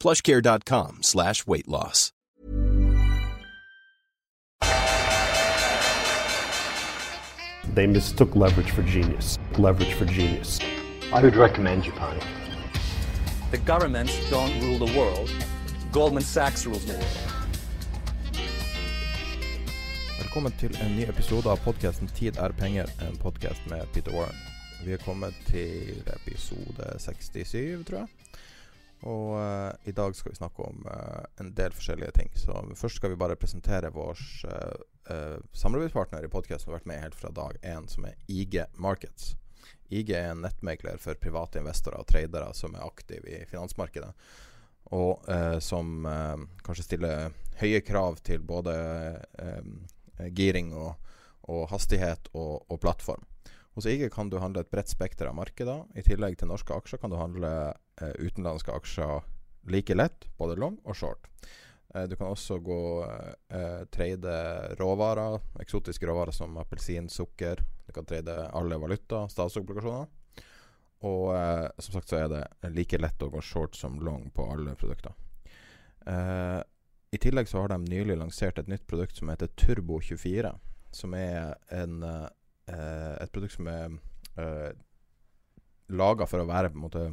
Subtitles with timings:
[0.00, 2.12] plushcare.com slash weight loss.
[7.74, 9.38] They mistook leverage for genius.
[9.58, 10.60] Leverage for genius.
[11.12, 12.18] I would recommend Japan.
[13.50, 15.30] The governments don't rule the world.
[15.92, 17.36] Goldman Sachs rules the world.
[20.18, 24.36] Velkommen til en ny episode av podkasten 'Tid er penger', en podkast med Peter Warren.
[24.84, 28.08] Vi er kommet til episode 67, tror jeg.
[29.04, 32.30] Og uh, i dag skal vi snakke om uh, en del forskjellige ting.
[32.38, 34.76] Så først skal vi bare presentere vår uh,
[35.12, 38.62] eh, samarbeidspartner i podkasten som har vært med helt fra dag én, som er IG
[38.80, 39.34] Markets.
[39.92, 44.10] IG er en nettmegler for private investorer og tradere som er aktive i finansmarkedet.
[44.96, 45.22] Og
[45.62, 46.06] som
[46.62, 48.74] kanskje stiller høye krav til både
[50.34, 50.92] giring og,
[51.50, 53.26] og hastighet og, og plattform.
[53.74, 55.82] Hos IG kan du handle et bredt spekter av markeder.
[55.98, 57.50] I tillegg til norske aksjer kan du handle
[57.96, 59.24] utenlandske aksjer
[59.70, 61.28] like lett, både long og short.
[61.94, 62.80] Eh, du kan også gå
[63.48, 64.36] eh, trade
[64.80, 67.62] råvarer, eksotiske råvarer som appelsin, sukker.
[67.86, 70.06] Du kan trade alle valuta, statsobligasjoner.
[71.06, 74.48] Og eh, som sagt så er det like lett å gå short som long på
[74.52, 75.14] alle produkter.
[76.06, 76.62] Eh,
[77.12, 80.54] I tillegg så har de nylig lansert et nytt produkt som heter Turbo24.
[80.96, 83.98] Som er en, eh, et produkt som er
[84.40, 84.72] eh,
[85.92, 87.04] laga for å være på en måte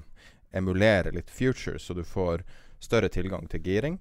[0.53, 2.43] emulere litt futures, så du får
[2.83, 3.99] større tilgang til giring.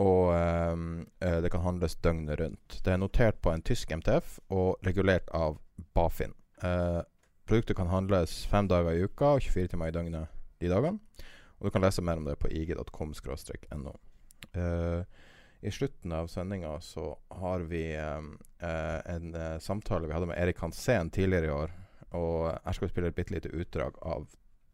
[0.00, 2.78] Og eh, det kan handles døgnet rundt.
[2.84, 5.58] Det er notert på en tysk MTF og regulert av
[5.94, 6.32] Bafin.
[6.62, 7.02] Eh,
[7.44, 11.28] produktet kan handles fem dager i uka og 24 timer i døgnet de dagene.
[11.58, 13.92] Og du kan lese mer om det på ig.com-no.
[14.52, 15.04] Uh,
[15.62, 18.32] I slutten av sendinga så har vi um,
[18.62, 21.76] uh, en uh, samtale vi hadde med Erik Hansen tidligere i år.
[22.18, 24.26] Og jeg skal spille et bitte lite utdrag av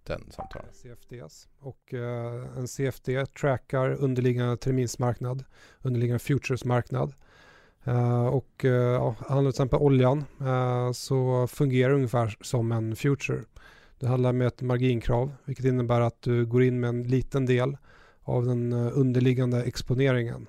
[0.08, 0.68] den samtalen.
[0.72, 1.48] CFDs.
[1.58, 5.44] Och uh, en CFD trackar underliggande terminsmarknad,
[5.82, 7.14] underliggande futuresmarknad.
[7.84, 13.40] Eh, och eh, ja, handlar till exempel oljan eh, så fungerar ungefär som en future.
[13.98, 17.76] Det handlar med ett marginkrav vilket innebär att du går in med en liten del
[18.22, 20.46] av den underliggende exponeringen.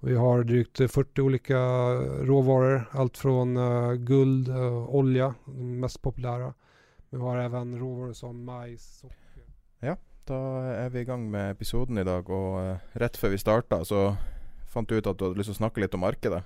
[0.00, 1.58] Vi har drygt 40 olika
[2.22, 6.54] råvaror, allt från eh, guld, eh, olja, de mest populära.
[7.14, 9.24] Vi har även råvaror som majs, socker.
[10.24, 10.36] Da
[10.72, 14.14] er vi i gang med episoden i dag, og uh, rett før vi starta, så
[14.72, 16.40] fant du ut at du hadde lyst til å snakke litt om markedet.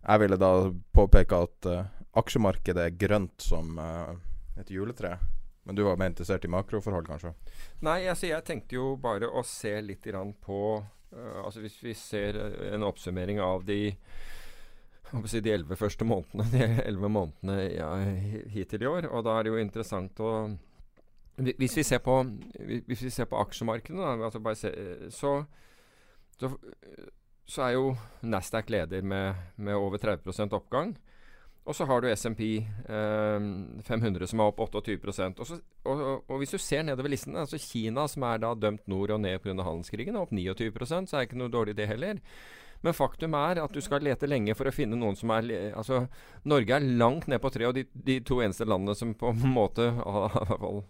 [0.00, 0.48] Jeg ville da
[0.96, 4.14] påpeke at uh, aksjemarkedet er grønt som uh,
[4.56, 5.18] et juletre.
[5.68, 7.34] Men du var mer interessert i makroforhold, kanskje?
[7.84, 10.08] Nei, altså jeg tenkte jo bare å se litt
[10.42, 10.62] på
[11.12, 12.38] Altså Hvis vi ser
[12.72, 17.56] en oppsummering av de jeg håper å si de elleve første månedene De elleve månedene
[17.74, 17.88] ja,
[18.52, 19.08] hittil i år.
[19.12, 20.32] Og da er det jo interessant å
[21.36, 22.18] Hvis vi ser på,
[22.86, 24.72] hvis vi ser på aksjemarkedet, da, altså bare se,
[25.10, 25.38] så,
[26.38, 26.52] så,
[27.48, 30.96] så er jo Nasdaq leder med, med over 30% oppgang.
[31.62, 32.42] Og så har du SMP
[32.90, 33.44] eh,
[33.86, 37.60] 500 som er opp 28% og, så, og, og hvis du ser nedover listen, altså
[37.62, 39.54] Kina som er da dømt nord og ned pga.
[39.62, 42.18] handelskrigen, er opp 29% så er det ikke noe dårlig det heller.
[42.82, 46.06] Men faktum er at du skal lete lenge for å finne noen som er Altså,
[46.48, 49.54] Norge er langt ned på tre, og de, de to eneste landene som på en
[49.54, 50.82] måte av,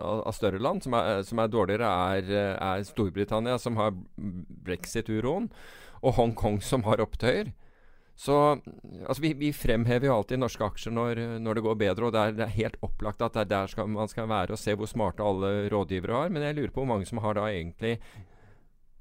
[0.00, 5.50] av, større land som er, som er dårligere, er, er Storbritannia, som har brexit-uroen,
[6.00, 7.52] og Hongkong, som har opptøyer.
[8.20, 8.34] Så
[9.08, 12.20] altså, vi, vi fremhever jo alltid norske aksjer når, når det går bedre, og det
[12.20, 14.74] er, det er helt opplagt at det er der skal, man skal være og se
[14.76, 16.32] hvor smarte alle rådgivere har.
[16.32, 17.94] Men jeg lurer på hvor mange som har da egentlig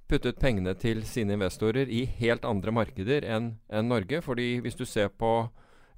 [0.10, 4.22] puttet pengene til sine investorer i helt andre markeder enn en Norge.
[4.26, 5.50] Fordi hvis du ser på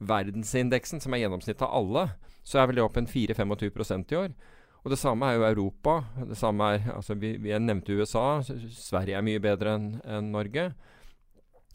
[0.01, 2.07] verdensindeksen, som er gjennomsnittet av alle,
[2.43, 4.33] så er vel det opp en 4-25 i år.
[4.81, 5.99] Og det samme er jo Europa.
[6.25, 8.41] Det samme er, altså vi, vi nevnte USA.
[8.41, 10.71] Sverige er mye bedre enn en Norge.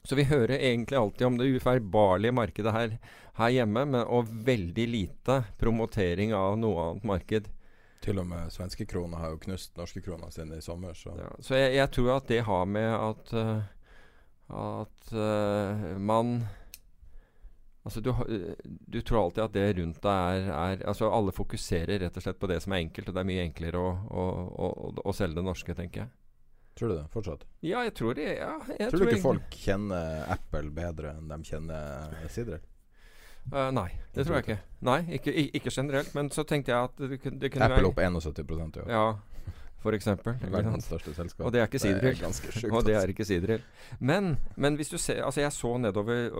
[0.06, 2.96] Så vi hører egentlig alltid om det ufeilbarlige markedet her,
[3.38, 7.48] her hjemme, men, og veldig lite promotering av noe annet marked.
[8.04, 10.94] Til og med svenske kroner har jo knust norske kroner sine i sommer.
[10.94, 13.64] Så, Ja, så jeg, jeg tror at det har med at uh,
[14.48, 16.46] at uh, man
[17.86, 18.14] Altså du,
[18.66, 22.38] du tror alltid at det rundt deg er, er Altså alle fokuserer rett og slett
[22.42, 24.24] på det som er enkelt, og det er mye enklere å, å,
[24.66, 26.10] å, å, selge det norske, tenker jeg.
[26.74, 27.44] tror du det fortsatt?
[27.62, 28.26] Ja, jeg tror det.
[28.40, 32.66] Ja, jeg tror du ikke folk kjenner Apple bedre enn de kjenner Sidrel?
[33.52, 34.58] Eh, nei, det tror jeg ikke.
[34.86, 36.12] Nei, ikke, ikke generelt.
[36.16, 38.42] Men så tenkte jeg at det, det kunne Apple opp 71
[38.80, 38.90] i år.
[38.90, 39.06] Ja,
[39.82, 40.34] for eksempel.
[40.50, 41.46] Verdens største selskap.
[41.46, 42.16] Og det er ikke Sidril.
[42.16, 42.72] Det ganske sjukt.
[42.74, 43.04] Og det altså.
[43.04, 43.64] er ikke Sidril.
[44.00, 46.30] Men, men hvis du ser Altså, jeg så nedover,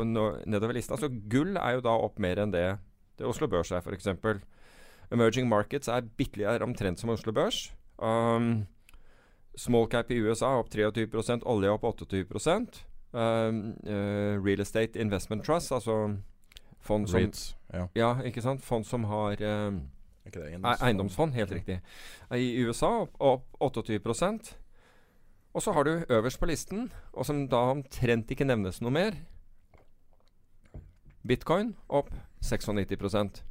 [0.46, 0.94] nedover lista.
[0.98, 2.68] Altså, gull er jo da opp mer enn det
[3.16, 4.08] det Oslo Børs er, f.eks.
[5.12, 7.70] Emerging markets er bitte litt omtrent som Oslo Børs.
[7.96, 8.66] Um,
[9.56, 12.26] small cap i USA opp 23 olje opp 28
[13.16, 16.18] um, uh, Real estate investment trust, altså
[16.86, 17.42] fond som REITs.
[17.74, 17.86] Ja.
[17.98, 18.62] Ja, ikke sant?
[18.64, 19.80] Fond som har um,
[20.26, 20.82] eiendomsfond?
[20.86, 21.80] Eiendomsfond, helt riktig.
[22.34, 24.54] I USA opp, opp 28
[25.56, 29.16] Og så har du øverst på listen, og som da omtrent ikke nevnes noe mer
[31.26, 32.10] Bitcoin opp
[32.44, 33.42] 96%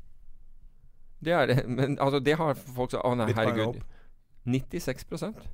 [1.25, 1.57] Det er det.
[1.67, 3.81] Men altså, det har folk sagt Å nei, Bitcoin er herregud.
[3.81, 3.91] opp.
[4.45, 5.05] 96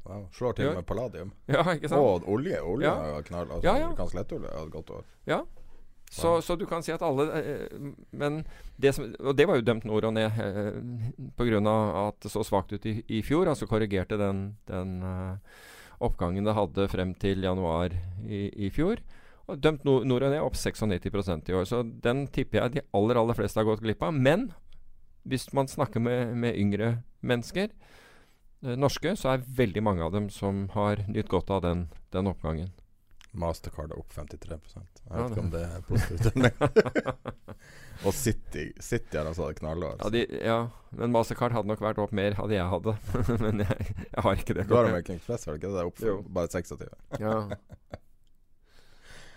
[0.05, 0.25] Wow.
[0.35, 1.29] Slår til og med palladium.
[1.47, 2.01] Ja, ikke sant?
[2.01, 2.57] Og olje.
[2.61, 3.21] Olje Ja.
[3.21, 3.47] knall.
[3.51, 3.85] Altså, Ja, ja.
[3.85, 5.05] Amerikansk lettolje et godt år.
[5.27, 5.39] Ja.
[6.11, 7.75] Så, så du kan si at alle eh,
[8.11, 8.41] Men
[8.75, 10.73] det som, Og det var jo dømt nord og ned eh,
[11.39, 11.61] pga.
[12.07, 13.47] at det så svakt ut i, i fjor.
[13.47, 15.61] Altså korrigerte den, den eh,
[16.03, 17.95] oppgangen det hadde frem til januar
[18.27, 18.99] i, i fjor.
[19.47, 21.63] Og dømt nord, nord og ned opp 96 i år.
[21.69, 24.11] Så den tipper jeg de aller aller fleste har gått glipp av.
[24.11, 24.49] Men
[25.23, 27.71] hvis man snakker med, med yngre mennesker,
[28.65, 32.27] eh, norske, så er veldig mange av dem som har nytt godt av den, den
[32.27, 32.73] oppgangen.
[33.33, 34.57] Mastercard er opp 53 Jeg
[35.07, 36.35] Ja, vet det- ikke om det er positivt.
[38.05, 39.95] Og City, City har altså et knallår.
[40.01, 40.57] Ja, de, ja,
[40.97, 42.95] men Mastercard hadde nok vært opp mer hadde jeg hadde.
[43.45, 44.65] men jeg, jeg har ikke det.
[44.67, 45.75] Du har American Express, har du ikke det?
[45.77, 46.15] Det er opp Jo.
[46.23, 46.87] for bare 26.
[47.21, 47.35] Ja.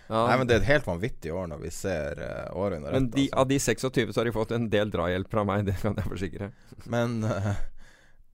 [0.04, 2.92] Ja, Nei, men det er et helt vanvittig år når vi ser uh, året under
[2.92, 3.14] men ett.
[3.14, 3.38] de, altså.
[3.40, 6.04] av de 26 så har de fått en del drahjelp fra meg, det kan jeg
[6.10, 6.50] forsikre.
[6.92, 7.54] Men uh,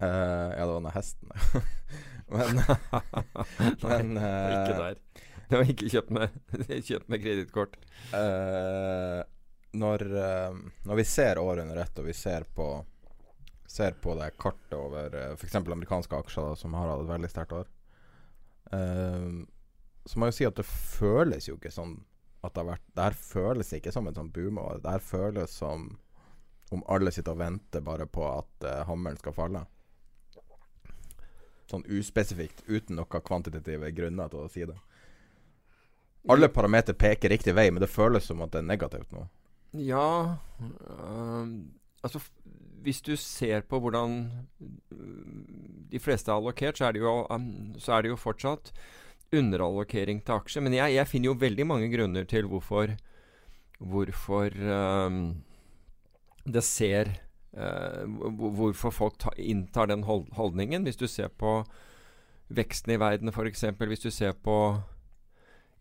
[0.02, 1.30] uh, Ja, det var den hesten.
[2.30, 2.58] men
[3.86, 4.98] men Ikke der.
[5.52, 6.34] Det var ikke kjøpt med,
[6.88, 7.76] kjøpt med kredittkort.
[8.14, 9.20] Uh,
[9.74, 12.72] når, uh, når vi ser året under ett, og vi ser på
[13.70, 15.52] Ser på det kartet over uh, f.eks.
[15.54, 17.68] amerikanske aksjer, da, som har hatt et veldig sterkt år,
[18.74, 19.36] uh,
[20.02, 21.92] så må jeg jo si at det føles jo ikke sånn
[22.42, 24.80] at det har vært Det her føles ikke som et sånn boomår.
[24.82, 25.86] Det her føles som
[26.74, 29.62] om alle sitter og venter bare på at uh, hammeren skal falle.
[31.70, 34.78] Sånn uspesifikt, uten noen kvantitative grunner til å si det.
[36.28, 39.26] Alle parametere peker riktig vei, men det føles som at det er negativt nå.
[39.72, 41.46] Ja øh,
[42.02, 42.20] Altså,
[42.82, 44.30] hvis du ser på hvordan
[44.92, 47.26] øh, de fleste er allokert, så er det jo,
[47.78, 48.72] så er det jo fortsatt
[49.36, 50.62] underallokering til aksjer.
[50.64, 52.96] Men jeg, jeg finner jo veldig mange grunner til hvorfor
[53.80, 55.34] Hvorfor øh,
[56.44, 57.04] det ser
[57.56, 58.08] øh,
[58.54, 60.82] Hvorfor folk ta, inntar den hold, holdningen.
[60.82, 61.64] Hvis du ser på
[62.48, 63.64] veksten i verden, f.eks.
[63.78, 64.80] Hvis du ser på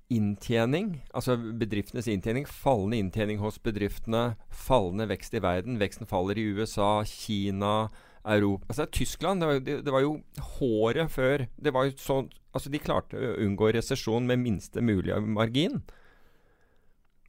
[0.10, 5.78] inntjening, altså bedriftenes inntjening, fallende inntjening hos bedriftene, fallende vekst i verden.
[5.82, 7.90] Veksten faller i USA, Kina,
[8.26, 10.10] Europa Altså Tyskland, det var, det, det var jo
[10.58, 15.20] håret før Det var jo sånn Altså, de klarte å unngå resesjon med minste mulige
[15.22, 15.84] margin.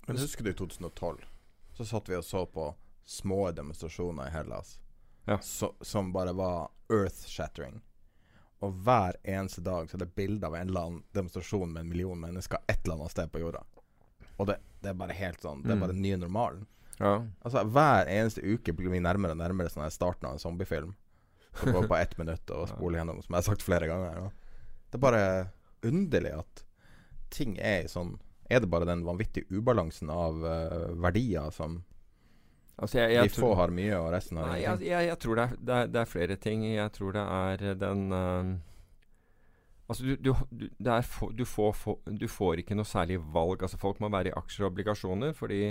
[0.09, 1.27] Men husker du i 2012?
[1.77, 2.71] Så satt vi og så på
[3.05, 4.79] små demonstrasjoner i Hellas
[5.29, 5.37] Ja.
[5.45, 7.83] så, som bare var earth-shattering.
[8.61, 11.89] Og hver eneste dag så er det bilde av en eller annen demonstrasjon med en
[11.89, 13.63] million mennesker et eller annet sted på jorda.
[14.41, 15.81] Og det, det er bare helt sånn Det er Mm.
[15.87, 16.67] bare den nye normalen.
[17.01, 17.15] Ja.
[17.43, 20.95] Altså Hver eneste uke blir vi nærmere og nærmere sånn starten av en zombiefilm.
[21.57, 24.31] Som går på ett minutt og spoler gjennom, som jeg har sagt flere ganger.
[24.91, 25.25] Det er bare
[25.83, 26.65] underlig at
[27.31, 28.19] ting er i sånn
[28.51, 31.85] Er det bare den vanvittige ubalansen av uh, verdier som
[32.81, 34.89] Altså, jeg, jeg de få har mye, og resten har ingenting?
[34.89, 36.67] jeg, jeg, jeg tror det er, det, er, det er flere ting.
[36.73, 38.59] Jeg tror det er den uh,
[39.91, 40.35] Altså, du, du,
[40.79, 43.65] du, få, du, får, få, du får ikke noe særlig valg.
[43.67, 45.65] Altså, folk må være i aksjer og obligasjoner, fordi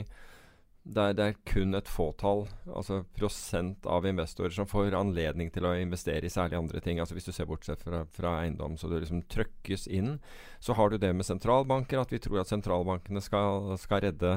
[0.83, 5.67] det er, det er kun et fåtall, altså prosent av investorer, som får anledning til
[5.67, 6.99] å investere i særlig andre ting.
[6.99, 10.17] Altså Hvis du ser bortsett fra, fra eiendom, så det liksom trøkkes inn.
[10.59, 14.35] Så har du det med sentralbanker, at vi tror at sentralbankene skal, skal redde,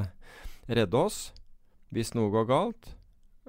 [0.71, 1.33] redde oss
[1.93, 2.93] hvis noe går galt.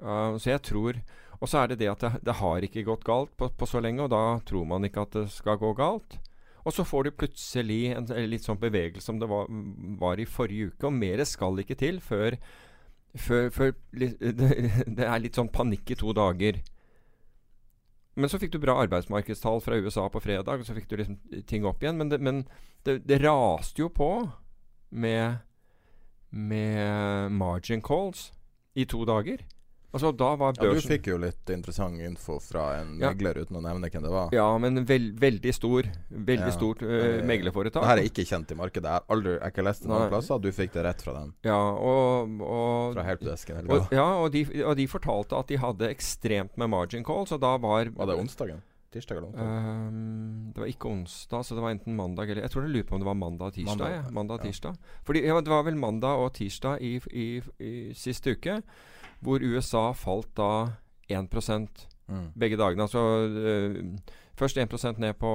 [0.02, 0.98] Uh, så jeg tror
[1.38, 3.80] Og så er det det at det, det har ikke gått galt på, på, så
[3.82, 6.16] lenge, og da tror man ikke at det skal gå galt.
[6.64, 9.50] Og så får du plutselig en, en litt sånn bevegelse som det var,
[10.00, 10.86] var, i forrige uke.
[10.88, 12.38] Og mer skal ikke til før,
[13.12, 16.62] før, før det, er litt sånn panikk i to dager.
[18.14, 21.18] Men så fikk du bra arbeidsmarkedstall fra USA på fredag, og så fikk du liksom
[21.50, 21.98] ting opp igjen.
[22.00, 22.44] Men det, men
[22.86, 24.10] det, det raste jo på
[24.94, 25.42] med,
[26.34, 28.32] med margin calls
[28.74, 29.44] i to dager.
[29.94, 33.12] Altså, da var børsen Ja, Du fikk jo litt interessant info fra en ja.
[33.12, 34.32] megler, uten å nevne hvem det var.
[34.34, 36.54] Ja, men veld, veldig stor Veldig ja.
[36.56, 37.78] stort uh, meglerforetak.
[37.78, 38.90] Det her er ikke kjent i markedet.
[38.90, 40.42] Jeg har aldri, jeg ikke lest det noen plasser.
[40.42, 41.30] Du fikk det rett fra dem.
[41.46, 43.70] Ja, og, og Fra helpdesken?
[43.70, 47.44] Og, ja, og de, og de, fortalte at de hadde ekstremt med margin calls, og
[47.46, 48.64] da var Var det onsdagen?
[48.94, 49.44] Tirsdag eller noe?
[49.44, 52.88] Um, det var ikke onsdag, så det var enten mandag eller Jeg tror det lurer
[52.88, 53.80] på om det var mandag og tirsdag.
[53.82, 54.02] Mandag, ja.
[54.14, 54.76] mandag, tirsdag.
[55.06, 58.60] Fordi ja, Det var vel mandag og tirsdag i, i, i siste uke
[59.24, 60.50] hvor USA falt da
[61.08, 62.32] 1 mm.
[62.36, 62.84] begge dagene.
[62.84, 63.96] Altså øh,
[64.36, 65.32] først 1% ned på,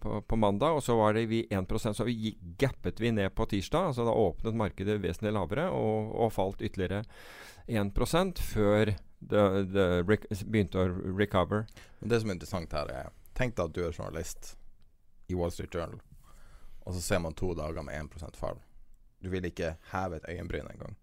[0.00, 3.44] på, på, mandag, og så var det vi 1% så vi gappet vi ned på
[3.44, 3.86] tirsdag.
[3.86, 7.04] altså Da åpnet markedet vesentlig lavere og, og falt ytterligere
[7.66, 9.42] 1 før det,
[9.72, 9.86] det
[10.46, 11.66] begynte å recover.
[12.00, 14.54] Men Det som er interessant her, er Tenk deg at du er journalist
[15.28, 15.98] i Wall Street Journal,
[16.86, 18.62] og så ser man to dager med 1% fall.
[19.20, 20.94] Du vil ikke heve et øyenbryn engang.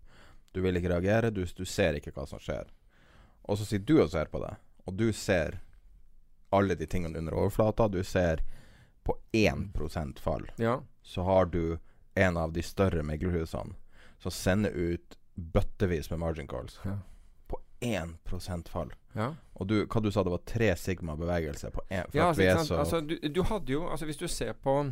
[0.51, 2.72] Du vil ikke reagere, du, du, ser ikke hva som skjer.
[3.46, 4.55] Og så sitter du og ser på det,
[4.88, 5.60] og du ser
[6.53, 7.86] alle de tingene under overflata.
[7.88, 8.41] Du ser
[9.03, 10.50] på 1% fall.
[10.58, 10.79] Ja.
[11.03, 11.77] Så har du
[12.15, 13.75] en av de større meglerhusene
[14.22, 16.80] som sender ut bøttevis med margin calls.
[16.86, 16.98] Ja.
[17.48, 18.94] På 1 fall.
[19.13, 19.34] Ja.
[19.54, 23.02] Og du, hva du sa det var tre sigma bevegelse på én Ja, altså, altså,
[23.02, 24.92] du, du, hadde jo Altså, hvis du ser på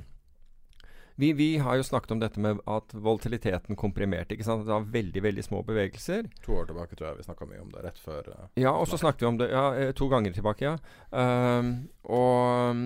[1.15, 4.33] vi, vi, har jo snakket om dette med at volatiliteten komprimerte.
[4.33, 4.63] ikke sant?
[4.65, 6.29] Det var veldig veldig små bevegelser.
[6.45, 7.83] To år tilbake tror jeg vi snakka mye om det.
[7.83, 10.71] Rett før uh, Ja, og så snakket vi om det ja, eh, to ganger tilbake,
[10.71, 10.79] ja.
[11.11, 12.81] Um, og,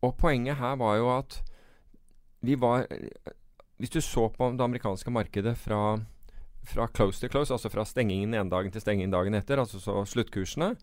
[0.00, 1.36] og, poenget her var jo at
[2.44, 2.86] vi var
[3.76, 5.98] Hvis du så på det amerikanske markedet fra,
[6.68, 10.04] fra close to close, altså fra stengingen ene dagen til stengingen dagen etter, altså så
[10.08, 10.74] sluttkursene,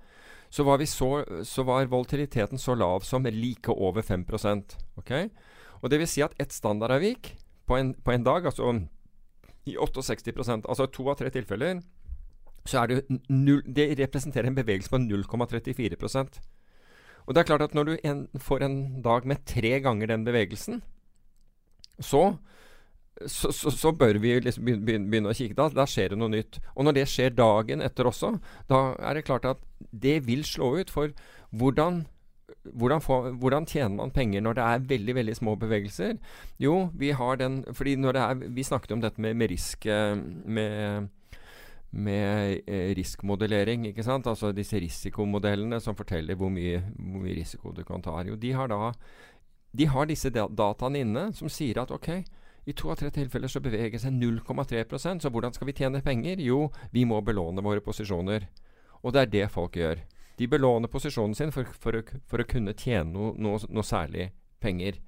[0.51, 1.09] så var, så,
[1.47, 5.29] så var volatiliteten så lav som like over 5% okay?
[5.81, 7.35] Og det vil si at ett standardavvik
[7.67, 8.73] på en, på en dag, altså
[9.65, 11.81] i 68% altså to av tre tilfeller,
[12.65, 16.41] så er det null, Det representerer en bevegelse på 0,34%
[17.25, 20.25] Og det er klart at når du en, får en dag med tre ganger den
[20.25, 20.81] bevegelsen,
[21.99, 22.37] så
[23.29, 25.57] så, så, så, bør vi liksom begynne, begynne, å kikke.
[25.57, 26.61] Da, da skjer det noe nytt.
[26.75, 28.35] Og når det skjer dagen etter også,
[28.71, 29.61] da er det klart at
[29.91, 30.93] det vil slå ut.
[30.93, 31.13] For
[31.51, 32.03] hvordan
[32.61, 36.19] hvordan, få, hvordan, tjener man penger når det er veldig veldig små bevegelser?
[36.61, 39.85] Jo, vi har den fordi når det er, Vi snakket om dette med, med risk
[39.85, 41.09] eh, med,
[41.91, 43.87] med eh, riskmodellering.
[43.87, 44.27] ikke sant?
[44.27, 48.21] Altså disse risikomodellene som forteller hvor mye, hvor mye risiko du kan ta.
[48.27, 48.93] Jo, de har da
[49.71, 52.09] de har disse dataene inne som sier at ok,
[52.65, 56.41] i to av tre tilfeller så beveger seg 0,3% så hvordan skal vi tjene penger?
[56.45, 58.45] Jo, vi må belåne våre posisjoner.
[59.01, 60.03] Og det er det folk gjør.
[60.37, 64.29] De belåner posisjonen sin for, for, å, for å, kunne tjene noe, noe, noe, særlig
[64.61, 64.99] penger.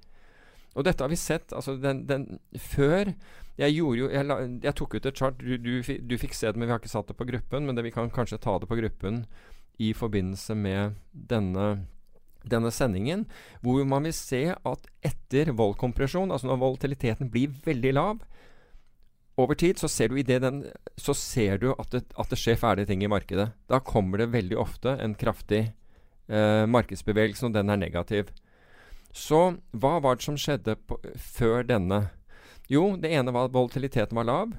[0.74, 3.12] Og dette har vi sett altså den, den, Før
[3.54, 4.26] Jeg jo jeg,
[4.64, 5.38] jeg, tok ut et chart.
[5.38, 7.66] Du, du, du, fikk se det, men vi har ikke satt det på gruppen.
[7.66, 9.22] Men det, vi kan kanskje ta det på gruppen
[9.78, 11.86] i forbindelse med denne,
[12.50, 13.24] denne sendingen.
[13.64, 18.22] Hvor man vil se at etter voldkompresjon, altså når volatiliteten blir veldig lav,
[19.36, 20.60] over tid så ser du, den,
[20.96, 23.48] så ser du at, det, at, det, skjer ferdige ting i markedet.
[23.70, 25.64] Da kommer det veldig ofte en kraftig
[26.28, 28.30] eh, markedsbevegelse, og den er negativ.
[29.14, 32.08] Så hva var det som skjedde på, før denne?
[32.70, 34.54] Jo, det ene var at volatiliteten var lav.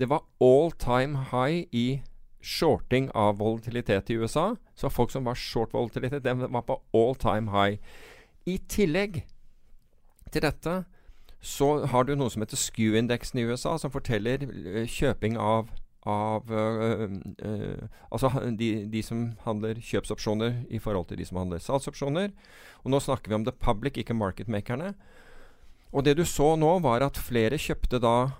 [0.00, 2.00] Det var all time high i
[2.40, 4.56] shorting av volatilitet i USA.
[4.74, 7.78] Så folk som var short volatilitet, den var på all time high.
[8.46, 9.22] I tillegg
[10.32, 10.84] til dette
[11.40, 15.70] så har du noe som heter SKU-indeksen i USA, som forteller uh, kjøping av,
[16.08, 21.60] av øh, øh, Altså de, de, som handler kjøpsopsjoner i forhold til de som handler
[21.60, 22.30] salgsopsjoner.
[22.84, 24.94] Og nå snakker vi om the public, ikke marketmakerne.
[25.92, 28.30] Og det du så nå, var at flere kjøpte da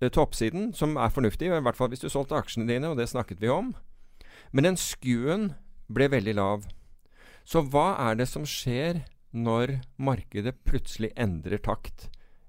[0.00, 3.40] toppsiden, som er fornuftig, i hvert fall hvis du solgte aksjene dine, og det snakket
[3.42, 3.72] vi om.
[4.54, 5.52] Men den skuen
[5.90, 6.68] ble veldig lav.
[7.48, 9.02] Så hva er det som skjer
[9.34, 12.08] når markedet plutselig endrer takt?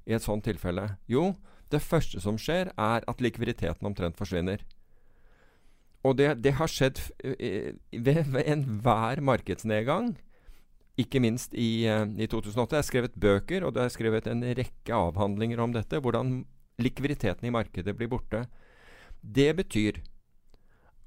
[0.09, 0.95] i et sånt tilfelle?
[1.09, 1.35] Jo,
[1.69, 4.63] det første som skjer, er at likviditeten omtrent forsvinner.
[6.07, 10.13] Og det, det har skjedd ved, ved enhver markedsnedgang.
[10.99, 12.75] Ikke minst i, eh, i 2008.
[12.75, 15.99] Jeg har skrevet bøker, og det har skrevet en rekke avhandlinger om dette.
[15.99, 16.41] Hvordan
[16.81, 18.45] likviditeten i markedet blir borte.
[19.21, 20.01] Det betyr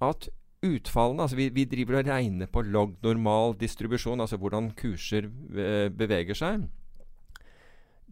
[0.03, 0.29] at
[0.63, 5.89] utfallene altså vi, vi driver og regner på logg normal distribusjon, altså hvordan kurser eh,
[5.91, 6.69] beveger seg.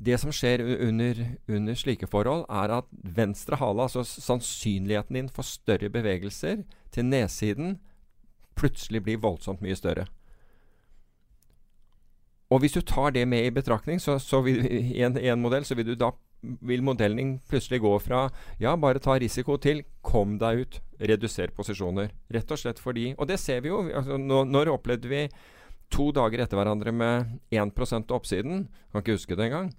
[0.00, 5.44] Det som skjer under, under, slike forhold, er at venstre hale, altså sannsynligheten din for
[5.44, 7.76] større bevegelser til nedsiden,
[8.56, 10.06] plutselig blir voldsomt mye større.
[12.50, 15.64] Og hvis du tar det med i betraktning, så, så vil, i, en, en modell,
[15.64, 18.24] så vil du da vil modellen plutselig gå fra
[18.62, 22.12] ja, bare ta risiko til kom deg ut, reduser posisjoner.
[22.32, 23.82] Rett og slett fordi Og det ser vi jo.
[23.88, 25.26] Altså, når, når opplevde vi
[25.90, 28.68] to dager etter hverandre med 1 på oppsiden?
[28.92, 29.72] Kan ikke huske det engang.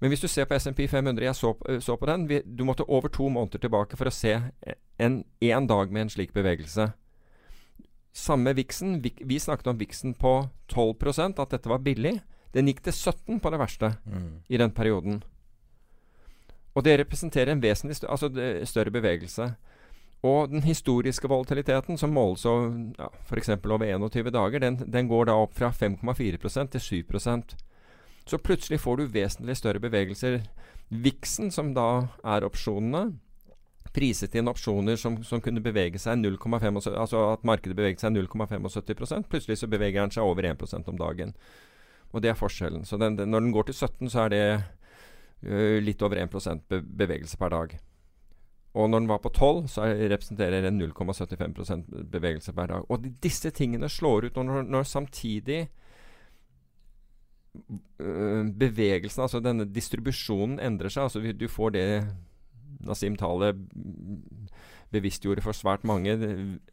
[0.00, 2.84] Men hvis du ser på SMP 500, jeg så, så på den vi, Du måtte
[2.88, 4.34] over to måneder tilbake for å se
[4.98, 6.90] en, en dag med en slik bevegelse.
[8.14, 9.00] Samme Vixen.
[9.02, 12.18] Vi, vi, snakket om Vixen på 12% at dette var billig.
[12.54, 14.28] Den gikk til 17 på det verste mm.
[14.48, 15.22] i den perioden.
[16.74, 19.52] Og det representerer en vesentlig større, altså større bevegelse.
[20.24, 23.50] Og den historiske volatiliteten, som måles ja, f.eks.
[23.50, 27.54] over 21 dager, den, den, går da opp fra 5,4% til 7%
[28.26, 30.40] Så plutselig får du vesentlig større bevegelser.
[30.88, 33.18] Vixen, som da er opsjonene,
[33.94, 39.28] priset inn opsjoner som, som kunne bevege seg 0,75 Altså at markedet beveget seg 0,75%
[39.30, 41.34] Plutselig så beveger den seg over 1% om dagen.
[42.14, 42.84] Og det er forskjellen.
[42.86, 44.44] Så den, den, når den går til 17, så er det
[45.84, 47.74] litt over 1 be bevegelse per dag.
[48.74, 52.86] Og når den var på 12, så representerer den 0,75% bevegelse per dag.
[52.90, 55.60] Og disse tingene slår ut når, når samtidig
[58.02, 61.06] uh, bevegelsen, altså denne distribusjonen, endrer seg.
[61.06, 61.86] Altså du får det
[62.84, 63.54] Nasim Taleh
[64.94, 66.18] bevisstgjorde for svært mange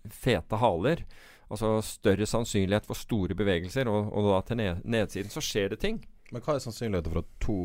[0.10, 1.06] fete haler.
[1.52, 5.84] Altså større sannsynlighet for store bevegelser, og, og da til ned, nedsiden så skjer det
[5.86, 6.02] ting.
[6.32, 7.60] Men hva er sannsynligheten for at to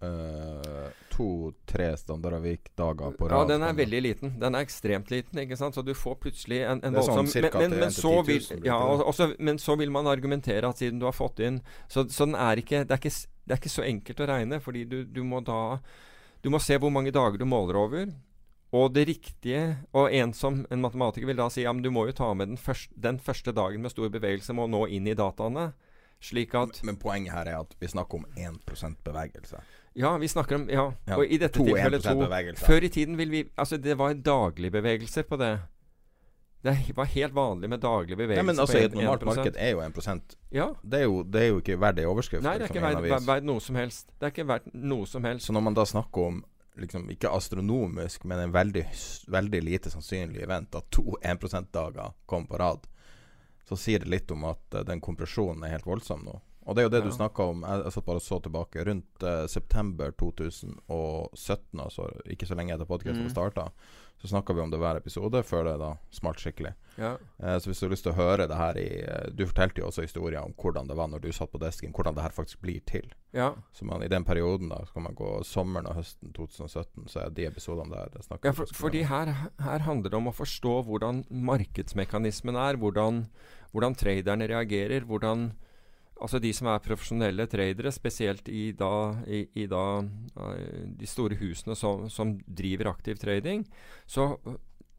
[0.00, 3.34] Uh, to-tre standardavik-dager på rad.
[3.36, 4.30] Ja, den er veldig liten.
[4.40, 5.42] Den er ekstremt liten.
[5.42, 5.76] ikke sant?
[5.76, 9.34] Så du får plutselig en, en voldsom sånn men, men, men, så vil, ja, også,
[9.38, 12.62] men så vil man argumentere at siden du har fått inn Så, så den er
[12.62, 15.42] ikke det, er ikke det, er ikke så enkelt å regne, fordi du, du må
[15.44, 15.60] da
[16.40, 18.08] du må se hvor mange dager du måler over.
[18.72, 22.06] Og det riktige Og en som en matematiker vil da si ja, men du må
[22.08, 25.18] jo ta med den første, den første dagen med stor bevegelse må nå inn i
[25.18, 25.72] dataene.
[26.20, 29.60] Slik at Men, men poenget her er at vi snakker om 1% bevegelse.
[29.98, 32.14] Ja, vi snakker om Ja, ja og i dette tilfellet to.
[32.20, 32.64] Bevegelse.
[32.66, 35.58] Før i tiden vil vi Altså, det var daglige bevegelser på det.
[36.62, 38.42] Det var helt vanlig med daglige bevegelser.
[38.42, 40.68] Nei, men altså, Et normalt marked er jo 1 ja.
[40.82, 42.44] det, er jo, det er jo ikke verdt ei overskrift.
[42.44, 44.10] Nei, det er liksom, ikke verdt noe som helst.
[44.18, 45.46] Det er ikke verdt noe som helst.
[45.46, 46.42] Så når man da snakker om
[46.76, 48.84] liksom, ikke astronomisk, men en veldig,
[49.26, 52.84] veldig lite sannsynlig event, at to 1 %-dager kom på rad,
[53.68, 56.36] så sier det litt om at uh, den kompresjonen er helt voldsom nå.
[56.70, 57.06] Og det er jo det ja.
[57.08, 57.64] du snakka om.
[57.66, 58.84] Jeg, jeg satt bare og så tilbake.
[58.86, 63.32] Rundt uh, september 2017, altså ikke så lenge etter podkasten mm.
[63.34, 63.66] starta,
[64.22, 66.74] så snakka vi om det hver episode før det da smalt skikkelig.
[67.00, 67.14] Ja.
[67.40, 69.80] Eh, så hvis du har lyst til å høre det her i eh, Du fortalte
[69.80, 72.34] jo også historier om hvordan det var når du satt på desken, hvordan det her
[72.36, 73.08] faktisk blir til.
[73.32, 73.54] Ja.
[73.72, 77.22] Så man, i den perioden da Så kan man gå sommeren og høsten 2017, så
[77.24, 80.36] er de episodene der det snakker Ja, for, fordi her, her, handler det om å
[80.36, 83.24] forstå hvordan markedsmekanismen er, hvordan,
[83.72, 85.52] hvordan traderne reagerer, hvordan
[86.20, 89.84] Altså de som er profesjonelle tradere, spesielt i, da, i, i da,
[90.36, 90.56] uh,
[91.00, 93.64] de store husene som, som, driver aktiv trading,
[94.04, 94.34] så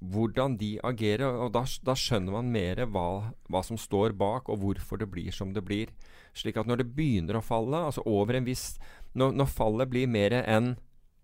[0.01, 1.27] hvordan de agerer.
[1.29, 5.31] og Da, da skjønner man mer hva, hva, som står bak, og hvorfor det blir
[5.35, 5.93] som det blir.
[6.33, 8.79] Slik at når det begynner å falle, altså over en viss
[9.13, 10.77] Når, når fallet blir mer enn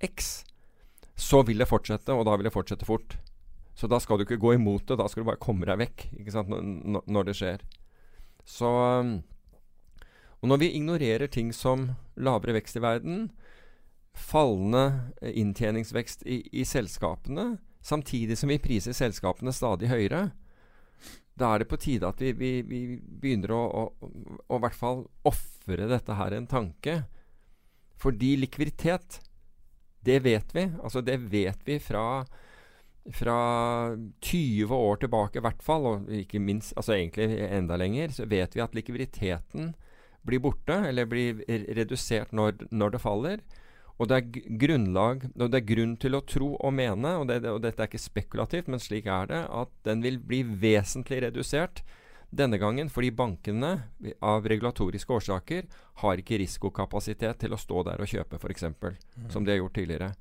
[0.03, 0.43] X,
[1.15, 3.15] så vil det fortsette, og da vil det fortsette fort.
[3.77, 6.03] Så da skal du ikke gå imot det, da skal du bare komme deg vekk
[6.19, 7.63] ikke når, når det skjer.
[8.43, 8.69] Så
[10.41, 13.29] og når vi ignorerer ting som lavere vekst i verden,
[14.17, 20.29] fallende eh, inntjeningsvekst i, i selskapene, samtidig som vi priser selskapene stadig høyere,
[21.37, 24.09] da er det på tide at vi, vi, vi begynner å, å,
[24.47, 27.03] å, i hvert fall ofre dette her en tanke.
[28.01, 29.19] Fordi likviditet,
[30.05, 30.65] det vet vi.
[30.81, 32.25] Altså det vet vi fra,
[33.13, 33.37] fra
[34.25, 38.57] 20 år tilbake i hvert fall, og ikke minst, altså egentlig enda lenger, så vet
[38.57, 39.75] vi at likviditeten
[40.27, 41.41] blir borte, eller blir
[41.77, 43.45] redusert når, når det faller.
[43.97, 47.39] Og det er grunnlag, og det er grunn til å tro og mene, og, det,
[47.49, 51.81] og, dette er ikke spekulativt, men slik er det, at den vil bli vesentlig redusert
[52.27, 53.69] denne gangen fordi bankene
[54.19, 55.67] av regulatoriske årsaker
[56.03, 59.29] har ikke risikokapasitet til å stå der og kjøpe, f.eks., mm.
[59.31, 60.11] som de har gjort tidligere.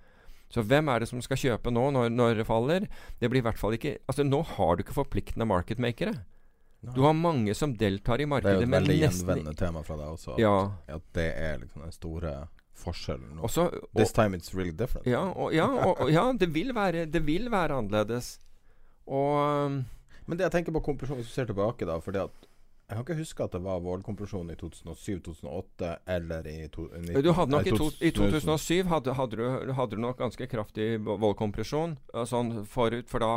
[0.52, 2.86] Så hvem er det som skal kjøpe nå når, når det faller?
[3.18, 6.14] Det blir i hvert fall ikke Altså Nå har du ikke forpliktende marketmakere.
[6.80, 8.52] Du har mange som deltar i markedet.
[8.52, 10.36] Det er jo et veldig gjenvendende tema fra deg også.
[10.40, 10.54] Ja.
[10.92, 12.34] At det er liksom den store
[12.76, 13.38] forskjellen.
[13.44, 15.06] Også, og, This time it's really different.
[15.08, 18.36] Ja, og, ja, og, ja det, vil være, det, vil være, annerledes.
[19.06, 19.84] Og um,
[20.26, 22.46] Men det jeg tenker på konklusjonen, hvis du ser tilbake, da fordi at
[22.86, 27.32] jeg kan ikke huske at det var vårkompresjon i 2007-2008 eller i to, 19, Du
[27.34, 30.86] hadde nok nei, i, to, I 2007 hadde, hadde, du, hadde du nok ganske kraftig
[31.02, 33.30] voldkompresjon uh, sånn forut for da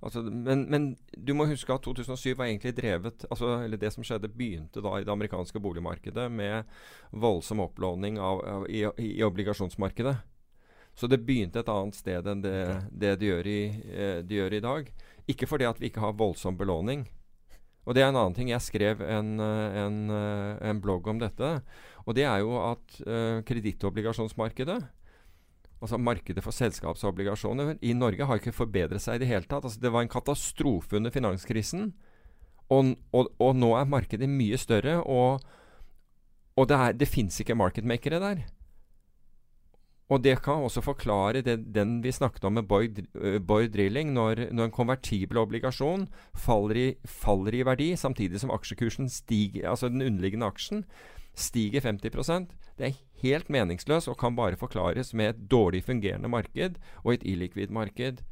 [0.00, 0.86] altså, men, men
[1.20, 4.94] du må huske at 2007 var egentlig drevet altså, Eller det som skjedde, begynte da
[4.96, 6.64] i det amerikanske boligmarkedet med
[7.12, 10.14] voldsom opplåning av, av, i, i obligasjonsmarkedet.
[10.96, 12.56] Så det begynte et annet sted enn det,
[12.88, 14.90] det de, gjør i, eh, de gjør i dag.
[15.28, 17.04] Ikke fordi at vi ikke har voldsom belåning.
[17.84, 18.48] Og det er en annen ting.
[18.48, 21.50] Jeg skrev en, eh, en, eh, en blogg om dette.
[22.06, 24.76] Og det er jo at uh, kredittobligasjonsmarkedet,
[25.80, 29.64] altså markedet for selskapsobligasjoner, i Norge har ikke forbedret seg i det hele tatt.
[29.64, 31.94] Altså, det var en katastrofe under finanskrisen.
[32.68, 35.40] Og, og, og nå er markedet mye større, og,
[36.60, 38.44] og det, er- det fins ikke marketmakere der.
[40.12, 44.12] Og det kan også forklare det, den vi snakket om med Boyd, uh, Boyd Drilling.
[44.12, 49.88] Når, når en konvertibel obligasjon faller i, faller i verdi, samtidig som aksjekursen stiger, altså
[49.88, 50.84] den underliggende aksjen
[51.34, 56.76] stiger 50% Det er helt meningsløst og kan bare forklares med et dårlig fungerende marked
[57.02, 58.22] og et illikvid marked.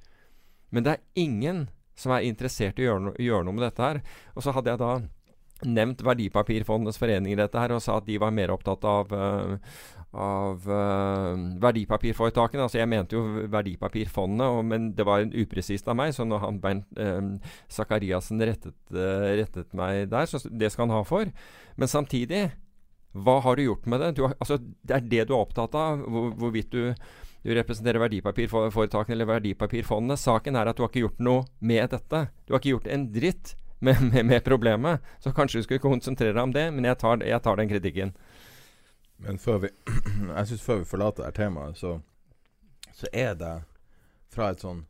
[0.71, 4.01] Men det er ingen som er interessert i å gjøre, gjøre noe med dette her.
[4.37, 4.93] Og så hadde jeg da
[5.65, 9.57] nevnt Verdipapirfondenes forening i dette her, og sa at de var mer opptatt av, uh,
[10.13, 12.67] av uh, verdipapirforetakene.
[12.67, 16.15] Altså jeg mente jo verdipapirfondene, og, men det var upresist av meg.
[16.17, 17.21] Så når han Bernt eh,
[17.73, 21.33] Sakariassen rettet, rettet meg der, så det skal han ha for.
[21.81, 22.47] Men samtidig,
[23.13, 24.15] hva har du gjort med det?
[24.23, 26.95] Har, altså, det er det du er opptatt av, hvor, hvorvidt du
[27.43, 30.19] du representerer verdipapirforetakene eller verdipapirfondene.
[30.21, 32.27] Saken er at du har ikke gjort noe med dette.
[32.47, 35.01] Du har ikke gjort en dritt med, med, med problemet.
[35.21, 38.15] Så kanskje du skulle konsentrere deg om det, men jeg tar, jeg tar den kritikken.
[39.23, 39.71] Men før vi
[40.37, 41.97] Jeg syns før vi forlater dette temaet, så,
[42.95, 43.57] så er det
[44.33, 44.87] fra et sånn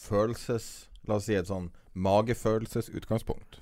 [0.00, 0.70] følelses...
[1.08, 3.56] La oss si et sånn magefølelsesutgangspunkt,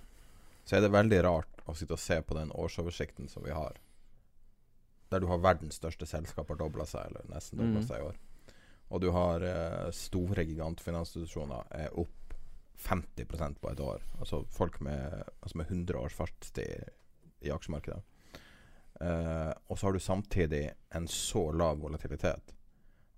[0.66, 3.78] så er det veldig rart å sitte og se på den årsoversikten som vi har.
[5.08, 7.86] Der du har verdens største selskap har dobla seg, eller nesten dobla mm.
[7.88, 8.18] seg i år.
[8.90, 12.17] Og du har eh, store gigantfinansinstitusjoner er opp
[12.78, 14.04] 50% på et år.
[14.18, 16.88] Altså folk med, altså med 100 års fartstid
[17.40, 18.02] i aksjemarkedet.
[18.98, 20.62] Uh, og så har du samtidig
[20.94, 22.54] en så lav volatilitet.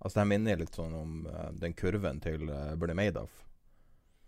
[0.01, 3.43] Altså Det minner litt sånn om uh, den kurven til uh, Bernie Madoff.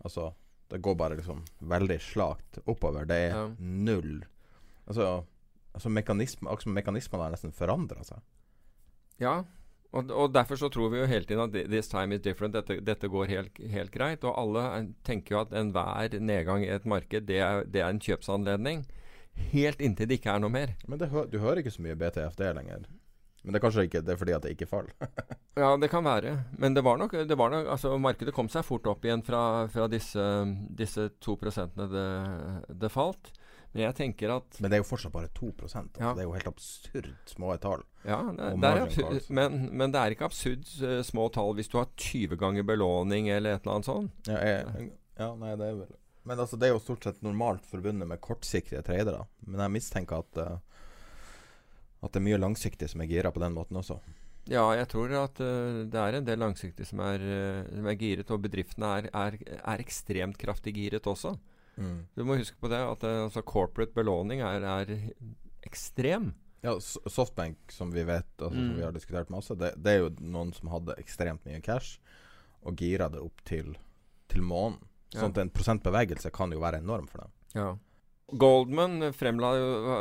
[0.03, 0.31] Altså
[0.69, 3.05] Det går bare liksom veldig slakt oppover.
[3.05, 3.47] Det er Ja.
[3.59, 4.23] null
[4.83, 5.23] Altså,
[5.71, 8.19] altså mekanisme, mekanismene har nesten forandra seg.
[9.21, 9.45] Ja,
[9.93, 12.55] og, og derfor så tror vi jo hele tiden at this time is different.
[12.57, 14.23] Dette, dette går helt, helt greit.
[14.25, 17.89] Og alle er- tenker jo at enhver nedgang i et marked, det er, det er
[17.93, 18.83] en kjøpsanledning.
[19.53, 20.75] Helt inntil det ikke er noe mer.
[20.87, 22.83] Men det, hø- du hører ikke så mye BTFD lenger.
[23.43, 24.93] Men det er kanskje ikke det er fordi at det ikke faller.
[25.53, 26.31] Ja, det kan være.
[26.57, 29.67] Men det var nok, det var nok altså Markedet kom seg fort opp igjen fra,
[29.69, 30.23] fra disse,
[30.73, 32.05] disse to prosentene det,
[32.81, 33.29] det falt.
[33.73, 35.81] Men jeg tenker at Men det er jo fortsatt bare 2 altså.
[35.97, 36.11] Ja.
[36.13, 37.81] Det er jo helt absurd små tall.
[38.05, 41.79] Ja, det, det absurd, men, men det er ikke absurd uh, små tall hvis du
[41.79, 44.29] har 20 ganger belåning eller et eller annet sånt.
[44.29, 45.95] Ja, jeg, ja, nei, det er vel
[46.29, 49.25] Men altså, det er jo stort sett normalt forbundet med kortsiktige tradere.
[49.47, 50.59] Men jeg mistenker at uh,
[52.03, 53.97] At det er mye langsiktig som er gira på den måten også.
[54.51, 57.97] Ja, jeg tror at uh, det er en del langsiktig som er, uh, som er
[57.97, 61.33] giret, og bedriftene er, er, er ekstremt kraftig giret også.
[61.77, 62.05] Mm.
[62.15, 64.91] Du må huske på det at eh, altså corporate belåning er, er
[65.65, 66.33] ekstrem.
[66.63, 68.75] Ja, Softbank, som vi vet, altså, som Mm.
[68.77, 71.97] vi har diskutert masse, det, det er jo noen som hadde ekstremt mye cash,
[72.63, 73.73] og gira det opp til,
[74.31, 74.79] til månen.
[75.13, 77.33] Sånn at en prosentbevegelse kan jo være enorm for dem.
[77.53, 77.67] Ja.
[78.31, 79.49] Goldman fremla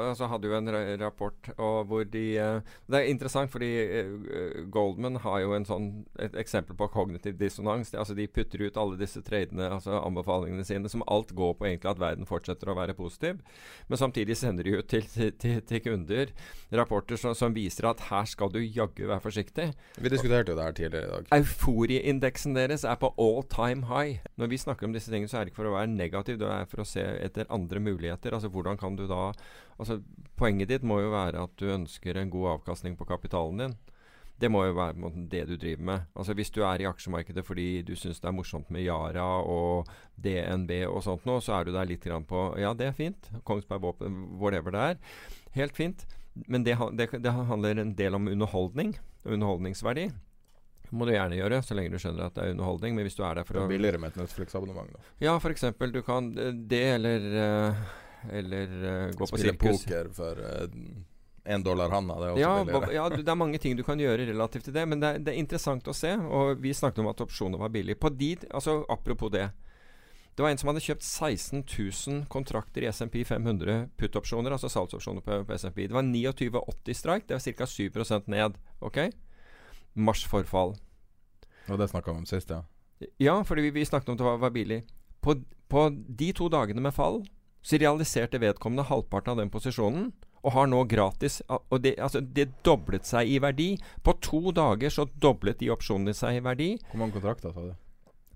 [0.08, 5.18] altså hadde jo en rapport og hvor de eh, Det er interessant, fordi eh, Goldman
[5.24, 5.88] har jo en sånn,
[6.22, 7.90] et eksempel på kognitiv dissonans.
[7.90, 11.66] De, altså De putter ut alle disse tradene, altså anbefalingene sine, som alt går på
[11.66, 13.42] egentlig at verden fortsetter å være positiv.
[13.90, 16.32] Men samtidig sender de ut til, til, til kunder
[16.72, 19.68] rapporter som, som viser at her skal du jaggu være forsiktig.
[19.98, 21.30] Vi diskuterte jo det her tidligere i dag.
[21.42, 24.22] Euforiindeksen deres er på all time high.
[24.40, 26.48] Når vi snakker om disse tingene, så er det ikke for å være negativ, det
[26.48, 28.12] er for å se etter andre muligheter.
[28.12, 29.33] Altså hvordan kan du da
[29.79, 30.01] Altså
[30.37, 33.75] Poenget ditt må jo være at du ønsker en god avkastning på kapitalen din.
[34.40, 36.01] Det må jo være det du driver med.
[36.16, 39.87] Altså Hvis du er i aksjemarkedet fordi du syns det er morsomt med Yara og
[40.16, 43.31] DNB og sånt nå, så er du der litt grann på Ja, det er fint.
[43.44, 45.01] Kongsberg Våpen, whatever det er.
[45.55, 46.07] Helt fint.
[46.48, 50.11] Men det, det, det handler en del om underholdning underholdningsverdi.
[50.92, 52.96] Må du gjerne gjøre, så lenge du skjønner at det er underholdning.
[52.96, 54.92] Men hvis du er der for å billigere med et Netflix-abonnement.
[54.92, 55.92] da Ja, eksempel.
[55.94, 57.85] Du kan eh, det, eller eh,
[58.30, 60.38] Eller uh, gå på Spille poker for
[61.44, 62.94] én dollar handa, det er også Ja, billigere.
[62.94, 65.32] ja, det er mange ting du kan gjøre relativt til det, men det er, det
[65.35, 66.12] er interessant å se.
[66.14, 67.98] Og vi snakket om at opsjoner var billig.
[67.98, 69.48] På de, altså Apropos det.
[70.32, 75.20] Det var en som hadde kjøpt 16 000 kontrakter i SMP 500 put-opsjoner, altså salgsopsjoner
[75.20, 75.82] på, på SMP.
[75.90, 77.26] Det var 29,80 strike.
[77.28, 77.66] Det var ca.
[77.68, 78.56] 7% ned.
[78.80, 78.98] Ok?
[79.94, 80.76] Marsforfall.
[81.68, 82.62] Og det snakka vi om sist, ja.
[83.20, 84.82] Ja, fordi vi, vi snakket om at det var, var billig.
[85.20, 85.37] På,
[85.68, 87.20] på de to dagene med fall
[87.62, 90.11] så realiserte vedkommende halvparten av den posisjonen.
[90.42, 93.77] Og har nå gratis Og det, altså, det doblet seg i verdi.
[94.03, 96.70] På to dager så doblet de opsjonene seg i verdi.
[96.90, 97.75] Hvor mange kontrakter sa du?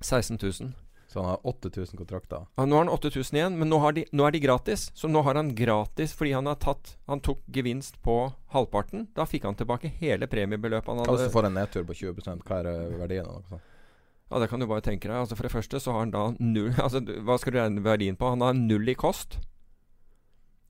[0.05, 0.75] 16 000.
[1.09, 2.47] Så han har 8000 kontrakter?
[2.57, 4.91] Ja, nå har han 8000 igjen, men nå, de, nå, er de gratis.
[4.95, 8.19] Så nå har han gratis fordi han har tatt Han tok gevinst på
[8.55, 9.07] halvparten.
[9.17, 11.15] Da fikk han tilbake hele premiebeløpet han hadde.
[11.15, 13.27] Altså for en nedtur på 20 hva er verdien?
[13.27, 13.63] Også?
[14.31, 15.17] Ja, Det kan du bare tenke deg.
[15.17, 18.17] Altså For det første så har han da null Altså Hva skal du regne verdien
[18.19, 18.31] på?
[18.35, 19.39] Han har null i kost.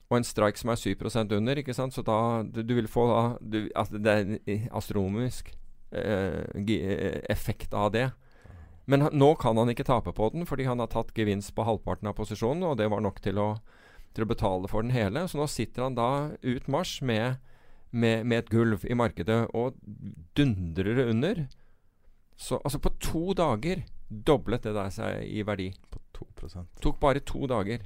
[0.09, 0.95] Og en strike som er 7
[1.35, 1.93] under, ikke sant?
[1.93, 5.57] Så da Du, du vil få da du, altså Det er en astronomisk
[5.91, 8.11] eh, eh, effekt av det.
[8.87, 12.07] Men nå kan han ikke tape på den, fordi han har tatt gevinst på halvparten
[12.07, 13.57] av posisjonen, og det var nok til å,
[14.15, 15.25] til å betale for den hele.
[15.27, 17.35] Så nå sitter han da ut mars med,
[17.91, 19.75] med, med et gulv i markedet og
[20.39, 21.43] dundrer under.
[22.37, 25.71] Så altså på to dager doblet det der seg i verdi.
[25.89, 27.83] På 2% Tok bare to dager.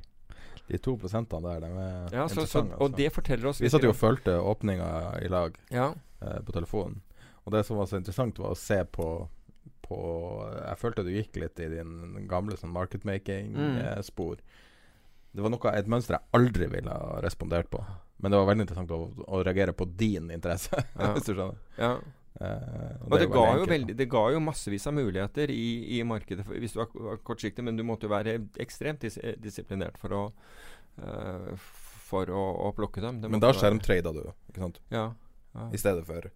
[0.67, 2.97] De to prosentene der, de er ja, så, så, Og altså.
[2.99, 4.87] det forteller oss Vi satt jo og fulgte åpninga
[5.19, 5.89] i lag ja.
[6.21, 7.01] eh, på telefonen.
[7.43, 9.07] Og det som var så interessant, var å se på,
[9.87, 9.99] på
[10.61, 14.37] Jeg følte du gikk litt i din gamle sånn marketmaking-spor.
[14.37, 14.45] Mm.
[14.45, 14.69] Eh,
[15.31, 17.81] det var noe, et mønster jeg aldri ville ha respondert på.
[18.21, 21.11] Men det var veldig interessant å, å reagere på din interesse, ja.
[21.15, 21.57] hvis du skjønner.
[21.79, 21.95] Ja.
[22.41, 26.45] Uh, og, og det, ga veldig, det ga jo massevis av muligheter i, i markedet
[26.47, 30.23] for, hvis du var kortsiktig, men du måtte jo være ekstremt dis disiplinert for å
[31.03, 31.53] uh,
[32.11, 33.21] for å, å, plukke dem.
[33.23, 34.81] men da skjermtrada du, ikke sant?
[34.91, 35.11] Ja,
[35.55, 35.67] ja.
[35.71, 36.27] I stedet for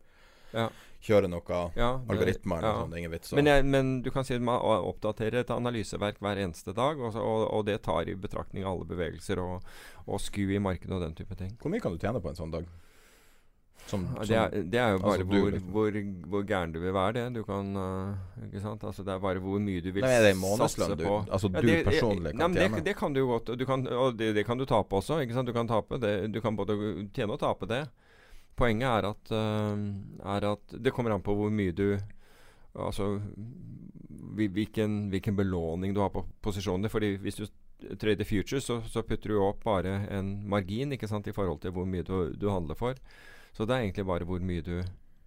[0.56, 0.70] ja.
[1.04, 2.96] kjøre noe ja, algoritmer eller sånn.
[3.02, 3.34] Ingen vits.
[3.36, 7.18] Men, jeg, men, du kan si at man oppdaterer et analyseverk hver eneste dag, og,
[7.20, 9.68] og, og det tar i betraktning alle bevegelser og,
[10.06, 11.56] og sku i markedet og den type ting.
[11.62, 12.70] Hvor mye kan du tjene på en sånn dag?
[13.86, 15.98] Som, som, det, er, det, er, jo bare altså, hvor, hvor,
[16.32, 17.26] hvor, gæren du vil være, det.
[17.36, 18.84] Du kan uh, Ikke sant?
[18.84, 21.04] Altså, det er bare hvor mye du vil Nei, satse på.
[21.04, 22.80] Du, altså ja, det, du personlig kan nei, tjene?
[22.80, 23.52] Det, det, kan du godt.
[23.60, 25.20] Du kan, og det, kan du tape også.
[25.22, 25.46] Ikke sant?
[25.46, 26.16] Du kan tape det.
[26.34, 26.80] Du kan både
[27.14, 27.84] tjene og tape det.
[28.58, 29.86] Poenget er at, uh,
[30.34, 31.90] er at det kommer an på hvor mye du
[32.76, 33.22] Altså
[34.36, 36.90] hvilken, hvilken belåning du har på posisjonen.
[36.92, 37.46] Fordi hvis du
[38.02, 41.72] trader futures, så, så putter du opp bare en margin ikke sant, i forhold til
[41.76, 43.00] hvor mye du, du handler for.
[43.56, 44.76] Så det er egentlig bare hvor mye du,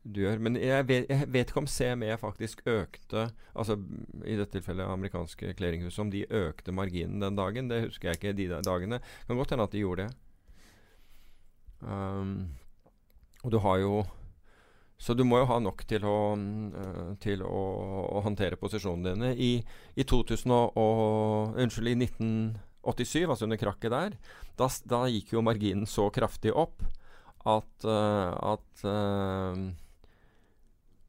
[0.05, 0.41] du gjør.
[0.45, 3.79] Men jeg vet, jeg vet, ikke om CME faktisk økte Altså
[4.25, 7.71] i dette tilfellet amerikanske clearinghuset, om de økte marginen den dagen.
[7.73, 9.01] Det husker jeg ikke de dagene.
[9.01, 10.15] Det kan godt hende at de gjorde det.
[11.81, 12.51] Um,
[13.45, 13.99] og du har jo
[14.99, 17.59] så du må jo ha nok til å, uh, til å,
[18.19, 19.29] å håndtere posisjonene dine.
[19.39, 19.51] I,
[19.95, 24.17] i 2000 og, og, Unnskyld, i 1987, altså under krakket der,
[24.59, 26.83] da, da, gikk jo marginen så kraftig opp
[27.49, 29.57] at, uh, at, uh,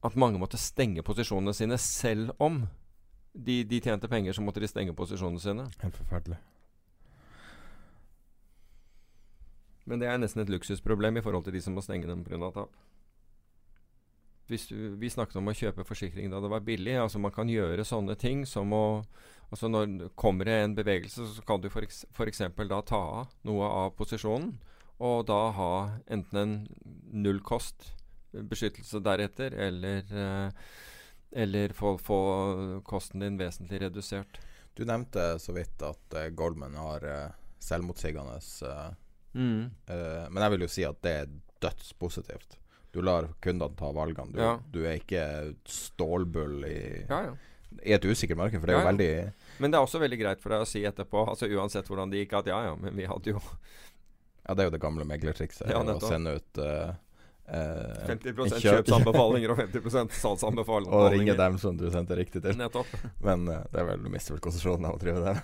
[0.08, 2.64] at mange måtte stenge posisjonene sine selv om
[3.34, 5.68] de, de, tjente penger, så måtte de stenge posisjonene sine.
[5.84, 6.40] Helt forferdelig.
[9.90, 12.52] Men det er nesten et luksusproblem i forhold til de som må stenge dem pga.
[12.54, 12.76] tap.
[14.50, 16.96] Hvis du, vi snakket om å kjøpe forsikring da det var billig.
[16.98, 19.04] altså Man kan gjøre sånne ting som å
[19.50, 22.44] altså Når kommer det en bevegelse, så kan du f.eks.
[22.70, 24.52] da ta av noe av posisjonen
[25.00, 25.72] og da ha
[26.12, 26.56] enten en
[27.24, 27.94] nullkost
[28.32, 30.52] beskyttelse deretter, eller, eh,
[31.32, 32.20] eller få, få,
[32.86, 34.40] kosten din vesentlig redusert.
[34.74, 38.94] Du nevnte så vidt at uh, Goldman har uh, selvmotsigende uh,
[39.34, 39.64] mm.
[39.90, 42.56] uh, Men jeg vil jo si at det er dødspositivt.
[42.94, 44.32] Du lar kundene ta valgene.
[44.34, 44.54] Du, ja.
[44.72, 45.26] du er ikke
[45.68, 47.36] stålbull i, ja, ja.
[47.84, 49.12] i et usikkert marked, for det er jo veldig
[49.60, 52.24] Men det er også veldig greit for deg å si etterpå, altså uansett hvordan det
[52.24, 53.44] gikk, at ja ja, men vi hadde jo
[54.50, 55.70] ja, det er jo det gamle meglertrikset.
[55.70, 56.96] Ja, å sende ut uh,
[57.54, 60.96] uh, 50 kjøpsanbefalinger og 50% salgsanbefalinger.
[60.98, 62.58] og ringe dem som du sendte riktig til.
[62.58, 62.90] Nettopp.
[63.22, 65.36] Men uh, det er vel du mister vel konsesjonen av å drive det.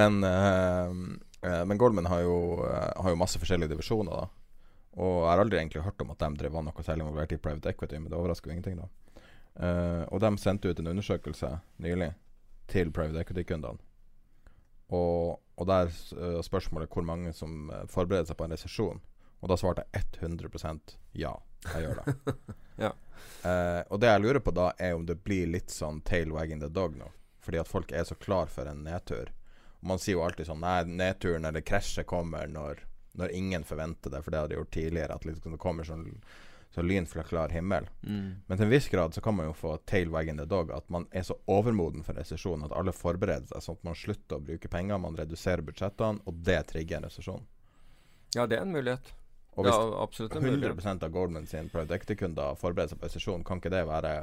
[0.00, 4.70] men, men Goldman har jo, har jo, masse forskjellige divisjoner, da.
[4.98, 7.74] Og jeg har aldri egentlig hørt om at de drev noe særlig involvert i private
[7.74, 8.88] equity, men det overrasker jo ingenting, da.
[10.08, 11.52] og de sendte ut en undersøkelse
[11.84, 12.14] nylig
[12.72, 13.78] til private equity-kundene.
[14.96, 19.00] Og og der uh, spørsmålet hvor mange som uh, forbereder seg på en resesjon.
[19.42, 21.32] Og da svarte jeg 100% ja,
[21.66, 22.34] jeg gjør det.
[22.84, 22.92] ja.
[23.42, 26.62] uh, og det jeg lurer på da, er om det blir litt sånn tail wagging
[26.62, 27.10] the dog nå.
[27.42, 29.32] Fordi at folk er så klar for en nedtur.
[29.80, 32.84] Og man sier jo alltid sånn Nei, nedturen eller krasjet kommer når,
[33.18, 35.18] når ingen forventer det, for det har de gjort tidligere.
[35.18, 36.06] At liksom det kommer sånn,
[36.78, 37.88] så lyn fra klar himmel.
[38.06, 38.30] Mm.
[38.46, 40.72] Men til en viss grad så kan man jo få tail wagging the dog.
[40.74, 44.38] At man er så overmoden for resesjon at alle forbereder seg, sånn at man slutter
[44.38, 47.46] å bruke penger, man reduserer budsjettene, og det trigger en resesjon.
[48.36, 49.14] Ja, det er en mulighet.
[49.58, 50.84] Og hvis ja, absolutt en mulighet.
[50.84, 54.14] 100 av Goldman sin private kunder seg på resesjon, kan ikke det være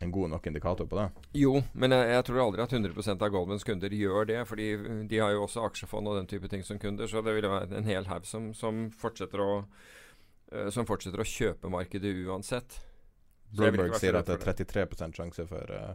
[0.00, 1.08] en god nok indikator på det?
[1.40, 4.40] Jo, men jeg, jeg tror aldri at 100 av Goldmans kunder gjør det.
[4.46, 4.68] fordi
[5.10, 7.06] de har jo også aksjefond og den type ting som kunder.
[7.06, 9.64] Så det vil være en hel haug som, som, fortsetter å,
[10.72, 12.78] som fortsetter å kjøpe markedet uansett.
[13.56, 15.94] Bloomberg sier at det er 33 sjanse for eh,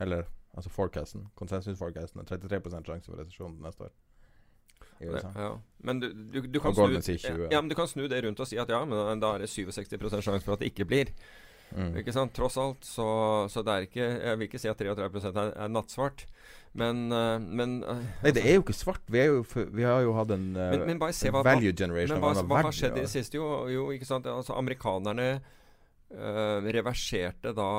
[0.00, 3.94] Eller altså forecasten, konsensusforecasten er 33 sjanse for resesjon neste år.
[5.00, 5.30] USA.
[5.36, 5.48] Ja.
[5.82, 7.48] Men du, du, du, kan snu, Goldman sier 20.
[7.50, 9.50] ja, men du kan snu det rundt og si at ja, men da er det
[9.50, 11.10] 67 sjanse for at det ikke blir.
[11.74, 11.94] Mm.
[12.02, 12.32] Ikke sant?
[12.36, 12.84] Tross alt.
[12.86, 13.04] Så,
[13.50, 16.26] så det er ikke Jeg vil ikke si at 33 er, er nattsvart.
[16.74, 19.02] Men, uh, men uh, Nei, det er jo ikke svart.
[19.10, 19.40] Vi, jo,
[19.72, 22.18] vi har jo hatt en, uh, Men- men bare se hva- value generation.
[22.18, 23.38] Men hva, hva har skjedd i det siste?
[23.38, 24.26] Jo, jo ikke sant?
[24.26, 25.40] Altså, amerikanerne
[26.74, 27.70] reverserte da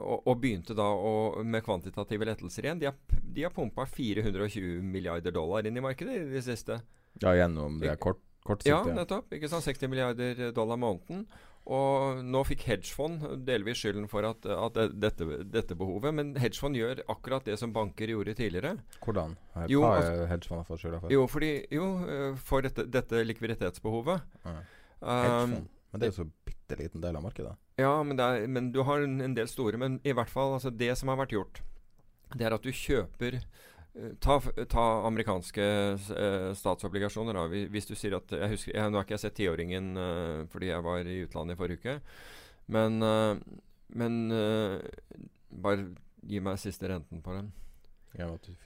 [0.00, 2.80] og, og begynte da å, med kvantitative lettelser igjen.
[2.80, 2.96] De har,
[3.36, 6.78] de har pumpa 420 milliarder dollar inn i markedet i det siste.
[7.22, 8.20] Ja, gjennom det kort,
[8.68, 9.32] Ja, nettopp.
[9.32, 9.64] ikke sant?
[9.66, 11.26] 60 milliarder dollar måneden.
[11.66, 16.14] Og nå fikk hedgefond delvis skylden for at, at dette, dette behovet.
[16.14, 18.76] Men hedgefond gjør akkurat det som banker gjorde tidligere.
[19.02, 19.34] Hvordan?
[19.54, 21.10] Hva Jo, er altså- hedgefondet fått skylda for?
[21.10, 24.22] Jo, fordi, jo øh, for dette, dette likviditetsbehovet.
[24.44, 24.54] Ja.
[25.02, 25.68] Um, Hedgefond.
[25.92, 27.56] Men det er jo så bitte liten del av markedet.
[27.78, 29.76] Ja, men, er, men du har en, en del store.
[29.78, 31.62] Men i hvert fall, altså det som har vært gjort,
[32.36, 33.42] det er at du kjøper eh,
[34.20, 37.32] Ta, ta amerikanske eh, statsobligasjoner.
[37.38, 37.46] Da.
[37.72, 40.68] Hvis- du sier at jeg husker, jeg, Nå har ikke jeg sett tiåringen eh, fordi
[40.68, 41.94] jeg var i utlandet i forrige uke.
[42.68, 43.38] Men, eh,
[43.96, 44.80] men eh,
[45.50, 45.86] bare
[46.26, 47.52] gi meg siste renten på den.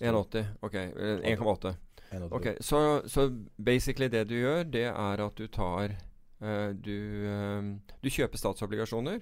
[0.01, 0.47] 1,80.
[0.67, 0.75] Ok.
[0.75, 1.77] eh, 1,8.
[2.11, 2.33] 1,80.
[2.35, 5.93] Ok, så, så basically det du gjør, det er at du tar
[6.41, 6.97] eh, du,
[7.31, 7.71] eh,
[8.03, 9.21] du kjøper statsobligasjoner,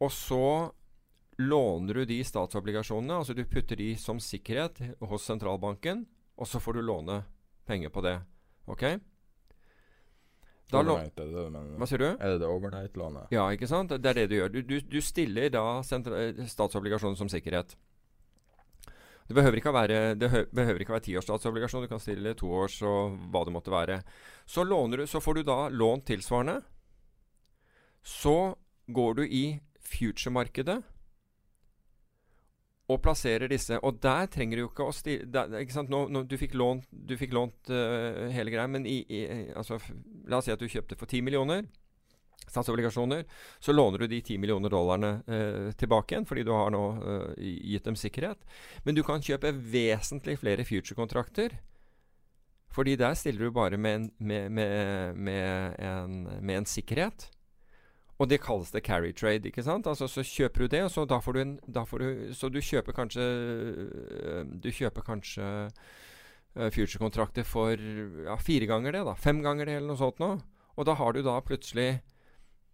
[0.00, 0.42] og så
[1.40, 6.04] låner du de statsobligasjonene, altså du putter de som sikkerhet hos sentralbanken,
[6.36, 7.22] og så får du låne
[7.68, 8.18] penger på det.
[8.70, 8.84] Ok?
[10.70, 11.70] Da Overnight, er det men.
[11.80, 12.08] Hva sier du?
[12.12, 13.32] Er det det overnight-lånet?
[13.34, 13.90] Ja, ikke sant?
[13.90, 14.52] Det er det du gjør.
[14.54, 17.74] Du, du, du stiller da eh, statsobligasjoner som sikkerhet.
[19.30, 21.86] Det behøver ikke å være, det hø behøver ikke å være tiårsstatsobligasjon.
[21.86, 24.00] Du kan stille toårs og hva det måtte være.
[24.46, 26.60] Så, låner du, så får du da lånt tilsvarende.
[28.02, 28.36] Så
[28.90, 29.44] går du i
[29.90, 30.80] future-markedet
[32.90, 33.78] og plasserer disse.
[33.86, 35.92] Og der trenger du jo ikke å stille ikke sant?
[35.92, 39.22] Nå, nå, Du fikk lånt, du fikk lånt uh, hele greia, men i, i,
[39.56, 39.80] altså,
[40.28, 41.64] la oss si at du kjøpte for 10 millioner
[42.50, 43.24] statsobligasjoner.
[43.62, 47.32] Så låner du de 10 millioner dollarene uh, tilbake igjen, fordi du har nå uh,
[47.38, 48.42] gitt dem sikkerhet.
[48.84, 51.60] Men du kan kjøpe vesentlig flere future-kontrakter.
[52.70, 57.30] Fordi der stiller du bare med en, med, med, med en, en sikkerhet.
[58.20, 59.48] Og det kalles det carry trade.
[59.48, 59.86] ikke sant?
[59.88, 62.50] Altså Så kjøper du det, og så da får du en da får du, Så
[62.52, 65.70] du kjøper kanskje øh, Du kjøper kanskje
[66.56, 67.72] øh, future-kontrakter for
[68.26, 69.14] ja, fire ganger det, da.
[69.14, 70.34] Fem ganger det, eller noe sånt nå.
[70.76, 72.02] Og da har du da plutselig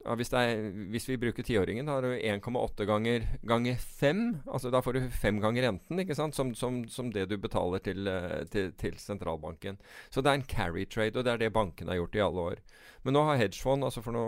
[0.06, 0.60] ja, hvis, er,
[0.92, 4.22] hvis vi bruker tiåringen, da har du 1,8 ganger, ganger 5.
[4.46, 6.36] Altså da får du fem ganger renten, ikke sant?
[6.38, 9.80] Som, som, som det du betaler til, eh, til, til sentralbanken.
[10.14, 12.48] Så det er en carry trade, og det er det bankene har gjort i alle
[12.52, 12.62] år.
[13.02, 14.24] Men nå har hedgefond altså For nå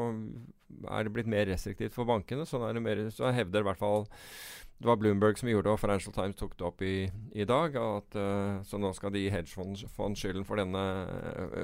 [0.91, 2.47] er det blitt mer restriktivt for bankene.
[2.49, 4.09] Sånn er det mer, så hevder i hvert fall
[4.79, 7.75] det var Bloomberg som gjorde det, og Financial Times tok det opp i, i dag.
[7.83, 10.83] At, uh, så nå skal de gi hedgefond skylden for, denne,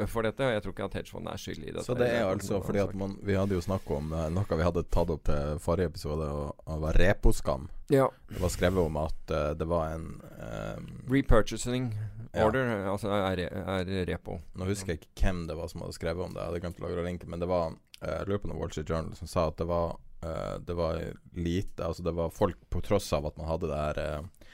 [0.00, 0.42] eh, for dette.
[0.42, 1.85] Og jeg tror ikke at hedgefond er skyld i dette.
[1.87, 4.66] Så det er altså fordi at man Vi hadde jo snakk om uh, noe vi
[4.66, 7.68] hadde tatt opp til forrige episode, og, og var reposkam.
[7.92, 8.09] Ja.
[8.33, 11.92] Det var skrevet om at uh, det var en eh, Repurchasing
[12.35, 12.48] Ja.
[12.48, 14.40] order, altså er, er repo.
[14.59, 16.81] Nå husker jeg ikke hvem det var som hadde skrevet om det, jeg hadde glemt
[16.83, 19.61] å lagre linken, men det var uh, på noe Wall Street Journal som sa at
[19.61, 21.01] det var eh, Det var
[21.37, 24.47] lite Altså det var folk på tross av at man hadde det her uh,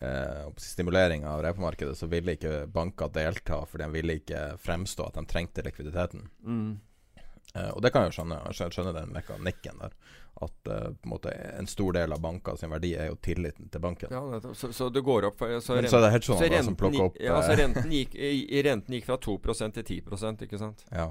[0.00, 5.18] eh, stimulering av repomarkedet, så ville ikke banker delta, for de ville ikke fremstå at
[5.18, 6.28] de trengte likviditeten.
[7.54, 8.40] Eh, og det kan jeg jo skjønne.
[8.54, 9.94] Skjønner den mekanikken der.
[10.38, 13.70] At uh, på en måte en stor del av banker sin verdi er jo tilliten
[13.74, 14.12] til banken.
[14.14, 16.92] Ja, så, så det går opp for, så Men så det sånn så da renten
[16.94, 18.14] gikk- opp, Ja, altså eh, renten gikk,
[18.68, 20.84] renten gikk fra 2% til 10 ikke sant?
[20.92, 21.08] Ja.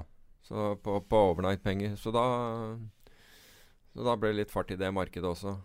[0.48, 1.98] Så på, på overnight-penger.
[2.00, 2.24] Så da
[3.98, 5.56] Så da ble det litt fart i det markedet også.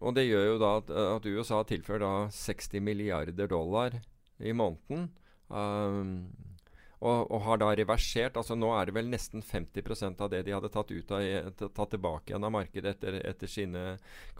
[0.00, 3.98] Og det gjør jo da at, at USA tilfører da 60 milliarder dollar
[4.40, 5.10] i måneden.
[5.52, 6.14] Um,
[7.04, 10.54] og, og har da reversert altså Nå er det vel nesten 50% av det de
[10.56, 13.84] hadde tatt, av, tatt tilbake igjen av markedet etter, etter sine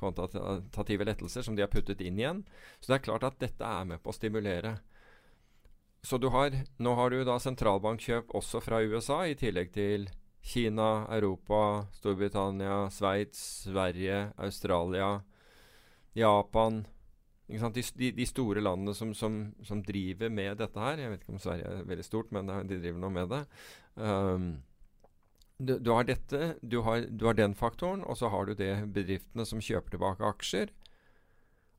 [0.00, 2.42] kvantitative lettelser, som de har puttet inn igjen.
[2.80, 4.78] Så det er klart at dette er med på å stimulere.
[6.00, 10.08] så du har, nå har du da sentralbankkjøp også fra USA, i tillegg til
[10.44, 15.22] Kina, Europa, Storbritannia, Sveits, Sverige, Australia,
[16.14, 16.84] Japan
[17.46, 21.34] de, de, de, store landene som, som, som, driver med dette her Jeg vet ikke
[21.34, 23.42] om Sverige er veldig stort, men de driver nå med det.
[24.00, 24.46] Um,
[25.58, 28.72] du, du, har dette, du har, du har, den faktoren, og så har du det
[28.94, 30.72] bedriftene som kjøper tilbake aksjer.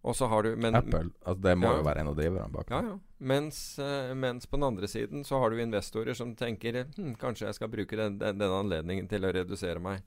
[0.06, 1.10] Og så har du men, Apple.
[1.26, 2.70] Altså det må ja, jo være en av driverne bak.
[2.70, 2.98] Ja, ja.
[3.26, 7.48] Mens, uh, mens, på den andre siden så har du investorer som tenker hm, kanskje
[7.48, 10.04] jeg skal bruke den, den, denne anledningen til å redusere meg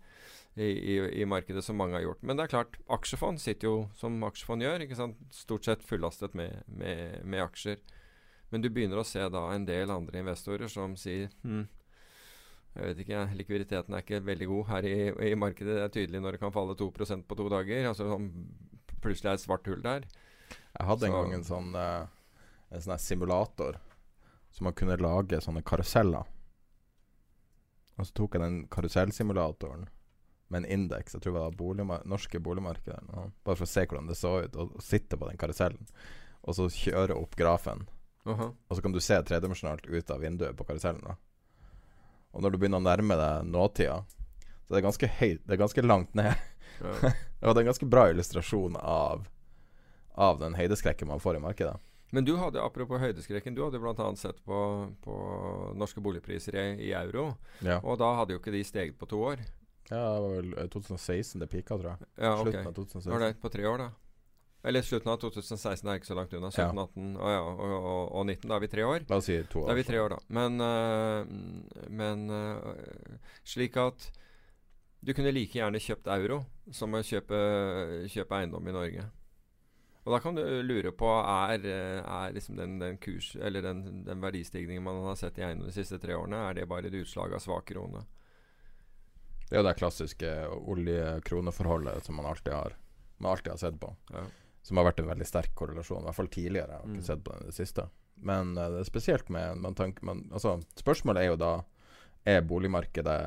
[0.55, 2.23] i, i, i, markedet, som mange har gjort.
[2.23, 4.87] Men det er klart, aksjefond sitter jo som aksjefond gjør,
[5.35, 7.83] stort sett fullastet med, med, med, aksjer.
[8.53, 11.67] Men du begynner å se da en del andre investorer som sier hm,
[12.79, 14.97] jeg vet ikke, likviditeten er ikke veldig god her i,
[15.33, 15.75] i, markedet.
[15.75, 17.89] Det er tydelig når det kan falle 2% på to dager.
[17.91, 18.29] Altså sånn,
[19.03, 20.07] Plutselig er et svart hull der.
[20.49, 21.11] Jeg hadde Så.
[21.11, 22.07] en gang en sånn, uh,
[22.71, 23.79] en sånn simulator
[24.55, 26.27] som man kunne lage sånne karuseller.
[27.99, 29.89] Og så tok jeg den karusellsimulatoren
[30.49, 33.03] med en indeks, jeg tror det var boligmar norske boligmarkedet,
[33.45, 35.91] bare for å se hvordan det så ut, og, og sitte på den karusellen,
[36.41, 37.85] og så kjøre opp grafen.
[38.25, 38.55] Uh -huh.
[38.69, 41.05] Og så kan du se tredimensjonalt ut av vinduet på karusellen.
[41.05, 41.17] Da.
[42.31, 44.05] Og når du begynner å nærme deg nåtida,
[44.65, 46.35] så det er ganske høyt, det er ganske langt ned.
[46.81, 47.12] Ja.
[47.41, 49.29] det var en ganske bra illustrasjon av,
[50.14, 51.76] av den høydeskrekken man får i markedet.
[52.11, 54.09] Men du hadde, apropos høydeskrekken, du hadde bl.a.
[54.16, 54.59] sett på,
[55.05, 55.14] på,
[55.76, 57.35] norske boligpriser i, i euro.
[57.61, 57.83] Ja.
[57.83, 59.43] Og da hadde jo ikke de steget på to år.
[59.91, 62.09] Ja, det var vel 2016 eh, det pika, tror jeg.
[62.16, 62.35] Ja.
[62.41, 63.12] Slutten av 2016.
[63.12, 63.91] Ålreit, på tre år, da.
[64.68, 66.51] Eller slutten av 2016 er ikke så langt unna.
[66.51, 66.87] 17, ja.
[66.89, 68.49] 18 og, ja, og, og, og, 19.
[68.49, 69.05] Da er vi tre år.
[69.09, 69.68] La oss si to år.
[69.68, 70.18] Da er vi tre år, da.
[70.39, 74.09] Men, uh, men uh, slik at
[75.01, 76.43] du kunne like gjerne kjøpt euro
[76.75, 77.39] som å kjøpe,
[78.11, 79.05] kjøpe eiendom i Norge.
[80.09, 84.23] Og da kan du lure på er, er liksom den, den, kurs Eller den, den
[84.23, 87.35] verdistigningen man har sett i eiendom de siste tre årene, er det bare et utslag
[87.37, 88.07] av svak krone?
[89.49, 90.31] Det er jo det klassiske
[90.73, 92.77] olje-kroneforholdet som man alltid har
[93.19, 93.89] Man alltid har sett på.
[94.13, 94.21] Ja.
[94.63, 96.77] Som har vært en veldig sterk korrelasjon, i hvert fall tidligere.
[96.77, 97.09] Jeg har ikke mm.
[97.09, 97.87] sett på den i det siste.
[98.29, 101.53] Men uh, det er spesielt med man tenker, man, altså, Spørsmålet er jo da
[102.29, 103.19] Er boligmarkedet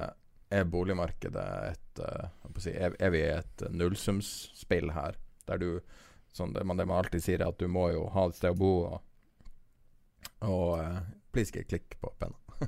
[0.51, 5.15] Er boligmarkedet et uh, si, er, vi i et nullsumsspill her,
[5.47, 5.69] der du
[6.35, 8.51] sånn, det, man, det, man, alltid sier, er at du må jo ha et sted
[8.51, 8.99] å bo, og,
[10.47, 10.99] og uh,
[11.31, 12.67] please ikke klikk på penna.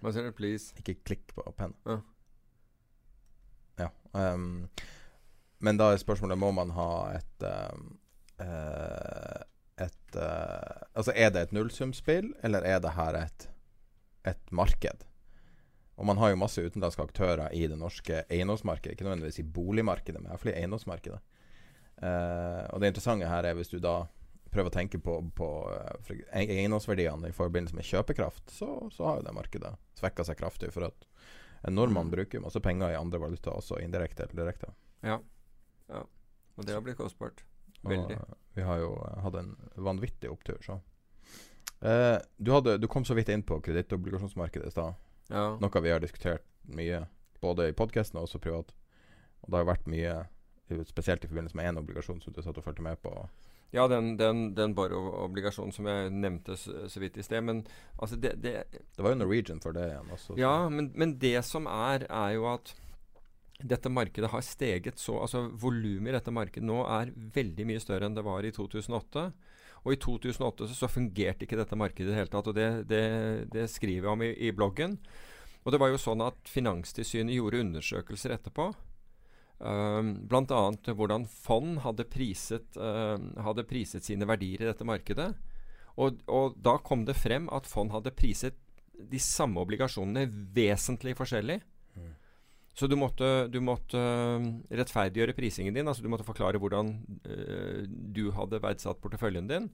[0.00, 0.32] Hva sier du?
[0.36, 0.74] Please?
[0.80, 2.00] Ikke klikk på penna.
[3.80, 3.90] Ja.
[4.12, 4.66] Um,
[5.60, 7.92] men da er spørsmålet må man ha et um,
[8.40, 9.42] uh,
[9.80, 13.46] et uh, Altså, er det et nullsumspill, eller er det her et,
[14.28, 15.04] et marked?
[16.00, 18.94] Og man har jo masse utenlandske aktører i det norske eiendomsmarkedet.
[18.96, 21.20] Ikke nødvendigvis i boligmarkedet, men iallfall i eiendomsmarkedet.
[22.00, 24.06] Uh, og det interessante her er hvis du da
[24.50, 25.48] prøver å tenke på, på
[26.34, 30.72] eiendomsverdiene i forbindelse med kjøpekraft, så, så har jo det markedet svekka seg kraftig.
[30.74, 31.04] For at
[31.68, 34.72] en nordmann bruker bruker masse penger i andre valuta, også indirekte eller direkte.
[35.06, 35.20] Ja.
[35.92, 36.02] ja.
[36.56, 37.44] Og det har blitt kostbart.
[37.84, 38.16] Veldig.
[38.16, 38.94] Og, vi har jo
[39.24, 40.80] hatt en vanvittig opptur, så.
[41.80, 44.98] Uh, du, hadde, du, kom så vidt inn på kredittobligasjonsmarkedet i stad.
[45.30, 45.54] Ja.
[45.62, 47.04] Noe vi har diskutert mye,
[47.42, 48.74] både i podkasten og også privat.
[49.44, 50.16] Og det har vært mye,
[50.86, 53.14] spesielt i forbindelse med én obligasjon som du satt og fulgte med på.
[53.70, 57.42] Ja, den, den, den Borrow-obligasjonen som jeg nevnte så, så vidt i sted.
[57.46, 57.62] Men
[57.96, 60.38] altså det, det, det var jo Norwegian for det igjen også.
[60.40, 62.74] Ja, men, men, det som er, er jo at
[63.60, 68.08] dette markedet har steget så Altså volumet i dette markedet nå er veldig mye større
[68.08, 69.26] enn det var i 2008.
[69.84, 72.50] Og i 2008 så, så fungerte ikke dette markedet i det hele tatt.
[72.50, 73.04] Og det, det,
[73.52, 74.98] det skriver jeg om i, i bloggen.
[75.64, 78.70] Og det var jo sånn at Finanstilsynet gjorde undersøkelser etterpå.
[79.60, 80.60] Uh, Bl.a.
[80.96, 85.32] hvordan fond hadde priset, uh, hadde priset, sine verdier i dette markedet.
[86.00, 88.56] Og, og, da kom det frem at fond hadde priset
[89.10, 91.60] de samme obligasjonene vesentlig forskjellig.
[92.74, 95.88] Så du måtte, du måtte uh, rettferdiggjøre prisingen din.
[95.90, 96.94] altså Du måtte forklare hvordan
[97.26, 99.70] uh, du hadde verdsatt porteføljen din.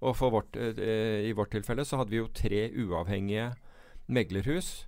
[0.00, 3.52] Og vårt, uh, i vårt tilfelle så hadde vi jo tre uavhengige
[4.10, 4.86] meglerhus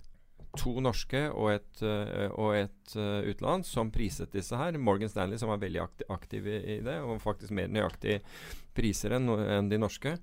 [0.59, 2.97] to norske og et, uh, og et
[3.31, 4.77] utenlands som priset disse her.
[4.77, 8.19] Morgan Stanley, som var veldig aktiv, aktiv i, i, det, og faktisk mer nøyaktig
[8.77, 10.17] priser enn en de norske.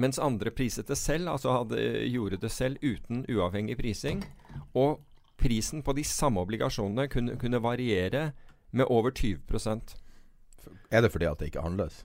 [0.00, 4.22] Mens andre priset det selv, altså hadde, gjorde det selv uten uavhengig prising.
[4.72, 5.02] Og
[5.38, 8.32] prisen på de samme obligasjonene kunne, kunne variere
[8.72, 9.96] med over 20%
[10.90, 12.04] Er det fordi at det ikke handles?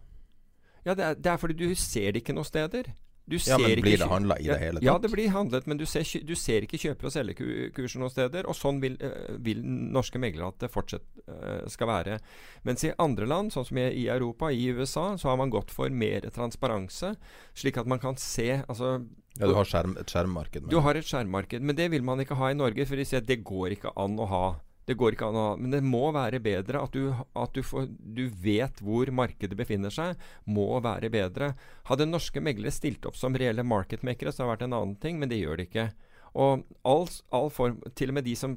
[0.86, 2.94] Ja, det er, det er fordi du ser det ikke noen steder.
[3.28, 4.84] Du Ja, ser men ikke blir det handla i ja, det hele tatt?
[4.88, 8.48] Ja, det blir handlet, men du ser, du ser ikke kjøper- og selgerkurser noen steder.
[8.48, 12.20] Og sånn vil, eh, vil norske meglere at det fortsatt eh, skal være.
[12.64, 15.90] Mens i andre land, sånn som i, Europa, i USA, så har man gått for
[15.90, 17.16] mer transparanse,
[17.54, 19.06] slik at man kan se altså,
[19.38, 20.62] Ja, du har skjerm, et skjermmarked.
[20.64, 22.88] men- Du har et skjermmarked, men det vil man ikke ha i Norge.
[22.88, 24.56] For de sier at det går ikke an å ha.
[24.88, 25.56] Det går ikke an å ha.
[25.60, 26.80] Men det må være bedre.
[26.80, 30.16] At du, at du, får, du vet hvor markedet befinner seg,
[30.48, 31.52] må være bedre.
[31.90, 35.20] Hadde norske meglere stilt opp som reelle marketmakere, så hadde det vært en annen ting,
[35.20, 35.90] men det gjør de ikke.
[36.38, 38.56] Og all, all form, Til og med de som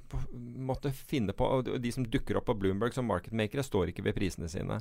[0.68, 1.46] måtte finne på
[1.80, 4.78] De som dukker opp på Bloomberg som marketmakere, står ikke ved prisene sine.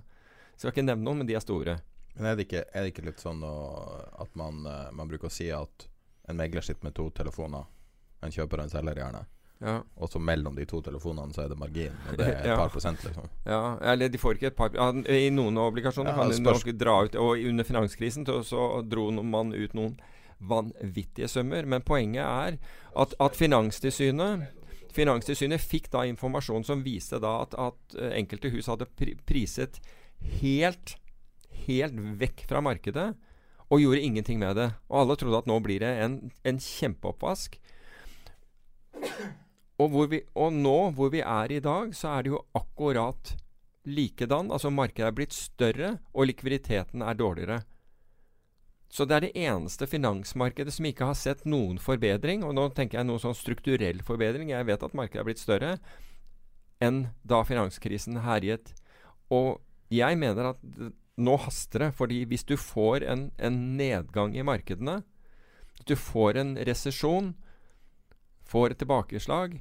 [0.60, 1.80] Skal ikke nevne noen, men de er store.
[2.18, 5.34] Men er det ikke, er det ikke litt sånn at man, eh, man bruker å
[5.34, 5.88] si at
[6.30, 7.66] en megler sitter med to telefoner,
[8.22, 9.22] en kjøper og en selger gjerne,
[9.60, 9.82] Ja.
[10.00, 12.56] og så mellom de to telefonene så er det margin, og det er et Ja.
[12.56, 13.26] par prosent, liksom?
[13.46, 16.94] Ja, eller de får ikke et par ja, I noen obligasjoner kan de nok dra
[17.04, 19.98] ut Og under finanskrisen så, dro man ut noen
[20.40, 21.66] vanvittige summer.
[21.68, 22.56] Men poenget er
[22.96, 24.48] at, at Finanstilsynet
[24.96, 29.82] Finanstilsynet fikk da informasjon som viste da at, at eh, enkelte hus hadde pri priset
[30.40, 30.96] helt
[31.68, 33.10] helt vekk fra markedet
[33.70, 34.70] og gjorde ingenting med det.
[34.90, 36.16] Og alle trodde at nå blir det en,
[36.48, 37.60] en kjempeoppvask.
[39.80, 43.36] Og, vi, og nå hvor vi er i dag, så er det jo akkurat
[43.88, 44.52] likedan.
[44.52, 47.62] Altså markedet er blitt større, og likviditeten er dårligere.
[48.90, 52.44] Så det er det eneste finansmarkedet som ikke har sett noen forbedring.
[52.44, 54.50] Og nå tenker jeg noe sånn strukturell forbedring.
[54.52, 55.76] Jeg vet at markedet er blitt større
[56.84, 58.74] enn da finanskrisen herjet.
[59.30, 59.60] Og
[59.94, 60.64] jeg mener at
[61.20, 61.92] nå haster det.
[61.96, 65.04] fordi hvis du får en, en nedgang i markedene,
[65.86, 67.34] du får en resesjon,
[68.50, 69.60] får et tilbakeslag,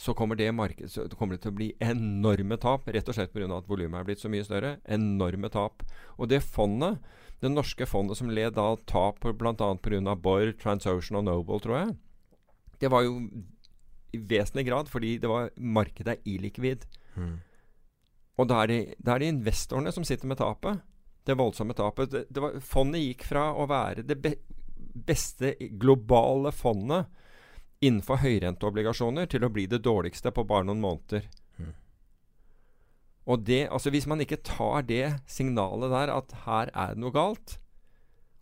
[0.00, 2.86] så kommer det, marked, så kommer det til å bli enorme tap.
[2.88, 3.50] Rett og slett pga.
[3.52, 4.78] at volumet er blitt så mye større.
[4.88, 5.84] Enorme tap.
[6.16, 7.02] Og det fondet,
[7.44, 9.52] det norske fondet som led da tap bl.a.
[9.52, 10.14] pga.
[10.16, 11.96] Borr, Transocean og Noble, tror jeg,
[12.80, 13.18] det var jo
[14.10, 16.88] i vesentlig grad fordi det var, markedet er illikvid.
[18.40, 20.80] Og da er, det, da er det investorene som sitter med tapet.
[21.28, 22.08] Det voldsomme tapet.
[22.08, 24.38] Det, det var, fondet gikk fra å være det be,
[24.96, 27.12] beste globale fondet
[27.80, 31.24] innenfor høyrenteobligasjoner til å bli det dårligste på bare noen måneder.
[31.56, 31.72] Mm.
[33.30, 37.14] Og det, altså Hvis man ikke tar det signalet der at her er det noe
[37.14, 37.56] galt,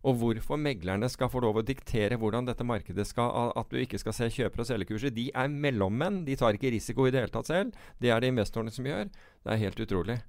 [0.07, 3.99] og hvorfor meglerne skal få lov å diktere hvordan dette markedet skal At du ikke
[3.99, 5.11] skal se kjøper- og selgerkurser.
[5.11, 6.21] De er mellommenn.
[6.25, 7.75] De tar ikke risiko i det hele tatt selv.
[7.99, 9.11] Det er det investorene som gjør.
[9.43, 10.21] Det er helt utrolig.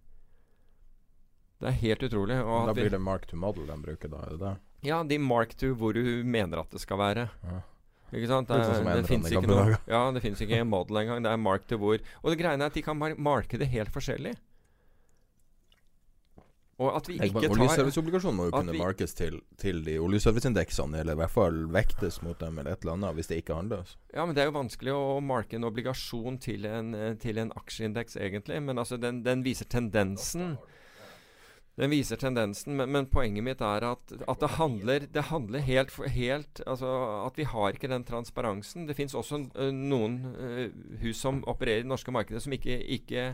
[1.62, 2.39] Det er helt utrolig.
[2.41, 4.24] og Da blir det mark to model de bruker, da?
[4.26, 4.55] Er det det?
[4.89, 7.30] ja, de mark to hvor du mener at det skal være.
[7.43, 7.62] Ja.
[8.12, 8.47] Ikke sant?
[8.49, 9.78] Det, Litt sånn det fins ikke noe.
[9.88, 11.22] Ja, det finnes ikke en model engang.
[11.26, 11.99] Det er mark til hvor.
[12.24, 14.36] Og det greiene er at de kan mar marke det helt forskjellig.
[16.80, 21.01] Og at vi ikke tar Oljeserviceobligasjonen må jo kunne vi- markes til, til de oljeserviceindeksene,
[21.01, 23.97] eller i hvert fall vektes mot dem eller et eller annet, hvis det ikke handles.
[24.16, 27.51] Ja, men det er jo vanskelig å marke en obligasjon til en, eh, til en
[27.51, 28.62] aksjeindeks, egentlig.
[28.64, 30.55] Men altså, den, den viser tendensen.
[31.80, 35.93] Den viser tendensen, men, men poenget mitt er at, at det handler, det handler helt,
[36.11, 36.89] helt Altså
[37.23, 38.88] at vi har ikke den transparensen.
[38.89, 40.65] Det fins også eh, noen uh,
[40.99, 43.32] hus som opererer i det norske markedet som ikke, ikke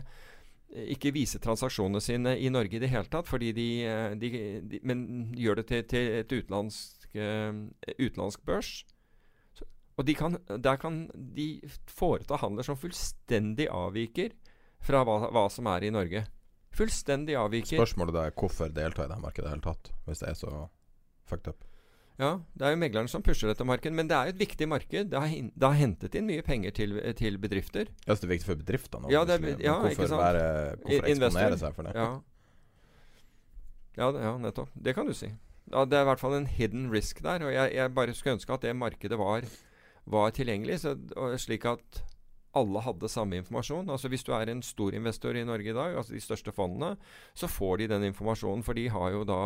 [0.76, 4.30] ikke viser transaksjonene sine i Norge i det hele tatt, fordi de, eh, de,
[4.66, 8.84] de Men gjør det til, til et utenlandsk, uh, børs.
[9.96, 14.34] Og de kan, der kan de foreta handler som fullstendig avviker
[14.84, 16.26] fra hva, hva som er i Norge.
[16.76, 17.78] Fullstendig avviker.
[17.80, 20.52] Spørsmålet er hvorfor delta i det markedet i det hele tatt, hvis det er så
[21.26, 21.64] fucked up.
[22.16, 24.68] Ja, det er jo meglerne som pusher dette markedet, men det er jo et viktig
[24.72, 25.10] marked.
[25.12, 27.90] Det har, det har hentet inn mye penger til, til bedrifter.
[28.06, 29.10] Ja, så det er viktig for bedriftene.
[29.12, 30.14] Ja, det er- ja, hvorfor?
[30.16, 30.46] Være,
[30.80, 31.92] hvorfor eksponere seg for det?
[31.98, 32.06] Ja.
[33.96, 34.72] Ja, ja, nettopp.
[34.76, 35.28] Det kan du si.
[35.72, 37.42] Ja, det er i hvert fall en hidden risk der.
[37.44, 39.44] Og jeg, jeg bare skulle ønske at det markedet var,
[40.06, 40.92] var tilgjengelig, så,
[41.40, 42.02] slik at
[42.56, 43.90] alle hadde samme informasjon.
[43.92, 46.96] Altså Hvis du er en stor investor i Norge i dag, altså de største fondene,
[47.34, 48.64] så får de den informasjonen.
[48.64, 49.40] For de har jo da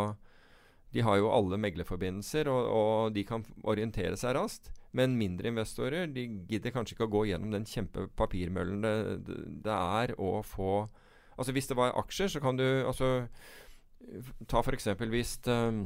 [0.90, 4.72] De har jo alle meglerforbindelser, og, og de kan orientere seg raskt.
[4.90, 8.94] Men mindre investorer de gidder kanskje ikke å gå gjennom den kjempepapirmøllen det,
[9.62, 10.88] det, er å få
[11.38, 13.28] Altså Hvis det var aksjer, så kan du altså
[14.50, 14.88] Ta f.eks.
[15.12, 15.84] hvis um,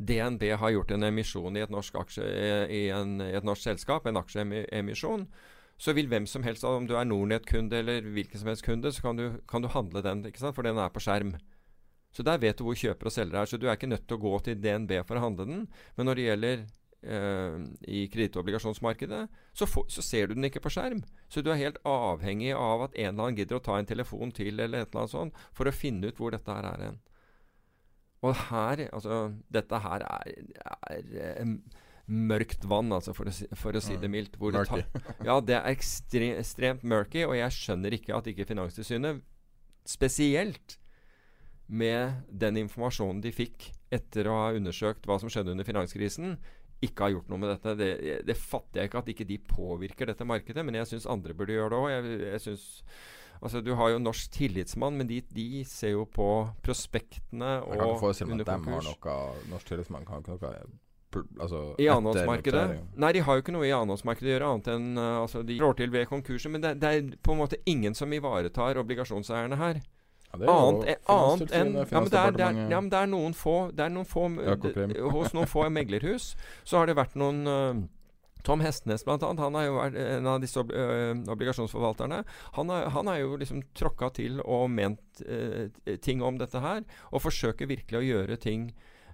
[0.00, 2.24] DNB har gjort en emisjon i et norsk, aksje,
[2.72, 5.26] i en, i et norsk selskap, en aksjeemisjon,
[5.80, 9.04] så vil hvem som helst, om du er Nordnett-kunde eller hvilken som helst kunde, så
[9.06, 11.38] kan du, kan du handle den, for den er på skjerm.
[12.12, 13.48] Så der vet du hvor kjøper og selger er.
[13.48, 15.64] Så du er ikke nødt til å gå til DNB for å handle den.
[15.96, 16.64] Men når det gjelder
[17.16, 19.20] eh, i kredittobligasjonsmarkedet,
[19.56, 21.04] så, så ser du den ikke på skjerm.
[21.30, 24.34] Så du er helt avhengig av at en eller annen gidder å ta en telefon
[24.36, 26.98] til eller et eller annet sånt for å finne ut hvor dette her er hen.
[28.26, 30.34] Og her Altså, dette her er,
[30.90, 31.54] er eh,
[32.10, 34.34] mørkt vann, altså, for å si, for å si det mildt.
[34.40, 38.48] Hvor det tar- ja, det er ekstre, ekstremt murky, og jeg skjønner ikke at ikke
[38.48, 39.22] Finanstilsynet,
[39.86, 40.76] spesielt
[41.70, 46.34] med den informasjonen de fikk etter å ha undersøkt hva som skjedde under finanskrisen,
[46.82, 47.74] ikke har gjort noe med dette.
[47.78, 47.88] Det,
[48.26, 51.54] det fatter jeg ikke at ikke de påvirker dette markedet, men jeg syns andre burde
[51.54, 51.88] gjøre det òg.
[51.94, 52.66] Jeg, jeg synes,
[53.40, 56.28] altså, du har jo Norsk Tillitsmann, men de, de ser jo på
[56.64, 60.38] prospektene Jeg kan ikke og forestille meg at de har noe Norsk tillitsmann kan ikke
[60.38, 60.54] noe
[61.40, 62.64] altså, I annenhåndsmarkedet?
[63.02, 65.56] Nei, de har jo ikke noe i annenhåndsmarkedet å gjøre, annet enn uh, altså, de
[65.60, 66.52] rår til ved konkurser.
[66.54, 69.82] Men det, det er på en måte ingen som ivaretar obligasjonseierne her.
[70.30, 70.84] Ja, det er Annet,
[71.50, 73.88] eh, enn ja men, det er, det, er, ja, men det er noen få, det
[73.88, 74.28] er noen få
[75.16, 77.80] Hos noen få meglerhus så har det vært noen uh,
[78.46, 82.22] Tom Hestnes, blant annet, han er jo en av disse ob øh, obligasjonsforvalterne.
[82.56, 85.68] Han har han jo liksom tråkka til og ment øh,
[86.00, 86.84] ting om dette her.
[87.12, 88.70] Og forsøker virkelig å gjøre ting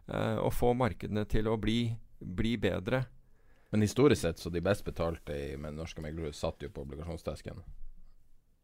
[0.06, 1.90] og få markedene til å bli,
[2.20, 3.02] bli bedre.
[3.74, 7.58] Men historisk sett, så de best betalte i, med norske meglere satt jo på obligasjonsdesken.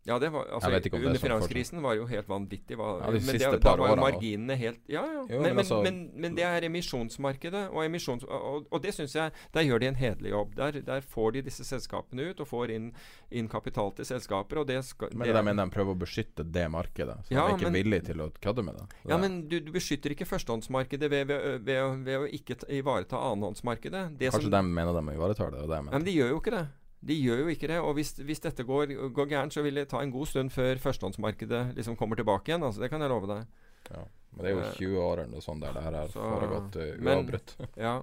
[0.05, 2.75] Ja, det var, altså, er Under sånn finanskrisen var det jo helt vanvittig.
[2.79, 5.21] Var, Ja, de men det, da var jo marginene helt Ja, ja.
[5.31, 8.95] Jo, men, men men, altså- men, men det er emisjonsmarkedet, og, emisjons, og, og det
[8.97, 10.57] syns jeg Der gjør de en hederlig jobb.
[10.59, 12.93] Der, der får de disse selskapene ut, og får inn,
[13.31, 16.51] inn kapital til selskaper, og det skal Men det der mener de prøver å beskytte
[16.51, 17.19] det markedet.
[17.29, 18.89] Så Ja, de er ikke villige til å kødde med det.
[19.05, 23.23] det Ja, men du, du beskytter ikke førstehåndsmarkedet ved, ved, ved, ved å ikke ivareta
[23.23, 24.19] annenhåndsmarkedet.
[24.19, 25.63] Det Kanskje som, de mener de ivaretar det.
[25.63, 26.67] Og det men de gjør jo ikke det.
[27.03, 27.81] De gjør jo ikke det.
[27.83, 30.79] Og hvis, hvis dette går, går gærent, så vil det ta en god stund før
[30.79, 32.63] førstehåndsmarkedet liksom kommer tilbake igjen.
[32.63, 33.47] Altså, det kan jeg love deg.
[33.91, 34.05] ja.
[34.33, 36.77] Men det er jo Eh, 20 år eller noe sånt der det her har foregått
[36.81, 37.51] uh, uavbrutt.
[37.87, 37.97] Ja.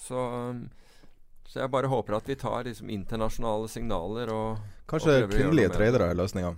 [0.00, 0.62] Så, um,
[1.44, 6.08] så jeg bare håper at vi tar liksom internasjonale signaler og Kanskje og kvinnelige tradere
[6.08, 6.54] er løsninga.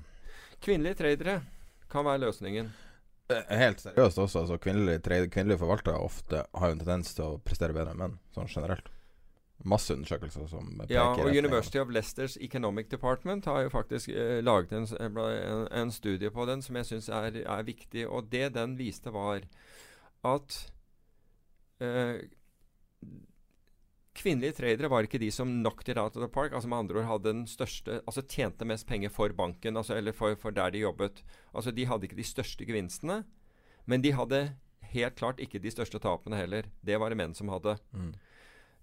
[0.63, 1.41] Kvinnelige tradere
[1.91, 2.71] kan være løsningen.
[3.35, 4.45] Eh, Helt seriøst også.
[4.45, 8.19] Altså, kvinnelige, kvinnelige forvaltere ofte har jo en tendens til å prestere bedre enn menn,
[8.37, 8.94] sånn generelt.
[9.65, 14.43] Masse undersøkelser som peker Ja, og University of Leicesters Economic Department har jo faktisk eh,
[14.45, 18.05] laget en, en, en, en studie på den som jeg syns er, er viktig.
[18.05, 19.47] Og det den viste, var
[20.25, 20.59] at
[21.81, 22.27] eh,
[24.15, 26.53] kvinnelige tradere var ikke de som knocked it out of the park.
[26.53, 30.13] Altså med andre ord hadde den største Altså tjente mest penger for banken, altså, eller
[30.13, 31.25] for, for der de jobbet.
[31.55, 33.25] Altså De hadde ikke de største gevinstene,
[33.87, 34.45] men de hadde
[34.95, 36.69] helt klart ikke de største tapene heller.
[36.85, 37.77] Det var det menn som hadde.
[37.93, 38.15] Mm.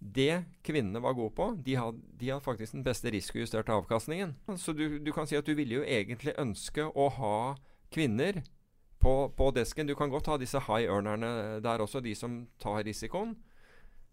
[0.02, 4.34] Det kvinnene var gode på, de hadde, de hadde faktisk den beste risikojusterte avkastningen.
[4.58, 7.36] Så du, du kan si at du ville jo egentlig ønske å ha
[7.94, 8.42] kvinner
[8.98, 9.86] på, på desken.
[9.86, 13.36] Du kan godt ha disse high earnerne der også, de som tar risikoen.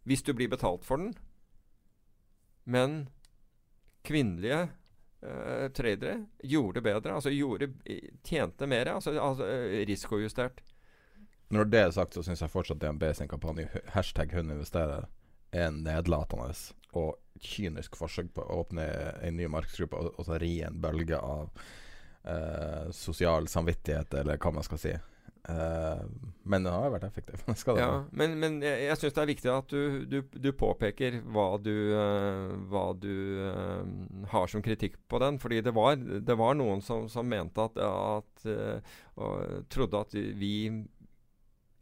[0.05, 1.15] Hvis du blir betalt for den.
[2.69, 3.09] Men
[4.05, 4.67] kvinnelige
[5.25, 7.17] eh, tradere gjorde bedre.
[7.17, 7.73] Altså gjorde,
[8.29, 8.93] tjente mer.
[8.99, 10.61] Altså, altså eh, risikojustert.
[11.49, 15.09] Når det er sagt, så syns jeg fortsatt DNB sin kampanje hashtag hun investerer
[15.53, 16.53] er nedlatende
[16.99, 18.87] og kynisk forsøk på å åpne
[19.23, 21.53] en ny markedsgruppe og, og så ri en bølge av
[22.25, 24.97] eh, sosial samvittighet, eller hva man skal si.
[25.49, 26.01] Eh,
[26.43, 27.45] men den har jo vært effektiv.
[27.79, 31.49] Ja, men, men jeg, jeg syns det er viktig at du, du, du påpeker hva
[31.63, 33.15] du, eh, hva du
[33.47, 35.41] eh, har som kritikk på den.
[35.41, 40.15] Fordi det var, det var noen som, som mente at, at eh, og trodde at
[40.39, 40.55] vi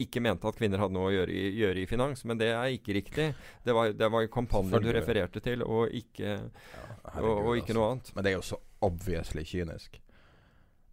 [0.03, 2.73] ikke mente at kvinner hadde noe å gjøre i, gjøre i finans, men det er
[2.75, 3.29] ikke riktig.
[3.65, 7.79] Det var, det var kampanjen du refererte til, og ikke, Ja, herregud, og ikke altså.
[7.79, 8.11] noe annet.
[8.17, 10.01] Men det er jo så obviously kynisk.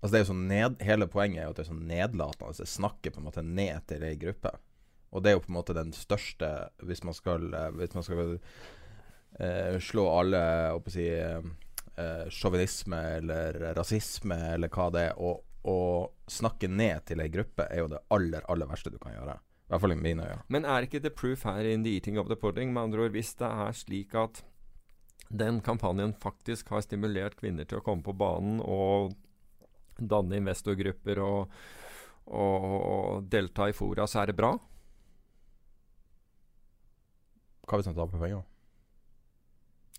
[0.03, 2.55] Altså det er jo så ned, Hele poenget er jo at det er så nedlatende.
[2.59, 4.51] Det snakker på en måte ned til ei gruppe.
[5.13, 6.49] Og det er jo på en måte den største
[6.81, 10.41] Hvis man skal, eh, hvis man skal uh, slå alle
[10.73, 17.23] å si, uh, sjåvinisme eller rasisme eller hva det er, og, og snakke ned til
[17.23, 19.37] ei gruppe, er jo det aller, aller verste du kan gjøre.
[19.39, 20.41] I hvert fall i mine øyne.
[20.51, 22.73] Men er ikke the proof her in the eating of the pudding?
[22.73, 24.43] Med andre ord, hvis det er slik at
[25.31, 29.15] den kampanjen faktisk har stimulert kvinner til å komme på banen og
[29.97, 31.55] danne investorgrupper og,
[32.27, 34.51] og, og delta i fora, så er det bra?
[37.63, 38.43] Hva hvis de taper penger?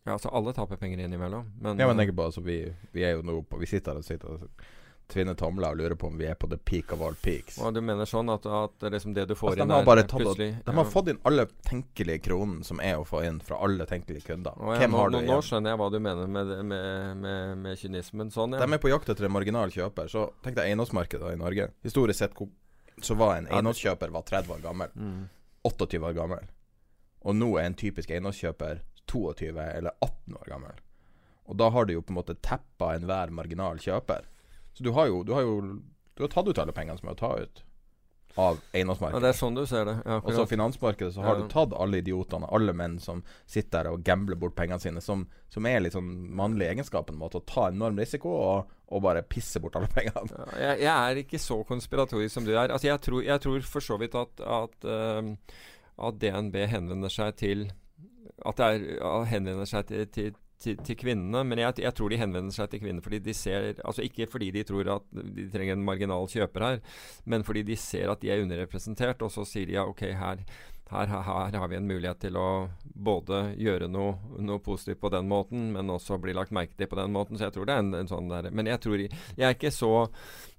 [0.05, 1.49] Ja, altså Alle taper penger innimellom.
[1.57, 2.61] Men, Ja, men tenk på, altså, vi,
[2.93, 4.67] vi er jo nå på Vi sitter her og sitter og
[5.13, 7.59] tvinner tomler og lurer på om vi er på the peak of all peaks.
[7.61, 9.89] og du mener sånn at, at liksom det du får Altså, de inn, har er
[9.91, 13.21] bare tatt og, plutselig De har fått inn alle tenkelige kronene som er å få
[13.29, 14.57] inn fra alle tenkelige kunder.
[14.57, 17.59] Ja, Hvem nå, har du nå, nå skjønner jeg hva du mener med, med, med,
[17.67, 18.33] med kynismen.
[18.35, 18.65] Sånn, ja.
[18.65, 20.09] De er på jakt etter en marginal kjøper.
[20.11, 21.69] Så tenk deg eiendomsmarkedet i Norge.
[21.85, 22.41] Historisk sett
[23.03, 24.97] så var en Ja, eiendomskjøper var 30 år gammel.
[24.97, 25.29] Mm.
[25.69, 26.49] 28 år gammel.
[27.25, 30.81] Og nå er en typisk eiendomskjøper 22 eller 18 år gammel.
[31.45, 34.25] Og da har du jo på en måte teppa enhver marginal kjøper.
[34.75, 35.59] Så du har jo Du har jo
[36.15, 37.63] du har tatt ut alle pengene som er å ta ut.
[38.37, 38.59] av
[39.15, 39.95] Ja, det er sånn du ser det.
[40.05, 41.43] Ja, Og så finansmarkedet, så har Ja.
[41.43, 45.27] du tatt alle idiotene, alle menn som sitter der og gambler bort pengene sine, som,
[45.49, 49.23] som er litt sånn mannlig egenskap, en måte, å ta enorm risiko og, og bare
[49.23, 50.27] pisse bort alle pengene.
[50.31, 52.71] Ja, jeg, jeg er ikke så konspiratorisk som du er.
[52.71, 55.35] Altså, jeg, tror, jeg tror for så vidt at, at, uh,
[56.09, 57.73] at DNB henvender seg til
[58.45, 60.35] At det er, henvender seg til, til,
[60.65, 61.45] til, til kvinnene.
[61.47, 64.51] Men jeg, jeg tror de henvender seg til kvinner fordi de ser Altså ikke fordi
[64.55, 66.79] de tror at de trenger en marginal kjøper her,
[67.31, 70.45] men fordi de ser at de er underrepresentert, og så sier de ja, OK, her
[70.91, 72.49] her, her, her har vi en mulighet til å
[72.85, 76.99] både gjøre noe, noe positivt på den måten, men også bli lagt merke til på
[76.99, 77.39] den måten.
[77.39, 79.73] Så jeg tror det er en, en sånn der Men jeg tror jeg er ikke
[79.75, 79.93] så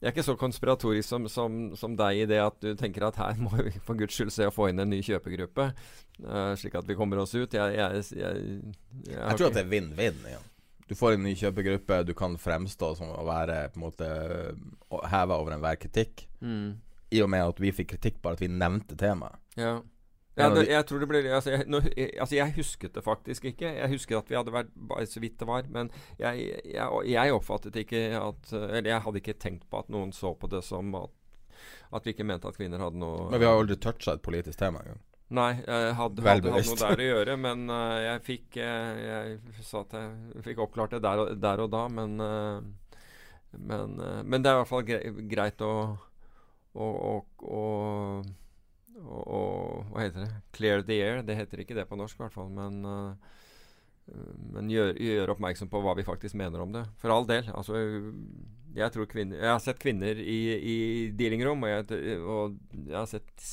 [0.02, 3.22] jeg er ikke så konspiratorisk som, som, som deg i det at du tenker at
[3.22, 5.70] her må vi for guds skyld se å få inn en ny kjøpegruppe,
[6.26, 7.56] uh, slik at vi kommer oss ut.
[7.56, 8.44] Jeg, jeg, jeg,
[9.06, 10.20] jeg, Jeg tror at det er vinn-vinn.
[10.30, 10.42] Ja.
[10.86, 14.10] Du får en ny kjøpegruppe, du kan fremstå som å være på en måte
[15.10, 16.28] heva over enhver kritikk.
[16.42, 16.70] mm,
[17.16, 19.42] I og med at vi fikk kritikk bare at vi nevnte temaet.
[19.58, 19.80] Ja.
[20.36, 23.46] Ja, det, jeg tror det ble altså jeg, nå, jeg, altså jeg husket det faktisk
[23.48, 23.70] ikke.
[23.78, 25.68] Jeg husker at vi hadde vært så vidt det var.
[25.72, 30.12] Men jeg, jeg, jeg oppfattet ikke at Eller jeg hadde ikke tenkt på at noen
[30.16, 31.14] så på det som at,
[31.96, 34.60] at vi ikke mente at kvinner hadde noe Men vi har aldri toucha et politisk
[34.60, 35.04] tema engang.
[35.36, 39.64] Nei, jeg hadde, hadde, hadde noe der å gjøre, men uh, jeg fikk uh, Jeg
[39.66, 42.60] sa at jeg fikk oppklart det der og, der og da, men uh,
[43.56, 43.96] men,
[44.28, 44.84] men det er i hvert fall
[45.32, 45.72] greit å
[46.76, 47.14] å, å,
[47.48, 47.62] å,
[49.06, 50.34] å, og, Hva heter det?
[50.58, 51.24] Clear the air.
[51.26, 52.52] Det heter ikke det på norsk, i hvert fall.
[52.54, 54.16] Men, uh,
[54.56, 56.84] men gjør, gjør oppmerksom på hva vi faktisk mener om det.
[57.02, 57.50] For all del.
[57.54, 57.80] Altså,
[58.76, 60.78] jeg kvinner Jeg har sett kvinner i, i
[61.16, 63.50] dealingrom, og jeg, og jeg har sett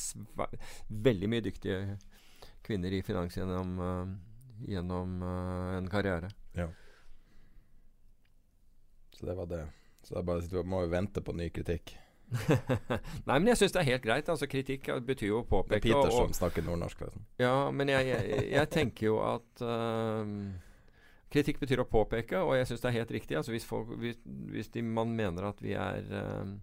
[0.89, 1.97] veldig mye dyktige
[2.67, 6.33] kvinner i finans gjennom, uh, gjennom uh, en karriere.
[9.23, 9.67] Så det var det.
[10.03, 11.95] Så det er bare, må jo vente på ny kritikk.
[13.29, 14.29] Nei, men jeg syns det er helt greit.
[14.33, 15.85] Altså Kritikk betyr jo å Det er påpeke.
[15.89, 17.07] Peter som snakker nordnorsk.
[17.07, 17.25] Liksom.
[17.43, 20.37] Ja, men jeg, jeg, jeg tenker jo at øhm,
[21.33, 23.39] Kritikk betyr å påpeke, og jeg syns det er helt riktig.
[23.41, 24.21] Altså Hvis, folk, hvis,
[24.53, 26.59] hvis de, man mener at vi er øhm,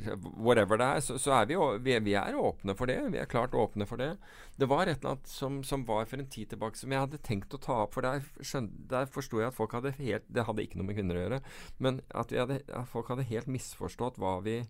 [0.47, 2.99] whatever det er, så, så er vi, jo, vi, vi er åpne for det.
[3.13, 4.17] Vi er klart åpne for det.
[4.59, 7.23] Det var et eller annet som, som var for en tid tilbake som jeg hadde
[7.23, 7.95] tenkt å ta opp.
[7.95, 10.99] For der, skjøn, der forsto jeg at folk hadde helt Det hadde ikke noe med
[10.99, 11.43] kvinner å gjøre,
[11.83, 14.61] men at, hadde, at folk hadde helt misforstått hva vi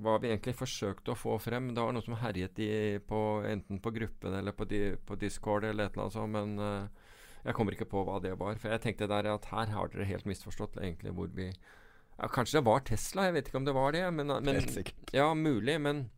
[0.00, 1.72] hva vi egentlig forsøkte å få frem.
[1.74, 2.72] Det var noe som herjet i,
[3.04, 6.54] på, enten på gruppen eller på, di, på Discord eller et eller annet sånt, men
[6.64, 6.99] eh,
[7.44, 8.58] jeg kommer ikke på hva det var.
[8.60, 12.58] For jeg tenkte der at her har dere helt misforstått egentlig hvor vi ja, Kanskje
[12.58, 14.04] det var Tesla, jeg vet ikke om det var det.
[14.12, 15.12] Men, men, Helt sikkert.
[15.16, 15.78] ja, mulig.
[15.80, 16.10] Men,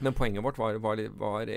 [0.00, 1.54] men poenget vårt var, var, var,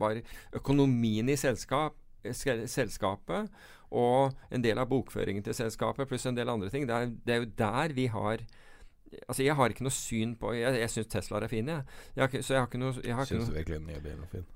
[0.00, 0.20] var,
[0.56, 3.50] økonomien i selskap, selskapet
[3.94, 6.88] og en del av bokføringen til selskapet pluss en del andre ting.
[6.88, 8.46] Det er, det er jo der vi har
[9.28, 11.84] Altså, jeg har ikke noe syn på Jeg, jeg syns Teslaer er fine, jeg.
[12.16, 14.00] jeg har så jeg har ikke noe, jeg har ikke Syns du virkelig den nye
[14.02, 14.48] bilen er fin?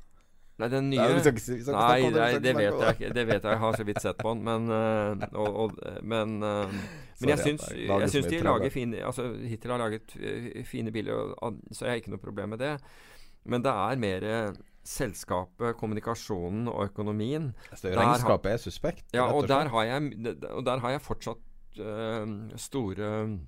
[0.61, 2.54] Nei, den Nei, nye vi skal ikke vi skal ikke Nei, om det, nei, det
[2.56, 3.12] vet jeg ikke.
[3.16, 3.52] Det vet jeg.
[3.52, 4.42] Jeg har så vidt sett på den.
[4.46, 6.74] Men, øh, og, og, men, øh,
[7.20, 11.14] men jeg syns, jeg syns de lager fine Altså hittil har laget øh, fine biler,
[11.38, 12.74] og, så jeg har ikke noe problem med det.
[13.44, 14.26] Men det er mer
[14.84, 17.52] selskapet, kommunikasjonen og økonomien.
[17.70, 19.04] Altså, regnskapet er suspekt.
[19.14, 20.12] Ja, og der har jeg,
[20.50, 23.38] og der har jeg fortsatt øh, store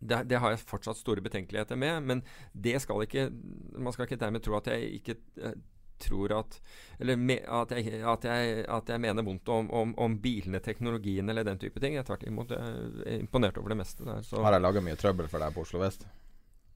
[0.00, 2.22] det, det har jeg fortsatt store betenkeligheter med, men
[2.52, 3.30] det skal ikke
[3.78, 5.56] Man skal ikke dermed tro at jeg ikke eh,
[5.98, 6.60] tror at
[7.00, 11.28] Eller me, at, jeg, at, jeg, at jeg mener vondt om, om, om bilene, teknologien
[11.28, 11.96] eller den type ting.
[11.96, 12.76] Jeg er tvert imot jeg
[13.06, 14.22] er imponert over det meste der.
[14.24, 14.40] Så.
[14.42, 16.06] Har jeg laga mye trøbbel for deg på Oslo vest?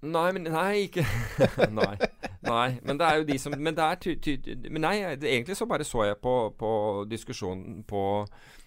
[0.00, 1.04] Nei, men nei, ikke
[1.80, 1.96] nei,
[2.46, 2.68] nei.
[2.86, 5.58] Men det er jo de som Men det er ty, ty, Men nei, det, egentlig
[5.58, 6.70] så bare så jeg på, på
[7.10, 8.04] diskusjonen på,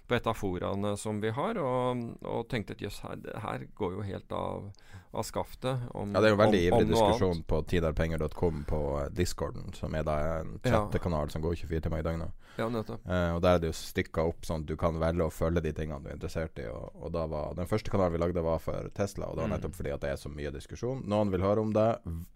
[0.07, 3.93] på et av foraene som vi har, og, og tenkte at jøss, her, her går
[3.97, 4.65] jo helt av,
[5.13, 5.79] av skaftet.
[5.95, 8.79] Om, Ja, det er jo veldig om, ivrig om diskusjon på tidarpenger.com på
[9.15, 10.71] discorden, som er da en Ja.
[10.83, 12.31] chattekanal som går 24 timer i døgnet.
[12.57, 13.01] Ja, nettopp.
[13.09, 15.63] Eh, og der er det jo stykka opp sånn at du kan velge å følge
[15.63, 16.67] de tingene du er interessert i.
[16.69, 19.49] Og, og da var Den første kanalen vi lagde, var for Tesla, og det var
[19.49, 19.55] Mm.
[19.55, 21.01] nettopp fordi at det er så mye diskusjon.
[21.09, 21.87] Noen vil høre om det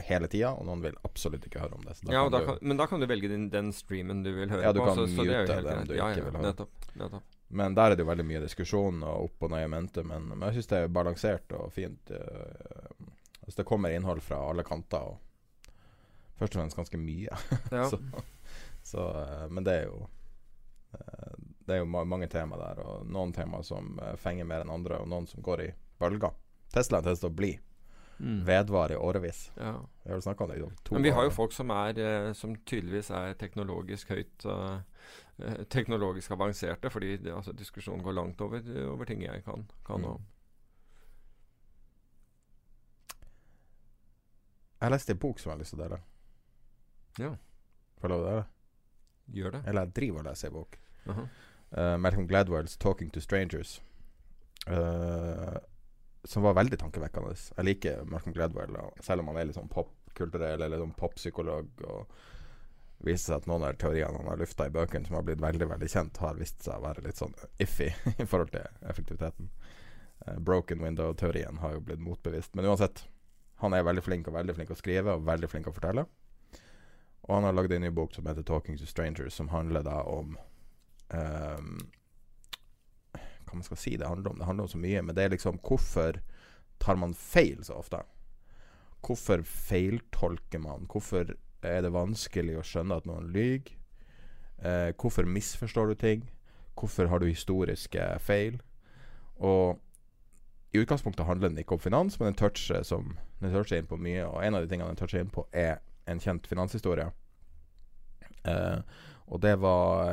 [0.07, 1.97] hele tida, og noen vil absolutt ikke høre om det.
[1.99, 4.32] Så da Ja, da du, kan, men da kan du velge din, den streamen du
[4.34, 4.86] vil høre Ja, du på.
[4.88, 5.88] kan så, så det mute helt den greit.
[5.88, 6.47] du ja, ikke ja, vil høre.
[6.49, 6.70] Nettopp.
[6.95, 7.24] nettopp.
[7.48, 10.04] Men der er det jo veldig mye diskusjon og opp og ned i mente.
[10.04, 12.12] Men, men jeg syns det er balansert og fint.
[12.12, 13.06] eh,
[13.45, 15.72] altså det kommer innhold fra alle kanter, og
[16.39, 17.39] først og fremst ganske mye.
[17.72, 17.88] Ja.
[17.89, 18.00] så,
[18.84, 20.02] så, eh, men det er jo
[20.93, 21.38] eh,
[21.68, 25.00] Det er jo ma mange tema der, og noen tema som fenger mer enn andre,
[25.04, 26.36] og noen som går i bølger.
[26.72, 27.54] Tesla er til å bli.
[28.20, 28.39] Mm.
[28.48, 29.52] Vedvarer i årevis.
[29.60, 29.76] ja.
[30.04, 32.56] Vi har snakka om det i to Men vi har jo folk som er Som
[32.66, 34.80] tydeligvis er teknologisk høyt eh,
[35.76, 38.62] Teknologisk avanserte, fordi det, altså, diskusjonen går langt over,
[38.92, 40.06] over ting jeg kan, kan Mm.
[40.16, 40.26] om.
[44.82, 46.00] Jeg leste en bok som jeg har lyst til å dele.
[47.18, 47.32] Ja.
[47.98, 48.44] Får jeg lov å dele?
[49.34, 49.62] Gjør det.
[49.68, 50.78] Eller jeg driver og leser en bok.
[51.08, 51.28] Uh -huh.
[51.78, 53.82] uh, Malcolm Gladwells 'Talking to Strangers'.
[54.68, 55.58] Uh,
[56.24, 57.36] som var veldig tankevekkende.
[57.58, 61.68] Jeg liker Malcolm Gladwell, selv om han er litt sånn popkulturell eller sånn poppsykolog.
[61.84, 62.08] Og
[63.06, 65.68] viser seg at noen av teoriene han har lufta i bøkene, som har blitt veldig
[65.70, 67.89] veldig kjent, har vist seg å være litt sånn iffy
[68.24, 69.52] i forhold til effektiviteten.
[70.26, 72.56] Uh, broken window-teorien har jo blitt motbevist.
[72.58, 73.06] Men uansett,
[73.62, 76.08] han er veldig flink og veldig flink å skrive og veldig flink å fortelle.
[77.28, 80.02] Og han har lagd en ny bok som heter 'Talking to Strangers', som handler da
[80.04, 80.38] om
[81.10, 81.80] um,
[83.48, 84.39] Hva man skal si det handler om?
[84.39, 86.22] Det handler om så mye, men det er liksom hvorfor
[86.80, 88.02] tar man feil så ofte?
[89.02, 90.88] Hvorfor feiltolker man?
[90.88, 91.36] Hvorfor
[91.66, 93.74] er det vanskelig å skjønne at noen lyver?
[94.58, 96.30] Eh, hvorfor misforstår du ting?
[96.78, 98.60] Hvorfor har du historiske feil?
[99.38, 99.80] Og
[100.74, 103.97] i utgangspunktet handler den ikke om finans, men den toucher, som, den toucher inn på
[104.01, 104.26] mye.
[104.28, 107.10] Og en av de tingene den toucher inn på, er en kjent finanshistorie.
[108.47, 108.80] Eh,
[109.28, 110.08] og det var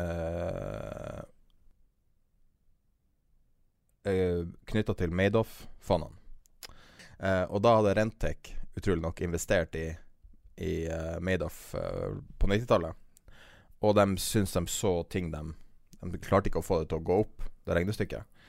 [0.00, 1.22] eh,
[4.08, 6.16] eh, knytta til Madoff-fondene.
[7.20, 9.90] Eh, og da hadde Rentec utrolig nok investert i,
[10.60, 12.96] i eh, Madoff eh, på 90-tallet.
[13.80, 15.40] Og de syntes de så ting de
[16.00, 18.44] De klarte ikke å få det til å gå opp, det regnestykket.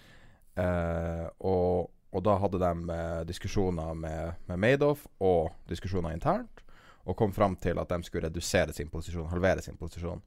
[0.55, 6.63] Eh, og, og da hadde de diskusjoner med, med Madoff og diskusjoner internt,
[7.03, 10.23] og kom fram til at de skulle redusere sin posisjon, halvere sin posisjon.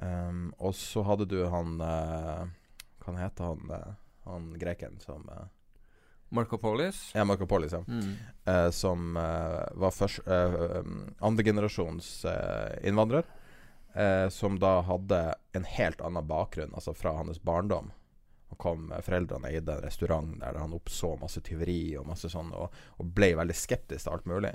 [0.00, 2.46] Um, og så hadde du han uh,
[3.04, 3.90] Hva heter han uh,
[4.24, 5.50] Han grekeren som eh,
[6.32, 7.02] Marco Polis.
[7.14, 7.82] Ja, Marco Polis, ja.
[7.86, 8.14] Mm.
[8.48, 10.80] eh, som eh, var først, uh,
[11.28, 13.24] andregenerasjons uh, innvandrer.
[13.94, 17.90] eh, som da hadde en helt annen bakgrunn, altså fra hans barndom.
[18.52, 22.52] Og kom, eh, Foreldrene eide en restaurant der han oppså masse tyveri og masse sånn,
[22.56, 24.54] og, og ble veldig skeptisk til alt mulig.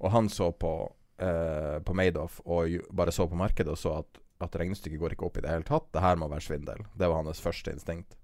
[0.00, 0.72] Og han så på,
[1.20, 5.26] eh, på Madoff og bare så på markedet og så at, at regnestykket går ikke
[5.28, 5.88] opp i det hele tatt.
[5.92, 6.84] Det her må være svindel.
[6.96, 8.16] Det var hans første instinkt.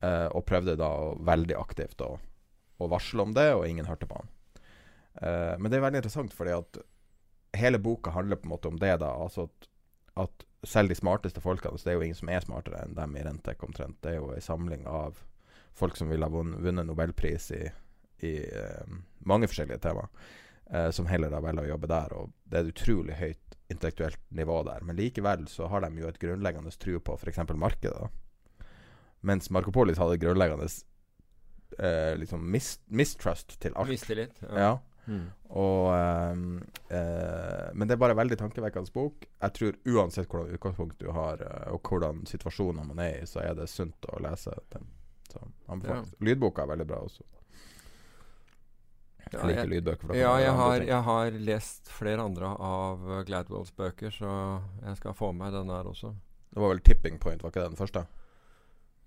[0.00, 0.90] Eh, og prøvde da
[1.28, 2.14] veldig aktivt å
[2.88, 4.30] varsle om det, og ingen hørte på han.
[5.20, 6.80] Eh, men det er veldig interessant, fordi at
[7.60, 8.94] hele boka handler på en måte om det.
[9.02, 9.68] da Altså at,
[10.24, 13.16] at selv de smarteste folkene Så det er jo ingen som er smartere enn dem
[13.16, 14.00] i Rentek, omtrent.
[14.02, 15.20] Det er jo ei samling av
[15.76, 17.64] folk som ville ha vunnet nobelpris i,
[18.26, 18.94] i eh,
[19.24, 20.08] mange forskjellige temaer.
[20.70, 22.16] Eh, som heller da velger å jobbe der.
[22.16, 24.84] Og det er et utrolig høyt intellektuelt nivå der.
[24.86, 27.42] Men likevel så har de jo et grunnleggende tro på f.eks.
[27.54, 28.10] markedet.
[29.22, 30.66] Mens Marco Polis hadde grunnleggende
[31.78, 33.88] eh, liksom mis mistrust til alt.
[33.88, 34.38] Mistillit.
[34.48, 34.78] Ja.
[35.06, 35.26] Mm.
[35.50, 39.26] Og eh, eh, Men det er bare veldig tankevekkende bok.
[39.42, 43.42] Jeg tror uansett hvordan utgangspunkt du har, eh, og hvordan situasjoner man er i, så
[43.44, 44.86] er det sunt å lese den.
[45.30, 46.14] Så anbefales.
[46.20, 47.22] Lydboka er veldig bra også.
[49.32, 50.14] Ja, Jeg liker jeg- lydbøker.
[50.16, 55.14] Ja, jeg har, jeg har lest flere andre av uh, Gladwells bøker, så jeg skal
[55.14, 56.14] få med den her også.
[56.50, 58.06] Det var vel 'Tipping Point', var ikke det den første?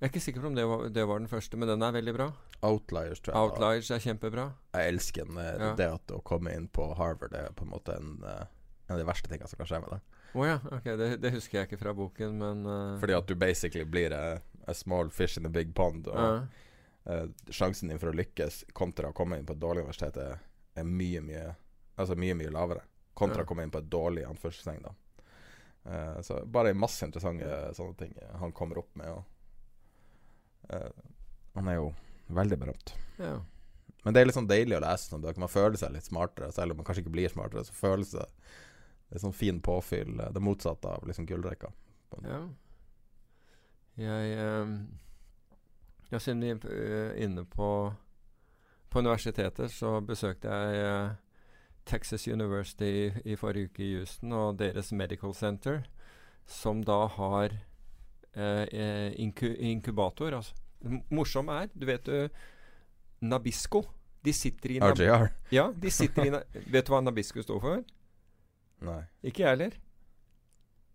[0.04, 1.94] Jeg er ikke sikker på om det var, det var den første, men den er
[1.96, 2.26] veldig bra.
[2.60, 3.40] 'Outliers', tror jeg.
[3.40, 4.44] Outliers er kjempebra.
[4.76, 5.38] Jeg elsker den.
[5.40, 5.70] eh, Ja.
[5.80, 8.46] Det at å komme inn på Harvard er på en måte en, eh,
[8.90, 10.02] en av de verste tingene som kan skje med deg.
[10.36, 13.36] Oh, ja, ok, det, det husker jeg ikke fra boken, men uh, Fordi at du
[13.36, 16.08] basically blir a, a small fish in a big pond.
[16.08, 17.22] Og ja.
[17.24, 20.40] uh, sjansen din for å lykkes kontra å komme inn på et dårlig universitet er,
[20.76, 21.56] er mye, mye
[21.96, 22.82] Altså mye, mye lavere.
[23.14, 23.44] Kontra Ja.
[23.44, 24.92] å komme inn på et dårlig anførselstegn, da.
[26.24, 27.46] Så bare masse interessante
[27.78, 29.10] sånne ting han kommer opp med.
[29.10, 29.24] Og,
[30.70, 31.90] han er jo
[32.34, 32.96] veldig berømt.
[33.20, 33.40] ja.
[34.04, 35.40] Men det er litt sånn deilig å lese sånne bøker.
[35.40, 36.50] Man føler seg litt smartere.
[36.52, 38.26] Selv om man kanskje ikke blir smartere, så føles det
[39.16, 40.20] er sånn fin påfyll.
[40.20, 41.70] eh, Det motsatte av liksom gullrekka.
[42.26, 42.42] Ja.
[43.96, 44.74] Jeg um,
[46.12, 47.94] Ja, siden vi er eh, inne på
[48.90, 51.16] På universitetet, så besøkte jeg uh,
[51.86, 55.84] Texas University i, i forrige uke i Houston, og deres Medical Center,
[56.46, 57.56] som da har
[58.36, 60.34] eh, eh, inku, inkubator.
[60.34, 60.56] Altså.
[61.14, 62.30] Morsom er, du vet du
[63.24, 63.84] Nabisco.
[64.24, 65.32] De sitter i Nab RJR?
[65.52, 66.40] Ja, de sitter i na
[66.74, 67.82] Vet du hva Nabisco står for?
[68.84, 69.02] Nei.
[69.24, 69.76] Ikke jeg heller.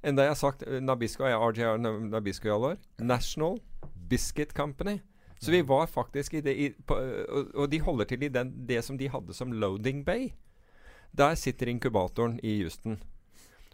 [0.06, 2.82] Enda jeg har sagt eh, Nabisco er RJR Nabisco i alle år.
[3.04, 3.58] National
[4.08, 4.98] Biscuit Company.
[5.38, 6.96] Så vi var faktisk i det i, på,
[7.28, 10.32] og, og de holder til i den, det som de hadde som loading bay.
[11.18, 12.98] Der sitter inkubatoren i Houston.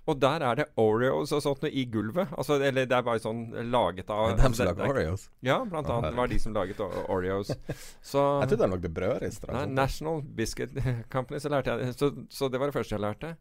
[0.07, 2.29] Og der er det Oreos og sånt i gulvet.
[2.37, 5.29] Altså, eller det er bare sånn laget av Det dem som lager er- Oreos?
[5.41, 6.05] Ja, blant annet.
[6.11, 7.51] annet var de som laget Oreos.
[8.03, 9.53] Så Jeg trodde de lagde brødrister.
[9.57, 9.65] Nei.
[9.67, 10.71] National Biscuit
[11.15, 11.95] Company, så lærte jeg det.
[11.99, 13.37] Så, så det var det første jeg lærte.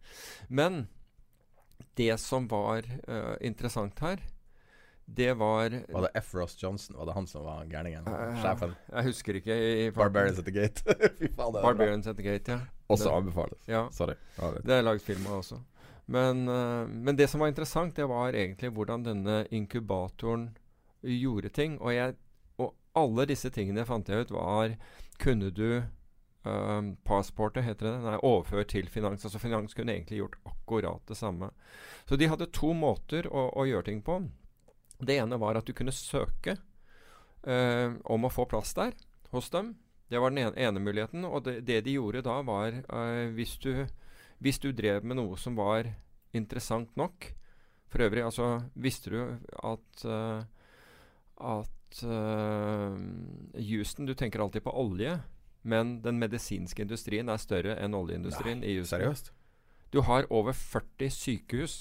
[0.49, 0.85] Men
[1.99, 4.23] det som var uh, interessant her,
[5.05, 6.29] det var Var det F.
[6.33, 6.95] Ross Johnson?
[6.95, 8.07] Var det han som var gærningen?
[8.07, 8.71] Uh, Sjefen?
[8.87, 9.51] Jeg husker ikke.
[9.51, 10.79] I, Barbarians at the Gate.
[11.19, 11.61] Fy faen, det.
[11.61, 12.59] Barbarians at the Gate, ja.
[12.87, 13.59] Også Det- anbefales.
[13.67, 13.83] Ja.
[13.91, 14.15] Sorry.
[14.39, 15.59] Det- Det er laget film av også.
[16.05, 20.49] Men, eh, men det som var interessant, det var egentlig hvordan denne inkubatoren
[21.01, 21.77] gjorde ting.
[21.79, 22.15] Og, jeg,
[22.59, 24.75] og alle disse tingene fant jeg ut var
[25.21, 25.83] Kunne du
[26.43, 27.97] um, Passportet, heter det?
[28.03, 29.23] Nei, overføre til finans.
[29.25, 31.51] Altså Finans kunne egentlig gjort akkurat det samme.
[32.09, 34.19] Så de hadde to måter å, å gjøre ting på.
[35.03, 36.57] Det ene var at du kunne søke
[37.47, 38.95] uh, om å få plass der
[39.33, 39.75] hos dem.
[40.11, 41.25] Det var den ene, ene muligheten.
[41.25, 43.85] Og det, det de gjorde da, var uh, hvis, du,
[44.39, 45.89] hvis du drev med noe som var
[46.33, 47.29] interessant nok
[47.93, 49.19] For øvrig, altså Visste du
[49.61, 50.41] at uh,
[51.43, 52.97] at uh,
[53.57, 55.19] Houston Du tenker alltid på olje,
[55.61, 58.99] men den medisinske industrien er større enn oljeindustrien i Houston.
[58.99, 59.31] Seriøst?
[59.93, 61.75] Du har over 40 sykehus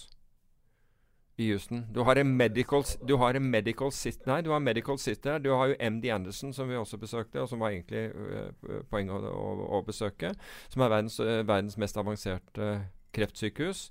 [1.36, 1.86] i Houston.
[1.92, 5.38] Du har en medical, du har en medical sit, Nei, du har medical her.
[5.38, 9.14] Du har jo MD Anderson, som vi også besøkte, og som var egentlig uh, poenget
[9.14, 10.34] å, å, å besøke.
[10.68, 12.74] Som er verdens, uh, verdens mest avanserte
[13.12, 13.90] kreftsykehus.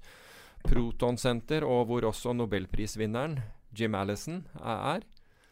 [0.62, 3.40] Proton Center, og hvor også nobelprisvinneren
[3.78, 5.02] Jim Allison er.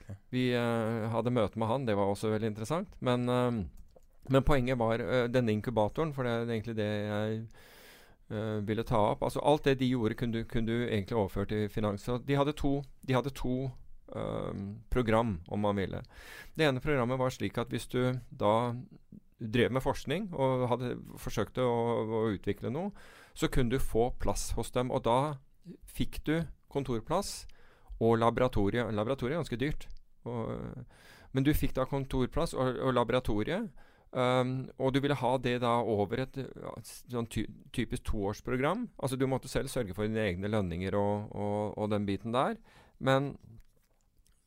[0.10, 0.16] er.
[0.34, 2.94] Vi hadde møte med han, det var også veldig interessant.
[3.06, 7.44] Men, men poenget var denne inkubatoren, for det er egentlig det jeg
[8.32, 9.24] øh, ville ta opp.
[9.24, 12.10] Altså Alt det de gjorde, kunne du, kunne du egentlig overføre til finans.
[12.28, 13.72] De hadde to, de hadde to
[14.16, 16.02] øhm, program, om man ville.
[16.58, 18.74] Det ene programmet var slik at hvis du da
[19.40, 22.92] drev med forskning og hadde forsøkte å, å utvikle noe,
[23.34, 24.92] så kunne du få plass hos dem.
[24.92, 25.38] Og da
[25.88, 27.46] fikk du kontorplass
[28.00, 28.86] og laboratorie.
[28.92, 29.88] Laboratoriet er ganske dyrt.
[30.28, 30.52] Og,
[31.32, 33.62] men du fikk da kontorplass og, og laboratorie.
[34.10, 36.38] Um, og du ville ha det da over et
[37.12, 37.44] sånn ty
[37.76, 38.88] typisk toårsprogram.
[38.98, 42.58] Altså du måtte selv sørge for dine egne lønninger og, og, og den biten der.
[42.98, 43.36] Men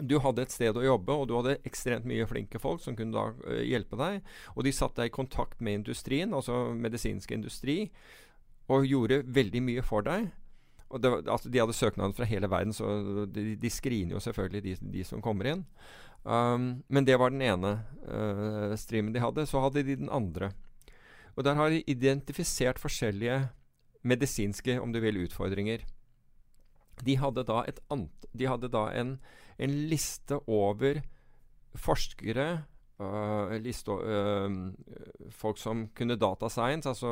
[0.02, 3.14] du hadde et sted å jobbe, og du hadde ekstremt mye flinke folk som kunne
[3.14, 4.26] da uh, hjelpe deg.
[4.56, 7.84] Og de satte deg i kontakt med industrien, altså medisinsk industri,
[8.72, 10.30] og gjorde veldig mye for deg.
[10.92, 14.62] Og det, altså, de hadde søknader fra hele verden, så de, de screener jo selvfølgelig
[14.66, 15.64] de, de som kommer inn.
[16.22, 17.72] Um, men det var den ene
[18.04, 19.46] uh, streamen de hadde.
[19.48, 20.52] Så hadde de den andre.
[21.34, 23.46] Og der har de identifisert forskjellige
[24.04, 25.86] medisinske, om du vil, utfordringer.
[27.02, 29.16] De hadde da, ant de hadde da en,
[29.58, 31.00] en liste over
[31.74, 32.64] forskere
[33.00, 34.50] øh, liste, øh,
[35.30, 37.08] Folk som kunne data science, altså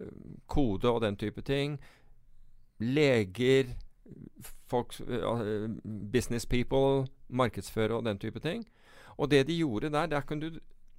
[0.00, 0.12] øh,
[0.46, 1.80] kode og den type ting.
[2.80, 3.74] Leger,
[4.66, 5.70] folk, øh,
[6.12, 8.64] business people, markedsførere og den type ting.
[9.16, 10.58] Og det de gjorde der, der kunne du,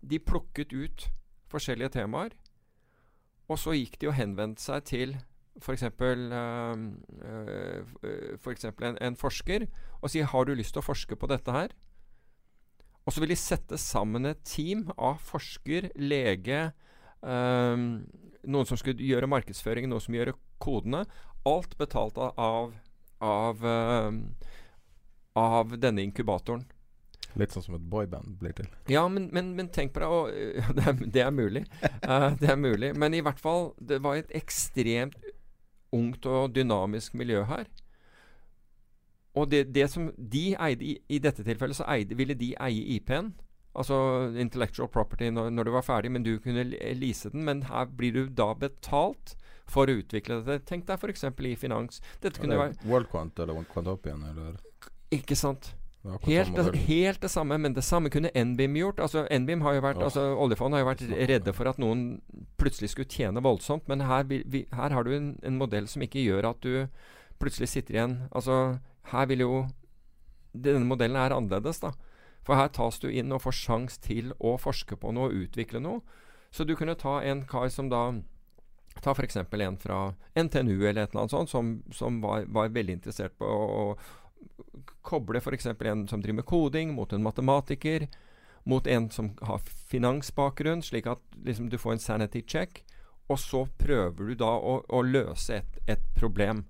[0.09, 1.11] de plukket ut
[1.47, 2.29] forskjellige temaer.
[3.47, 5.17] Og så gikk de og henvendte seg til
[5.61, 5.83] f.eks.
[5.83, 5.91] Uh,
[8.41, 9.67] for eksempel en, en forsker
[10.01, 11.75] og si har du lyst til å forske på dette her?
[13.05, 16.71] Og så vil de sette sammen et team av forsker, lege,
[17.21, 18.01] um,
[18.41, 21.03] noen som skulle gjøre markedsføring, noen som gjør kodene.
[21.45, 22.73] Alt betalt av, av,
[23.21, 24.21] av, um,
[25.37, 26.65] av denne inkubatoren.
[27.35, 28.67] Litt sånn som et boyband blir til.
[28.89, 30.07] Ja, men, men, men tenk på det.
[30.07, 31.65] Og, øh, det, er, det er mulig.
[32.01, 32.93] Uh, det er mulig.
[32.97, 35.17] Men i hvert fall, det var et ekstremt
[35.95, 37.67] ungt og dynamisk miljø her.
[39.35, 42.95] Og det, det som de eide i, i dette tilfellet, så eide, ville de eie
[42.95, 43.33] IP-en.
[43.75, 43.97] Altså
[44.39, 47.43] intellectual property når, når du var ferdig, men du kunne le- lease den.
[47.43, 49.35] Men her blir du da betalt
[49.69, 50.65] for å utvikle dette.
[50.69, 51.25] Tenk deg f.eks.
[51.25, 52.03] i finans.
[52.21, 54.59] Dette kunne være Worldquant eller Quantopian eller
[55.15, 55.73] Ikke sant?
[56.21, 58.99] Helt det, helt det samme, men det samme kunne NBIM gjort.
[59.01, 60.05] Altså NBIM har jo vært, oh.
[60.05, 62.03] altså Oljefondet har jo vært redde for at noen
[62.61, 66.21] plutselig skulle tjene voldsomt, men her, vi, her har du en, en modell som ikke
[66.21, 66.85] gjør at du
[67.41, 68.77] plutselig sitter igjen Altså,
[69.11, 69.55] her vil jo
[70.53, 71.95] Denne modellen er annerledes, da.
[72.45, 75.81] For her tas du inn og får sjans til å forske på noe og utvikle
[75.83, 76.05] noe.
[76.53, 78.05] Så du kunne ta en kar som da
[79.01, 79.37] Ta f.eks.
[79.37, 79.99] en fra
[80.35, 84.85] NTNU eller et eller annet sånt, som, som var, var veldig interessert på å, å
[85.05, 85.65] koble f.eks.
[85.65, 88.07] en som driver med koding, mot en matematiker,
[88.63, 92.83] mot en som har finansbakgrunn, slik at liksom, du får en sanity check.
[93.27, 96.65] Og så prøver du da å, å løse et, et problem.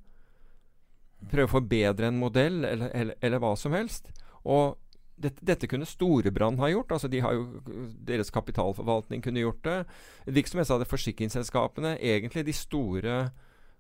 [1.32, 4.12] Prøve å forbedre en modell, eller, eller, eller hva som helst.
[4.44, 4.78] Og
[5.16, 6.92] dette, dette kunne Storebrand ha gjort.
[6.92, 7.62] altså de har jo,
[8.08, 9.78] Deres kapitalforvaltning kunne gjort det.
[10.26, 11.98] Virksomhet sa det forsikringsselskapene.
[12.00, 13.16] Egentlig de store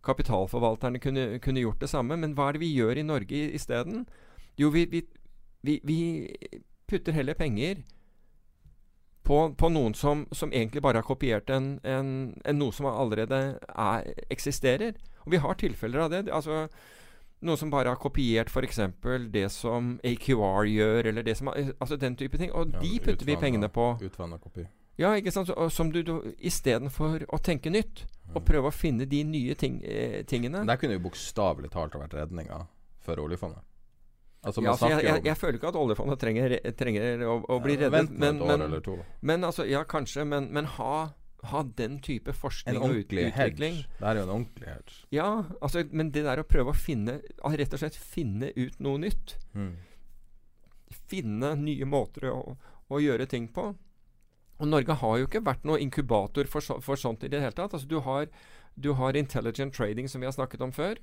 [0.05, 2.17] kapitalforvalterne kunne, kunne gjort det samme.
[2.17, 4.05] Men hva er det vi gjør i Norge isteden?
[4.57, 5.03] Jo, vi, vi,
[5.61, 5.99] vi, vi
[6.87, 7.83] putter heller penger
[9.25, 12.09] på, på noen som, som egentlig bare har kopiert en, en,
[12.45, 14.93] en noe som allerede er, eksisterer.
[15.25, 16.27] Og vi har tilfeller av det.
[16.29, 16.67] Altså,
[17.45, 18.79] Noen som bare har kopiert f.eks.
[19.31, 22.51] det som AQR gjør, eller det som Altså den type ting.
[22.53, 23.91] Og Ja, de putter vi pengene på.
[24.01, 24.65] Utvanna kopi.
[24.97, 25.49] Ja, ikke sant?
[25.51, 29.81] Så, som du, du Istedenfor å tenke nytt, og prøve å finne de nye ting,
[29.83, 32.61] eh, tingene Men der kunne jo bokstavelig talt ha vært redninga
[33.03, 33.59] for oljefondet.
[34.45, 37.75] Altså, ja, altså, jeg, jeg, jeg føler ikke at oljefondet trenger, trenger å, å bli
[37.81, 37.89] Ja.
[37.89, 38.97] Vent Men, et år men, eller to.
[39.25, 40.25] men altså, ja, kanskje.
[40.25, 41.09] Men, men ha,
[41.51, 43.79] ha den type forskning og ordentlig utvikling.
[43.81, 43.97] hedge.
[43.99, 44.99] Det er jo en ordentlig hedge.
[45.15, 45.29] Ja,
[45.61, 47.19] altså, men det der å prøve å finne
[47.55, 49.35] Rett og slett finne ut noe nytt.
[49.55, 49.73] Mm.
[51.09, 52.39] Finne nye måter å,
[52.89, 53.71] å gjøre ting på.
[54.55, 57.55] Og Norge har jo ikke vært noe inkubator for, så, for sånt i det hele
[57.55, 57.75] tatt.
[57.75, 58.29] Altså, du har,
[58.75, 61.01] du har intelligent trading, som vi har snakket om før,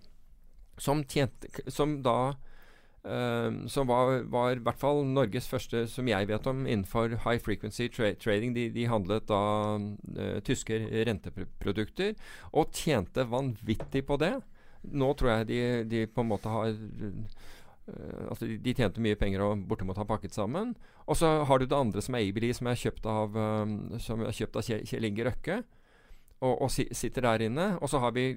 [0.80, 2.34] som, tjente, som da
[3.05, 7.41] eh, Som var, var i hvert fall Norges første, som jeg vet om, innenfor high
[7.43, 8.55] frequency tra trading.
[8.55, 9.43] De, de handlet da
[9.79, 10.79] uh, tyske
[11.09, 12.15] renteprodukter,
[12.53, 14.37] og tjente vanvittig på det.
[14.83, 16.77] Nå tror jeg de, de på en måte har
[17.83, 20.71] Uh, altså de, de tjente mye penger og bortimot har pakket sammen.
[21.11, 24.23] Og så har du det andre som er Abely, som er kjøpt av, um, som
[24.23, 25.57] er kjøpt av Kjell, Kjell Inge Røkke.
[26.43, 27.67] Og, og si, sitter der inne.
[27.83, 28.29] Og så har vi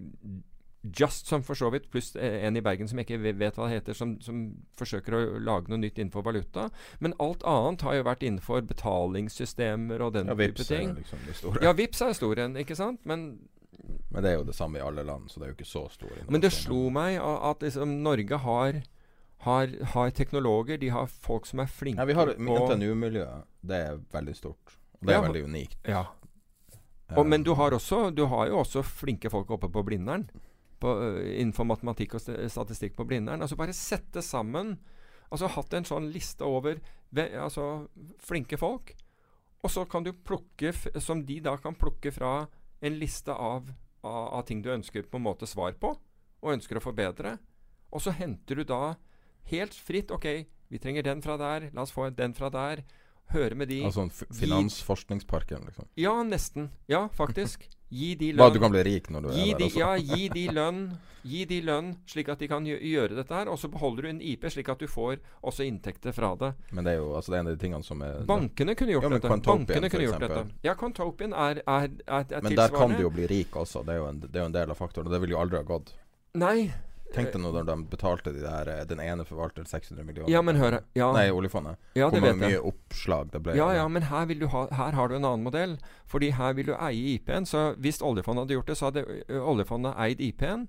[0.93, 3.65] Just, som for så vidt, pluss eh, en i Bergen som jeg ikke vet hva
[3.69, 4.41] det heter, som, som
[4.77, 6.67] forsøker å lage noe nytt innenfor valuta.
[6.99, 10.89] Men alt annet har jo vært innenfor betalingssystemer og den Ja, type Vipps er ting.
[10.89, 11.63] jo liksom det store.
[11.65, 12.99] Ja, Vips er stor en, ikke sant?
[13.05, 13.25] Men
[14.11, 15.85] Men det er jo det samme i alle land, så det er jo ikke så
[15.91, 18.81] stor Men det slo meg at liksom Norge har,
[19.45, 20.77] har, har teknologer.
[20.77, 23.43] De har folk som er flinke Ja, vi har NTNU-miljøet.
[23.61, 24.77] Det er veldig stort.
[25.01, 25.77] Og det er Ja, veldig unikt.
[25.87, 26.05] Ja.
[27.09, 30.29] Eh, Og, men du har, også, du har jo også flinke folk oppe på Blindern.
[30.79, 33.41] På, øh, innenfor matematikk og statistikk på Blindern.
[33.41, 34.75] Altså bare sette sammen
[35.33, 36.77] Altså hatt en sånn liste over
[37.17, 37.87] altså,
[38.23, 38.93] flinke folk.
[39.65, 42.45] Og så kan du plukke, som de da kan plukke fra
[42.85, 43.71] en liste av,
[44.05, 45.95] av, av ting du ønsker på en måte svar på,
[46.45, 47.37] og ønsker å forbedre.
[47.89, 48.93] Og så henter du da
[49.49, 50.27] helt fritt OK,
[50.69, 52.85] vi trenger den fra der, la oss få den fra der.
[53.33, 53.79] Høre med de.
[53.87, 55.89] Altså en Finansforskningsparken, liksom.
[55.97, 56.69] Ja, nesten.
[56.91, 57.65] Ja, faktisk.
[57.91, 59.79] Gi de Bare Hva, du kan bli rik når du Gi er de, der også.
[59.79, 60.79] ja, gi de lønn,
[61.25, 63.47] gi de lønn slik at de kan gjøre dette her.
[63.51, 66.53] Og så beholder du en IP, slik at du får også inntekter fra det.
[66.71, 68.95] Men det er jo altså, det er en av de tingene som er Bankene kunne
[68.97, 69.27] gjort Ja, dette.
[69.29, 70.43] Quantopian, Bankene kunne gjort dette.
[70.65, 73.85] Ja, Quantopien er, er, er, er Men der kan du jo bli rik også.
[73.85, 75.07] Det er jo en, det er jo en del av faktoren.
[75.07, 75.93] Og det ville jo aldri ha gått.
[76.35, 76.71] Nei.
[77.13, 80.31] Tenk deg nå når de betalte de der eh, Den ene forvalter 600 millioner.
[80.31, 81.11] Ja, men hør ja.
[81.15, 81.77] Nei, oljefondet.
[81.93, 83.55] Ja, det Hvor vet mye oppslag det ble.
[83.59, 85.77] Ja, ja, men her, ha, her har du en annen modell.
[86.11, 87.47] Fordi her vil du eie IP-en.
[87.47, 89.05] Så hvis oljefondet hadde gjort det, så hadde
[89.39, 90.67] oljefondet eid IP-en.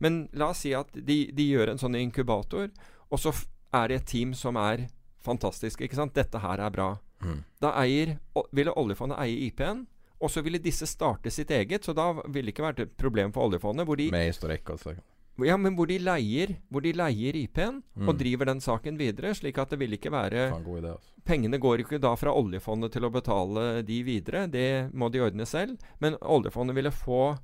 [0.00, 2.70] Men la oss si at de, de gjør en sånn inkubator,
[3.12, 3.34] og så
[3.76, 4.86] er det et team som er
[5.20, 5.82] fantastisk.
[5.84, 6.14] Ikke sant?
[6.16, 6.94] Dette her er bra.
[7.20, 7.42] Mm.
[7.60, 8.16] Da eier,
[8.56, 9.84] ville oljefondet eie IP-en.
[10.20, 13.32] Og så ville disse starte sitt eget, så da ville det ikke vært et problem
[13.32, 13.86] for oljefondet.
[13.88, 14.92] Hvor de, Med historikk, altså.
[15.38, 18.08] Ja, men hvor de leier, hvor de leier IP-en Mm.
[18.08, 19.34] og driver den saken videre.
[19.34, 20.50] Slik at det vil ikke være
[20.82, 21.12] idé, altså.
[21.24, 24.46] Pengene går ikke da fra oljefondet til å betale de videre.
[24.50, 25.78] Det må de ordne selv.
[26.00, 27.38] Men oljefondet ville få,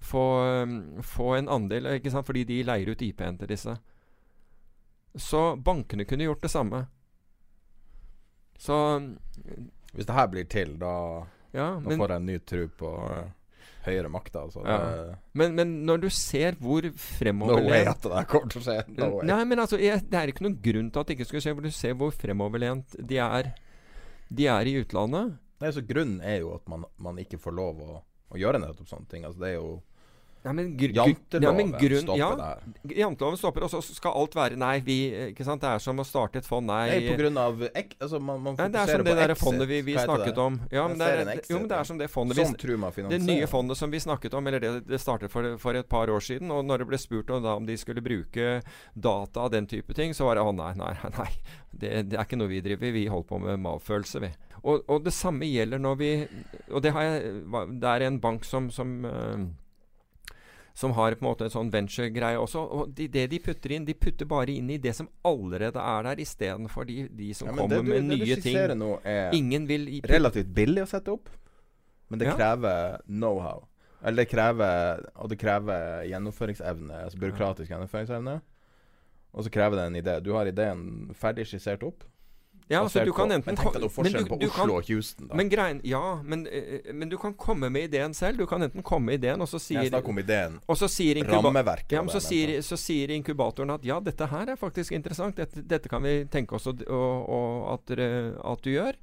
[0.00, 0.24] få,
[1.02, 2.26] få en andel, ikke sant?
[2.26, 3.76] fordi de leier ut IP-en til disse.
[5.16, 6.86] Så bankene kunne gjort det samme.
[8.58, 8.74] Så
[9.92, 12.90] Hvis det her blir til, da, Ja, da men, får jeg en ny tro på
[13.16, 13.30] eh,
[13.86, 14.44] høyere makter.
[14.46, 14.62] Altså.
[14.66, 15.16] Ja.
[15.38, 18.66] Men, men når du ser hvor fremoverlent No way at det der kommer til å
[18.66, 18.78] skje.
[18.98, 19.10] No.
[19.26, 21.56] Nei, men altså, jeg, det er ikke noen grunn til at det ikke skulle skje.
[21.58, 23.52] For du ser hvor fremoverlent de er,
[24.28, 25.36] de er i utlandet.
[25.62, 28.00] Nei, så Grunnen er jo at man, man ikke får lov å,
[28.32, 29.24] å gjøre nettopp sånne ting.
[29.28, 29.76] Altså, det er jo
[30.52, 32.96] Men, Janteloven ja, grunn- stopper ja, det her.
[33.00, 34.96] Janteloven stopper, og så skal alt være Nei, vi
[35.30, 35.62] Ikke sant?
[35.64, 36.66] Det er som å starte et fond.
[36.66, 36.84] Nei.
[36.90, 39.44] Nei, på grunn av ek, altså, man, man Nei, det er som det der exit.
[39.44, 40.60] fondet vi, vi snakket om.
[40.70, 42.92] Ja, men det er, Exit, jo, men det er som det fondet vi, tror man
[43.10, 46.10] Det nye fondet som vi snakket om, eller det, det startet for, for et par
[46.12, 48.60] år siden, og når det ble spurt om, da, om de skulle bruke
[48.94, 51.30] data og den type ting, så var det å nei, nei, nei.
[51.76, 54.30] Det, det er ikke noe vi driver Vi holder på med magefølelse, vi.
[54.62, 56.10] Og, og det samme gjelder når vi
[56.72, 57.34] Og det, har jeg,
[57.76, 59.44] det er en bank som, som eh,
[60.76, 62.60] som har på en måte en sånn venture-greie også.
[62.76, 66.02] Og de, det de putter inn, de putter bare inn i det som allerede er
[66.10, 68.42] der, istedenfor de, de som Ja, kommer det, du, med det du nye ting.
[68.52, 71.30] skisserer nå, er Ingen vil relativt billig å sette opp,
[72.10, 72.36] men det Ja.
[72.36, 73.64] krever know-how.
[74.04, 78.36] Eller det krever Og det krever gjennomføringsevne, altså byråkratisk gjennomføringsevne.
[79.32, 80.20] Og så krever det en idé.
[80.22, 82.04] Du har ideen ferdig skissert opp.
[82.68, 85.28] Ja, altså, du kan enten Men tenk deg da forskjellen på Oslo kan- og Houston,
[85.28, 85.36] da.
[85.38, 88.38] Men grein, ja, men, eh, men du kan komme med ideen selv.
[88.38, 90.58] Du kan enten komme med ideen, og så sier ideen.
[90.68, 91.52] og så sier, inkuba
[91.90, 95.36] ja, men så, sier, så sier inkubatoren at ja, dette her er faktisk interessant.
[95.36, 98.96] Dette, dette kan vi tenke oss å, å, å, at, at du gjør.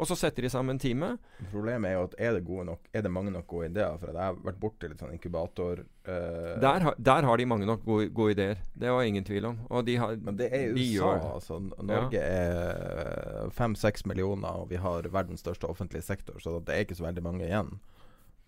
[0.00, 1.20] Og så setter de sammen teamet.
[1.52, 3.98] Problemet er jo at er det, nok, er det mange nok gode ideer?
[4.00, 6.56] For jeg har vært borti litt sånn inkubator uh...
[6.62, 8.62] Der, har- der har de mange nok gode, gode ideer.
[8.72, 9.58] Det var ingen tvil om.
[9.68, 11.12] Og de har Men det er USA.
[11.34, 16.86] altså Norge er fem-seks millioner, og vi har verdens største offentlige sektor, så det er
[16.86, 17.74] ikke så veldig mange igjen.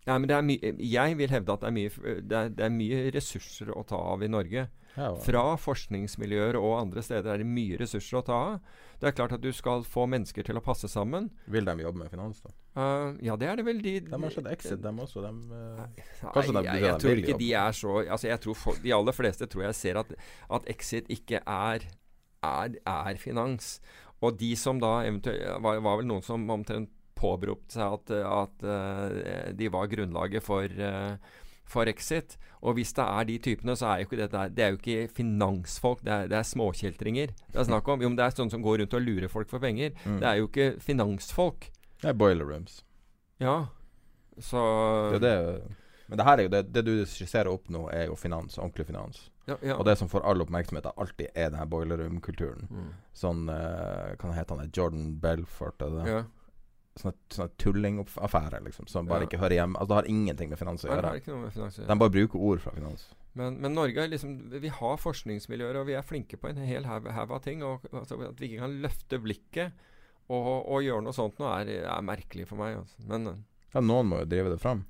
[0.09, 1.91] Nei, men det er jeg vil hevde at det er, mye,
[2.27, 4.65] det, er, det er mye ressurser å ta av i Norge.
[4.97, 8.59] Ja, Fra forskningsmiljøer og andre steder er det mye ressurser å ta av.
[9.03, 11.25] Det er klart at du skal få mennesker til å passe sammen.
[11.51, 12.53] Vil de jobbe med finans, da?
[12.79, 15.25] Uh, ja, det er det vel de De har sett Exit, dem også.
[15.25, 16.05] Dem, eh, Nei,
[16.37, 18.95] Kanskje de- jeg, de jeg tror ikke de er så Altså jeg tror for, De
[18.95, 20.15] aller fleste tror jeg ser at,
[20.59, 21.85] at Exit ikke er,
[22.47, 23.75] er, er finans.
[24.23, 28.65] Og de som da eventuelt var, var vel noen som omtrent påberopte seg at, at
[28.67, 31.19] uh, de var grunnlaget for, eh,
[31.73, 32.37] for Exit.
[32.63, 35.09] Og hvis det er de typene, så er jo ikke det Det er jo ikke
[35.17, 37.35] finansfolk, det er, det er småkjeltringer.
[37.49, 39.51] Det er snakk om Jo, men det er sånne som går rundt og lurer folk
[39.51, 39.97] for penger.
[40.05, 40.19] Mm.
[40.23, 41.71] Det er jo ikke finansfolk.
[42.03, 42.85] det er boiler rooms.
[43.41, 43.65] Ja.
[44.39, 44.61] Så
[45.13, 45.77] Det er det,
[46.13, 48.59] men det her er jo det, det du skisserer opp nå, er jo finans.
[48.59, 49.31] Ordentlig finans.
[49.49, 49.79] ja, ja.
[49.79, 52.69] Og det som får all oppmerksomhet, er alltid er den her boiler room-kulturen.
[52.69, 52.91] Mm.
[53.17, 54.71] Sånn uh, Hva heter han?
[54.77, 55.81] Jordan Belfort?
[55.81, 56.05] Er det?
[56.11, 56.23] Ja.
[57.01, 58.87] Sånne, sånne tullingaffærer, liksom.
[58.89, 59.27] Som bare Ja.
[59.31, 61.87] ikke hører hjemme Altså, det har ingenting med finans å gjøre.
[61.87, 63.07] De bare bruker ord fra finans.
[63.35, 67.07] Men, men Norge liksom Vi har forskningsmiljøer, og vi er flinke på en hel haug
[67.09, 67.63] av ting.
[67.63, 69.73] Og altså, At vi ikke kan løfte blikket
[70.29, 72.77] og, og gjøre noe sånt nå, er, er merkelig for meg.
[72.83, 73.01] Altså.
[73.09, 73.41] Men eh,
[73.75, 74.85] Ja, noen må jo drive det fram.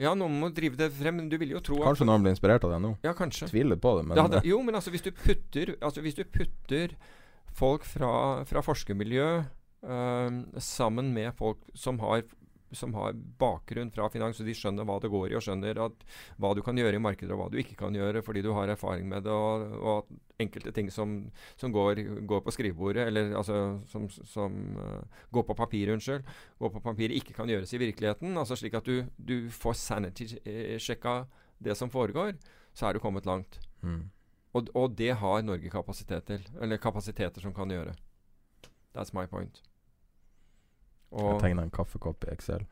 [0.00, 2.64] Ja, noen må drive det frem, men du vil jo tro Kanskje noen blir inspirert
[2.64, 2.94] av det nå.
[3.04, 3.50] Ja, kanskje.
[3.52, 6.16] Tviler på det, men det hadde, eh, jo, men altså hvis du putter Altså hvis
[6.16, 6.94] du putter
[7.52, 8.12] folk fra,
[8.48, 9.26] fra forskermiljø
[10.60, 12.26] sammen med folk som har
[12.72, 16.04] som har bakgrunn fra finans, og de skjønner hva det går i, og skjønner at,
[16.40, 18.70] hva du kan gjøre i markedet og hva du ikke kan gjøre fordi du har
[18.70, 21.16] erfaring med det, og, og at enkelte ting som,
[21.60, 26.30] som går, går på skrivebordet, eller altså som, som uh, går på papir, unnskyld,
[26.62, 28.38] går på papir ikke kan gjøres i virkeligheten.
[28.38, 31.16] altså Slik at du, du får sanity-sjekka
[31.60, 32.38] det som foregår,
[32.72, 33.60] så er du kommet langt.
[33.82, 34.00] mm.
[34.50, 36.46] Og, og det har Norge kapasitet til.
[36.58, 37.92] Eller kapasiteter som kan gjøre.
[38.90, 39.60] That's my point.
[41.10, 42.62] Jeg tegna en kaffekopp i Excel.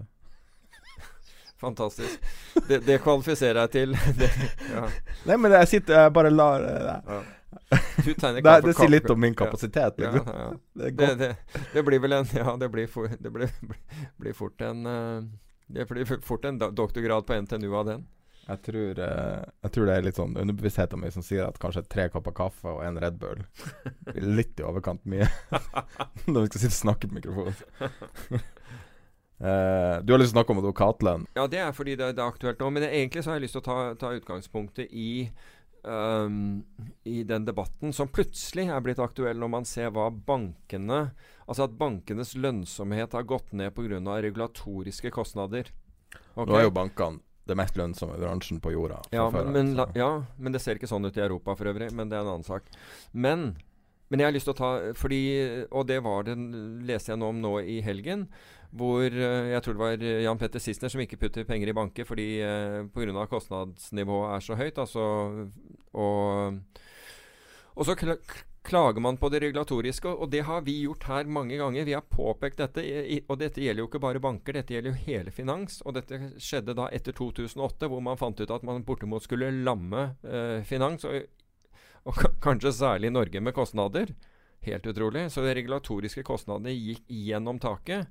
[1.64, 2.22] fantastisk.
[2.68, 3.96] Det, det kvalifiserer jeg til.
[4.20, 4.30] Det,
[4.70, 4.86] ja.
[5.26, 7.18] Nei, men jeg sitter Jeg bare lar eh,
[8.06, 9.98] Du tegner det, det sier litt om min kapasitet.
[10.00, 10.38] Ja, Liksom.
[10.38, 10.48] ja.
[10.84, 14.32] Det Det, det, det blir vel en Ja, det blir, for, det blir, blir, blir
[14.38, 15.20] fort en eh,
[15.66, 18.06] Det blir fort en doktorgrad på NTNU av den.
[18.50, 21.84] Jeg tror, eh, jeg tror det er litt sånn underbevisstheten min som sier at kanskje
[21.86, 23.44] tre kopper kaffe og en Red Bull
[24.08, 25.28] blir litt i overkant mye
[26.30, 28.42] når vi skal sitte og snakke på mikrofonen.
[29.38, 31.28] Uh, du har lyst til å snakke om advokatlønn.
[31.38, 32.72] Ja, det er fordi det, det er aktuelt nå.
[32.74, 35.12] Men egentlig så har jeg lyst til å ta, ta utgangspunktet i
[35.86, 36.60] um,
[37.06, 41.10] i den debatten som plutselig er blitt aktuell når man ser hva bankene
[41.50, 43.98] Altså at bankenes lønnsomhet har gått ned pga.
[44.22, 45.66] regulatoriske kostnader.
[46.36, 46.46] Okay.
[46.46, 47.18] Nå er jo bankene
[47.48, 49.00] det mest lønnsomme bransjen på jorda.
[49.14, 51.90] Ja men, men, la, ja, men det ser ikke sånn ut i Europa for øvrig.
[51.96, 52.68] Men det er en annen sak.
[53.12, 53.52] Men,
[54.10, 55.20] men jeg har lyst til å ta fordi,
[55.70, 56.36] Og det var det
[56.86, 58.28] leste jeg nå om nå i helgen.
[58.70, 62.06] Hvor eh, jeg tror det var Jan Petter Sissener som ikke putter penger i banker
[62.06, 63.26] fordi eh, pga.
[63.32, 64.78] kostnadsnivået er så høyt.
[64.78, 65.06] Altså,
[65.90, 66.84] og,
[67.74, 67.98] og så
[68.62, 71.84] klager man på det regulatoriske, og det har vi gjort her mange ganger.
[71.84, 72.84] Vi har påpekt dette,
[73.26, 75.80] og dette gjelder jo ikke bare banker, dette gjelder jo hele finans.
[75.84, 80.10] Og dette skjedde da etter 2008, hvor man fant ut at man bortimot skulle lamme
[80.22, 81.22] eh, finans, og,
[82.04, 84.12] og kanskje særlig Norge med kostnader.
[84.66, 85.30] Helt utrolig.
[85.32, 88.10] Så de regulatoriske kostnadene gikk gjennom taket.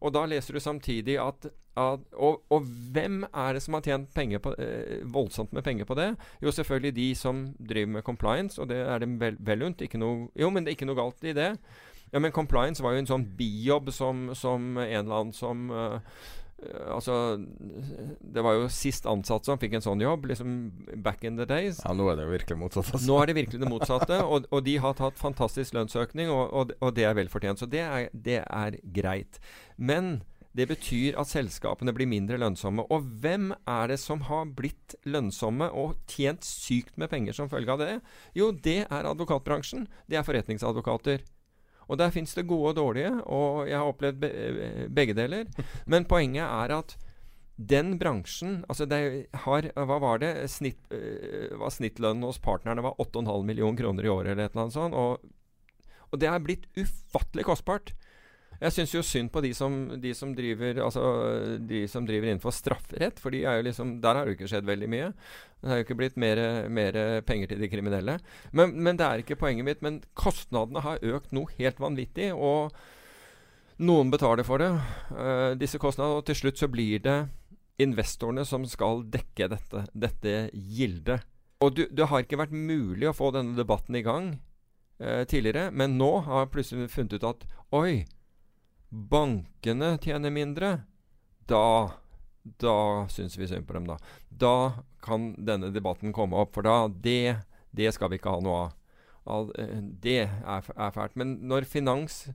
[0.00, 1.46] Og da leser du samtidig at,
[1.76, 4.10] at og, og hvem er det som har tjent
[4.42, 6.14] på, eh, voldsomt med penger på det?
[6.42, 9.82] Jo, selvfølgelig de som driver med compliance, og det er dem vel, vel unt.
[9.82, 11.56] Jo, men det er ikke noe galt i det.
[12.12, 16.00] Ja, Men compliance var jo en sånn bijobb som, som en eller annen som eh,
[16.90, 17.14] Altså
[18.20, 20.56] Det var jo sist ansatt som fikk en sånn jobb, liksom
[21.04, 21.80] back in the days.
[21.84, 22.90] Ja, nå er det jo virkelig motsatt.
[22.92, 23.06] Altså.
[23.08, 26.74] Nå er det virkelig det motsatte, og, og de har tatt fantastisk lønnsøkning, og, og,
[26.80, 27.62] og det er velfortjent.
[27.62, 29.40] Så det er, det er greit.
[29.80, 30.18] Men
[30.56, 32.84] det betyr at selskapene blir mindre lønnsomme.
[32.90, 37.70] Og hvem er det som har blitt lønnsomme og tjent sykt med penger som følge
[37.70, 37.92] av det?
[38.36, 39.86] Jo, det er advokatbransjen.
[40.10, 41.22] Det er forretningsadvokater.
[41.90, 44.30] Og der fins det gode og dårlige, og jeg har opplevd be
[44.94, 45.48] begge deler.
[45.90, 46.96] Men poenget er at
[47.60, 50.32] den bransjen altså det har, Hva var det?
[50.48, 54.68] Snitt, øh, var snittlønnen hos partnerne var 8,5 millioner kroner i året, eller et eller
[54.68, 54.94] annet sånt.
[54.94, 55.20] Og,
[56.10, 57.92] og det er blitt ufattelig kostbart.
[58.60, 61.02] Jeg syns jo synd på de som, de som driver Altså
[61.64, 64.50] de som driver innenfor strafferett, for de er jo liksom, der har det jo ikke
[64.52, 65.10] skjedd veldig mye.
[65.60, 66.42] Det har jo ikke blitt mer,
[67.24, 68.18] penger til de kriminelle.
[68.52, 69.84] Men, men det er ikke poenget mitt.
[69.84, 72.30] Men kostnadene har økt noe helt vanvittig.
[72.36, 72.76] og
[73.80, 74.68] Noen betaler for det,
[75.16, 77.16] uh, disse kostnadene, og til slutt så blir det
[77.80, 81.24] investorene som skal dekke dette, dette gildet.
[81.64, 84.34] Og du, det har ikke vært mulig å få denne debatten i gang
[85.00, 87.46] uh, tidligere, men nå har jeg plutselig funnet ut at
[87.76, 88.04] oi,
[88.90, 90.74] bankene tjener mindre.
[91.46, 91.94] Da
[92.42, 93.98] da syns vi synd på dem, da.
[94.28, 97.36] Da kan denne debatten komme opp, for da Det,
[97.70, 98.76] det skal vi ikke ha noe av.
[99.30, 99.50] All,
[100.00, 101.18] det er, er fælt.
[101.20, 102.28] Men når finans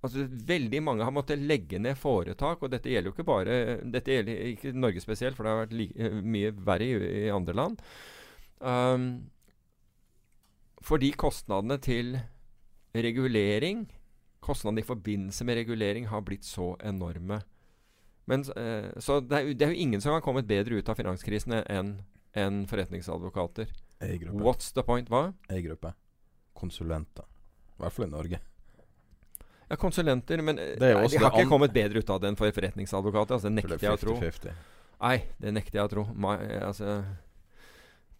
[0.00, 4.14] Altså, veldig mange har måttet legge ned foretak, og dette gjelder jo ikke bare Dette
[4.14, 7.54] gjelder ikke Norge spesielt, for det har vært like, eh, mye verre i, i andre
[7.58, 7.82] land.
[8.64, 9.04] Um,
[10.80, 12.14] fordi kostnadene til
[12.96, 13.84] regulering,
[14.44, 17.40] kostnadene i forbindelse med regulering, har blitt så enorme.
[18.30, 20.98] Men, eh, så det er, det er, jo ingen som har kommet bedre ut av
[20.98, 21.96] finanskrisene enn
[22.38, 23.72] en forretningsadvokater.
[24.32, 25.10] What's the point?
[25.10, 25.32] Hva?
[25.50, 25.92] Ei-gruppe.
[26.56, 27.26] Konsulenter.
[27.74, 28.40] I hvert fall i Norge.
[29.70, 33.36] Ja, konsulenter, men nei, de har ikke kommet bedre ut av det enn for forretningsadvokater.
[33.36, 34.16] Altså, det nekter jeg å tro.
[34.18, 34.54] 50
[35.00, 36.02] Nei, det nekter jeg å tro.
[36.12, 37.00] My, altså,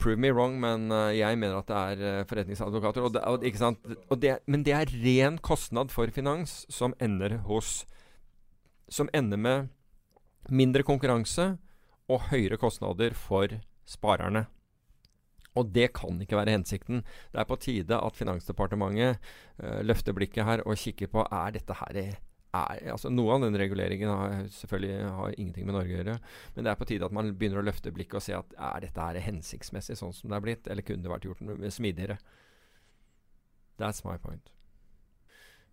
[0.00, 3.06] prove me wrong, men uh, jeg mener at det er uh, forretningsadvokater.
[3.06, 3.90] Og det, og, ikke sant?
[4.22, 7.84] Det, men det er ren kostnad for finans som ender hos
[8.90, 9.68] Som ender med
[10.50, 11.58] mindre konkurranse
[12.10, 13.52] og høyere kostnader for
[13.86, 14.48] sparerne.
[15.54, 17.04] Og det kan ikke være hensikten.
[17.30, 19.20] Det er på tide at Finansdepartementet
[19.62, 22.02] uh, løfter blikket her og kikker på er dette her
[22.50, 26.18] er, altså Noe av den reguleringen har selvfølgelig har ingenting med Norge å gjøre.
[26.56, 28.86] Men det er på tide at man begynner å løfte blikket og se at er
[28.86, 31.44] dette her hensiktsmessig sånn som det er blitt, eller kunne det vært gjort
[31.74, 32.18] smidigere?
[33.80, 34.50] That's my point.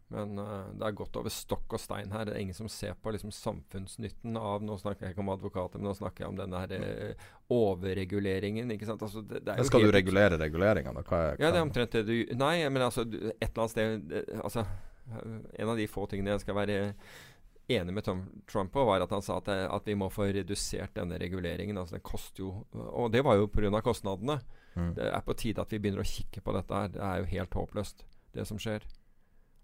[0.08, 2.30] Men uh, det er gått over stokk og stein her.
[2.30, 5.82] Det er ingen som ser på liksom, samfunnsnytten av Nå snakker jeg ikke om advokater,
[5.82, 8.72] men nå snakker jeg om denne her, uh, overreguleringen.
[8.72, 9.04] ikke sant?
[9.04, 11.04] Altså, det, det skal du regulere reguleringa, da?
[11.04, 11.42] Hva, hva?
[11.42, 14.64] Ja, det er omtrent det du Nei, men altså et eller annet sted altså,
[15.08, 16.78] En av de få tingene jeg skal være
[17.68, 20.96] enig med Tom Trump på, var at han sa at, at vi må få redusert
[20.96, 21.78] denne reguleringen.
[21.78, 23.82] altså Den koster jo Og det var jo pga.
[23.82, 24.40] kostnadene.
[24.76, 24.94] Mm.
[24.96, 26.94] Det er på tide at vi begynner å kikke på dette her.
[26.94, 28.86] Det er jo helt håpløst, det som skjer.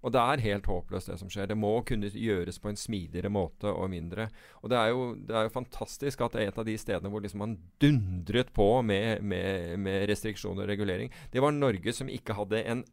[0.04, 1.48] Og det er helt håpløst, det som skjer.
[1.48, 4.28] Det må kunne gjøres på en smidigere måte og mindre.
[4.60, 7.12] Og det er jo, det er jo fantastisk at det er et av de stedene
[7.14, 12.12] hvor liksom man dundret på med, med, med restriksjoner og regulering, det var Norge som
[12.12, 12.84] ikke hadde en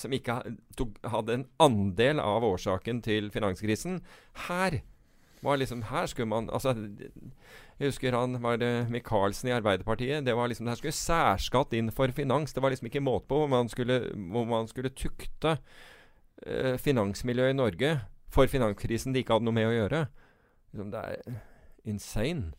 [0.00, 0.40] som ikke
[0.78, 4.00] tok, hadde en andel av årsaken til finanskrisen.
[4.48, 4.80] Her
[5.42, 6.74] var liksom Her skulle man altså,
[7.78, 10.24] Jeg husker han var det Michaelsen i Arbeiderpartiet.
[10.26, 12.52] Det var liksom, det her skulle særskatt inn for finans.
[12.52, 14.00] Det var liksom ikke måte på hvor man skulle,
[14.32, 15.58] hvor man skulle tukte
[16.46, 17.92] eh, finansmiljøet i Norge
[18.28, 20.06] for finanskrisen de ikke hadde noe med å gjøre.
[20.72, 21.38] Liksom, det er
[21.88, 22.52] insane.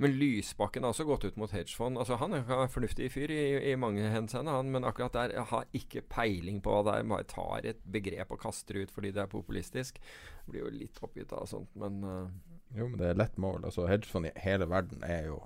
[0.00, 1.98] Men Lysbakken har også gått ut mot hedgefond.
[2.00, 6.00] Altså, han er en fornuftig fyr i, i mange henseende, men akkurat der har ikke
[6.08, 7.08] peiling på hva det er.
[7.10, 10.00] Bare tar et begrep og kaster det ut fordi det er populistisk.
[10.48, 12.32] Blir jo litt oppgitt av sånt, men uh,
[12.78, 13.66] Jo, men det er lett mål.
[13.68, 15.42] Altså, hedgefond i hele verden er jo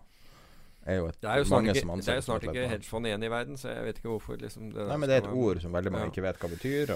[0.85, 3.57] er jo et, det er jo snart ikke, det snart ikke hedgefond igjen i verden,
[3.59, 4.39] så jeg vet ikke hvorfor.
[4.39, 6.13] Liksom, Nei, men det er et ord som veldig mange ja.
[6.13, 6.95] ikke vet hva betyr.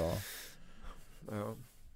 [1.32, 1.43] ja.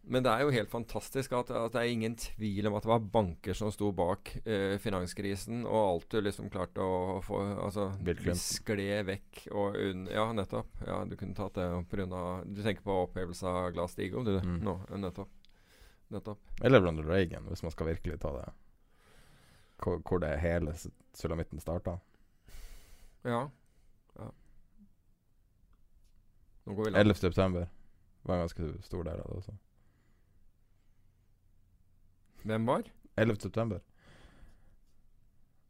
[0.03, 2.91] Men det er jo helt fantastisk at, at, det er ingen tvil om at det
[2.91, 7.87] var banker som sto bak eh, finanskrisen, og alt du liksom klarte å få Altså,
[8.39, 10.09] skled vekk og unn...
[10.11, 10.83] Ja, nettopp.
[10.89, 12.25] Ja, du kunne tatt det pga.
[12.43, 14.35] Du tenker på opphevelse av Glass-Steagall, du.
[14.43, 14.59] Mm.
[14.67, 15.31] Nå, nettopp.
[16.11, 16.51] nettopp.
[16.61, 18.51] Eller Ronald Reagan, hvis man skal virkelig ta det
[19.83, 20.75] hvor, hvor det hele
[21.15, 21.99] sulamitten starta.
[23.23, 23.51] Ja.
[24.19, 24.31] ja.
[26.67, 27.15] 11.
[27.15, 27.69] september
[28.23, 29.55] var en ganske stor del av det også.
[32.49, 32.89] Hvem var?
[33.17, 33.37] 11.
[33.43, 33.81] september.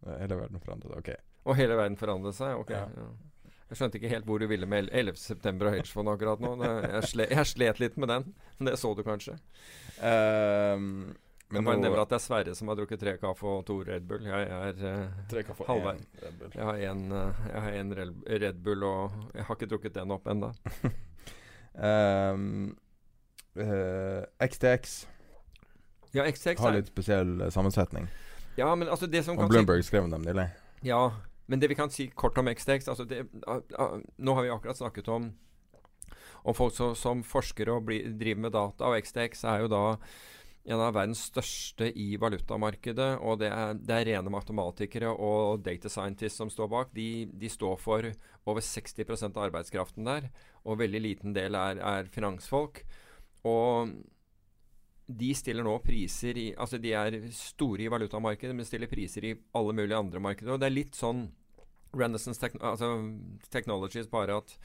[0.07, 0.97] Hele verden forandret.
[0.99, 1.12] Ok.
[1.47, 2.57] Og hele verden forandret seg?
[2.59, 2.70] Ok.
[2.74, 2.86] Ja.
[2.97, 3.11] Ja.
[3.73, 5.16] Jeg skjønte ikke helt hvor du ville med 11.
[5.16, 6.51] september og hedgefond akkurat nå.
[6.61, 8.27] Jeg, slet, jeg slet litt med den.
[8.69, 9.39] Det så du kanskje?
[9.97, 11.15] Um,
[11.53, 13.78] men jeg bare nevner at det er Sverre som har drukket tre kaffe og to
[13.85, 14.28] Red Bull.
[14.28, 16.05] Jeg er uh, halvveis.
[16.53, 20.53] Jeg har én uh, en Red Bull, og jeg har ikke drukket den opp ennå.
[21.73, 22.47] um,
[23.65, 25.03] uh, XTX
[26.13, 28.09] ja, har litt spesiell sammensetning.
[28.59, 30.49] Ja, men altså det som og kan Bloomberg si, skrev om dem nylig.
[30.85, 31.07] Ja,
[31.49, 33.25] men det vi kan si kort om XTX altså det,
[34.19, 35.33] Nå har vi akkurat snakket om
[36.43, 39.83] om folk så, som forsker og bli, driver med data, og XTX er jo da
[40.63, 43.09] en av verdens største i valutamarkedet.
[43.27, 46.93] Og det er, det er, rene matematikere og data scientists som står bak.
[46.95, 48.07] De, de står for
[48.47, 50.29] over 60% av arbeidskraften der.
[50.63, 52.85] Og veldig liten del er, er, finansfolk.
[53.49, 53.91] Og
[55.19, 59.37] de stiller nå priser i Altså de er store i valutamarkedet, men stiller priser i
[59.59, 60.55] alle mulige andre markeder.
[60.55, 61.27] Og det er litt sånn
[61.93, 62.89] Renaissance Techn altså
[63.53, 64.57] Technologies, bare at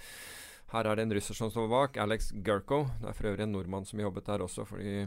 [0.73, 1.97] her er det en russer som står bak.
[2.03, 2.83] Alex Gurko.
[2.99, 4.65] Det er for øvrig en nordmann som jobbet der også.
[4.67, 5.05] fordi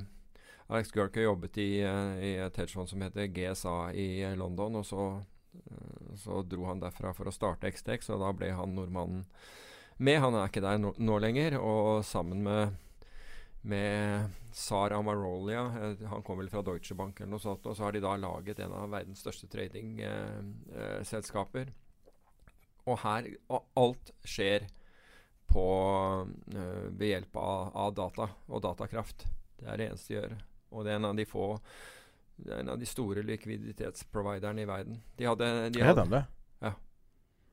[0.70, 4.78] Alex Gurko jobbet i, uh, i et hedgefond som heter GSA i London.
[4.80, 8.72] Og så, uh, så, dro han derfra for å starte XTX, og da ble han
[8.76, 9.26] nordmannen
[9.98, 10.20] med.
[10.24, 11.58] Han er ikke der nå, nå lenger.
[11.60, 12.78] Og sammen med,
[13.62, 15.62] med Sar Amarolia,
[16.10, 18.58] han kom vel fra Deutsche Bank eller noe sånt, og så har de da laget
[18.64, 21.66] en av verdens største tradingselskaper.
[22.88, 23.22] og her
[23.52, 24.60] og alt skjer
[25.50, 25.64] på,
[26.96, 29.26] ved hjelp av, av data og datakraft.
[29.60, 30.32] Det er det eneste de gjør.
[30.70, 31.46] Og det er en av de få
[32.40, 35.02] Det er en av de store likviditetsproviderne i verden.
[35.18, 36.24] De hadde, de hadde, er de det?
[36.64, 36.72] Ja.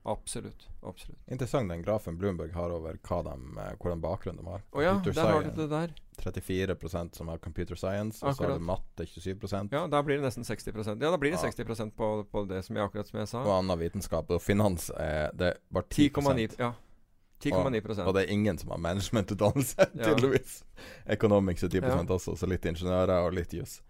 [0.07, 0.69] Absolutt.
[0.81, 1.19] absolutt.
[1.27, 4.61] Interessant den grafen Bloomberg har over hva de, eh, hvordan bakgrunn de har.
[4.71, 5.95] Å ja, der har du det der.
[6.17, 10.23] 34% som har computer science, og så har du matte 27 Ja, da blir det
[10.23, 11.51] nesten 60% Ja, da blir det ja.
[11.51, 13.43] 60% på, på, det som jeg akkurat som jeg sa.
[13.43, 14.31] Og annen vitenskap.
[14.31, 16.71] Og finans er det bare 10 10,9 ja.
[17.43, 20.07] 10,9 og, og det er ingen som har managementutdannelse, ja.
[20.07, 20.63] tydeligvis.
[21.05, 21.99] Economics er 10 ja.
[22.15, 23.81] også, så litt ingeniører og litt juss.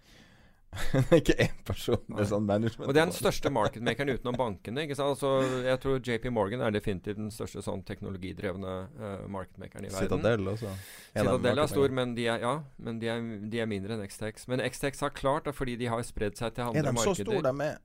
[1.20, 2.88] ikke én person med sånn management.
[2.88, 4.86] Og det er den største marketmakeren utenom bankene.
[4.86, 5.16] ikke sant?
[5.16, 10.08] Altså, jeg tror JP Morgan er definitivt den største sånn teknologidrevne uh, marketmakeren i verden.
[10.08, 10.74] Citadel også.
[11.12, 14.48] Citadel er stor, men, de er, ja, men de, er, de er mindre enn XTX.
[14.52, 16.92] Men XTX har klart det fordi de har spredd seg til andre markeder.
[16.92, 17.16] Er de markeder.
[17.16, 17.84] så store, de er?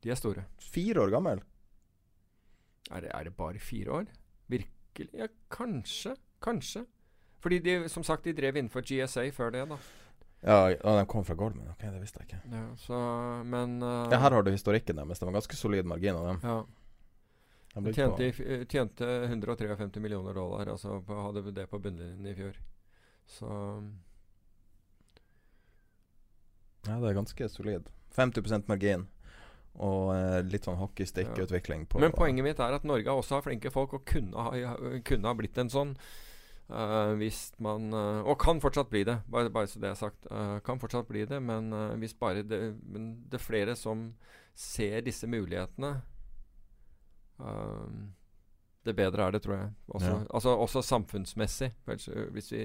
[0.00, 0.46] De er store.
[0.70, 1.44] Fire år gammel?
[2.90, 4.08] Er det, er det bare fire år?
[4.50, 5.12] Virkelig?
[5.14, 6.16] Ja, kanskje.
[6.42, 6.84] Kanskje.
[7.40, 9.76] Fordi de, som sagt, de drev innenfor GSA før det, da.
[10.40, 11.68] Ja, de kom fra Goldman.
[11.68, 12.40] Ok, det visste jeg ikke.
[12.48, 12.98] Ja, så,
[13.44, 15.20] men uh, ja, Her har du historikken deres.
[15.20, 16.40] Det var ganske solid margin av dem.
[16.42, 16.60] Ja.
[17.74, 22.56] De tjente, eh, tjente, 153 millioner dollar, altså hadde det på bunnlinjen i fjor.
[23.30, 23.46] Så
[26.88, 27.86] Ja, det er ganske solid.
[28.16, 29.06] 50 margin.
[29.78, 31.86] Og eh, litt sånn hockeystick-utvikling.
[31.92, 32.00] Ja.
[32.02, 34.74] Men poenget mitt er at Norge også har flinke folk, og kunne ha,
[35.06, 35.94] kunne ha blitt en sånn.
[36.70, 40.26] Uh, hvis man uh, Og kan fortsatt bli det, bare, bare så det er sagt.
[40.30, 42.60] Uh, kan fortsatt bli det, men hvis bare det,
[43.32, 44.12] er flere som
[44.54, 45.94] ser disse mulighetene
[48.84, 49.70] Det bedre er det, tror jeg.
[49.88, 50.24] Også, ja.
[50.30, 51.72] altså, også samfunnsmessig.
[52.32, 52.64] Hvis vi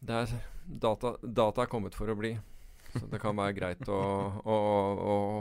[0.00, 0.32] det er,
[0.64, 2.36] data, data er kommet for å bli.
[2.92, 3.98] Så det kan være greit å,
[4.44, 4.58] å,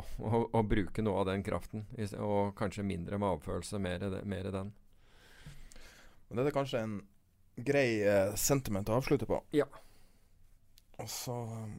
[0.03, 1.85] å, å bruke noe av den kraften.
[2.19, 4.73] Og kanskje mindre med avfølelse, mer, mer den.
[6.27, 6.97] Men det er kanskje en
[7.57, 9.39] grei uh, sentiment å avslutte på.
[9.55, 9.65] Ja.
[11.01, 11.77] Og så um,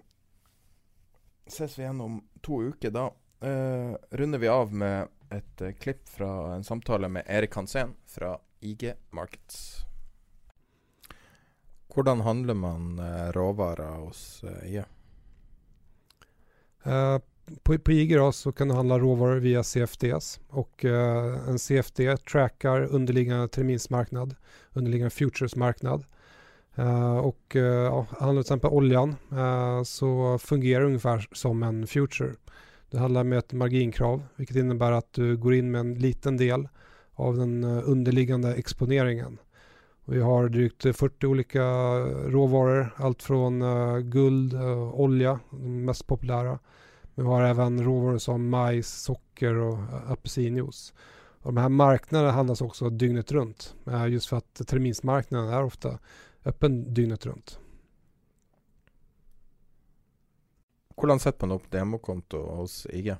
[1.48, 2.92] ses vi igjen om to uker.
[2.94, 7.94] Da uh, runder vi av med et uh, klipp fra en samtale med Erik Hansen
[8.08, 9.84] fra IG Markets.
[11.88, 13.00] Hvordan handler man
[13.34, 14.44] råvarer hos?
[16.84, 17.18] Uh,
[17.62, 22.80] på, på IG så kan du handla råvaror via CFDs och eh, en CFD trackar
[22.80, 24.34] underliggande terminsmarknad,
[24.72, 26.04] underliggande futuresmarknad.
[26.74, 29.16] Eh, och eh, ja, handlar till exempel oljan
[29.84, 32.34] så fungerar det ungefär som en future.
[32.90, 36.68] Det handlar med ett marginkrav vilket innebär att du går in med en liten del
[37.14, 39.38] av den underliggande exponeringen.
[40.04, 41.64] Vi har drygt 40 olika
[42.26, 43.60] råvaror, allt från
[44.10, 44.54] guld,
[44.92, 46.58] olja, de mest populära,
[47.18, 50.92] vi har även råvaror som majs, socker och apelsinjuice.
[51.42, 53.74] Och de här marknaderna handlas också dygnet runt.
[54.08, 55.98] Just för att terminsmarknaden är ofta
[56.44, 57.58] öppen dygnet runt.
[60.96, 63.14] Hur sätter man upp demokonto hos IG?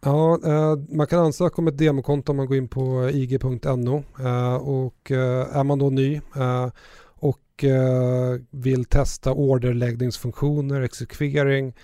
[0.00, 4.54] Ja, eh, man kan ansöka om ett demokonto om man går in på ig.no eh,
[4.54, 6.70] och eh, är man då ny eh,
[7.04, 11.74] och eh, vill testa orderläggningsfunktioner, exekvering Eh,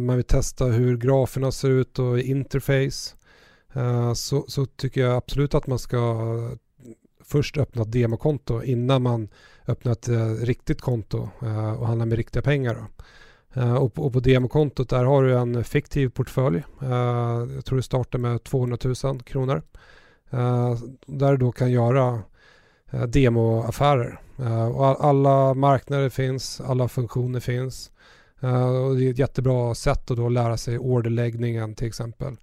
[0.00, 3.14] man vill testa hur graferna ser ut och interface.
[3.74, 6.16] Eh, så, så tycker jag absolut att man ska
[7.24, 9.28] först öppna ett demokonto innan man
[9.66, 11.28] öppnar ett eh, riktigt konto
[11.78, 12.86] och handlar med riktiga pengar.
[13.80, 16.62] Och på, och på demokontot där har du en fiktiv portfölj.
[17.54, 19.62] Jag tror det startar med 200 000 kronor.
[21.06, 22.22] Där du då kan göra
[23.08, 24.20] demoaffärer.
[24.74, 27.90] Och alla marknader finns, alla funktioner finns.
[28.44, 32.36] Uh, det är ett jättebra sätt att då lära sig orderläggningen till exempel.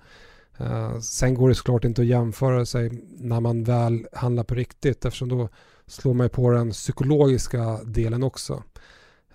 [0.62, 5.06] Uh, sen går det såklart inte att jämföra sig när man väl handlar på riktigt
[5.06, 5.50] eftersom då
[5.88, 8.64] slår man på den psykologiska delen också.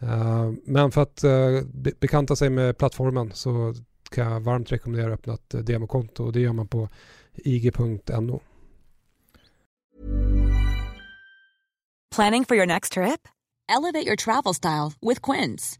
[0.02, 1.20] Uh, men för att
[1.64, 3.74] be bekanta sig med plattformen så
[4.10, 6.88] kan jag varmt rekommendera att öppna ett demokonto och det gör man på
[7.34, 8.40] ig.no.
[12.14, 13.28] Planning for your next trip?
[13.68, 15.79] Elevate your travel style with Quince.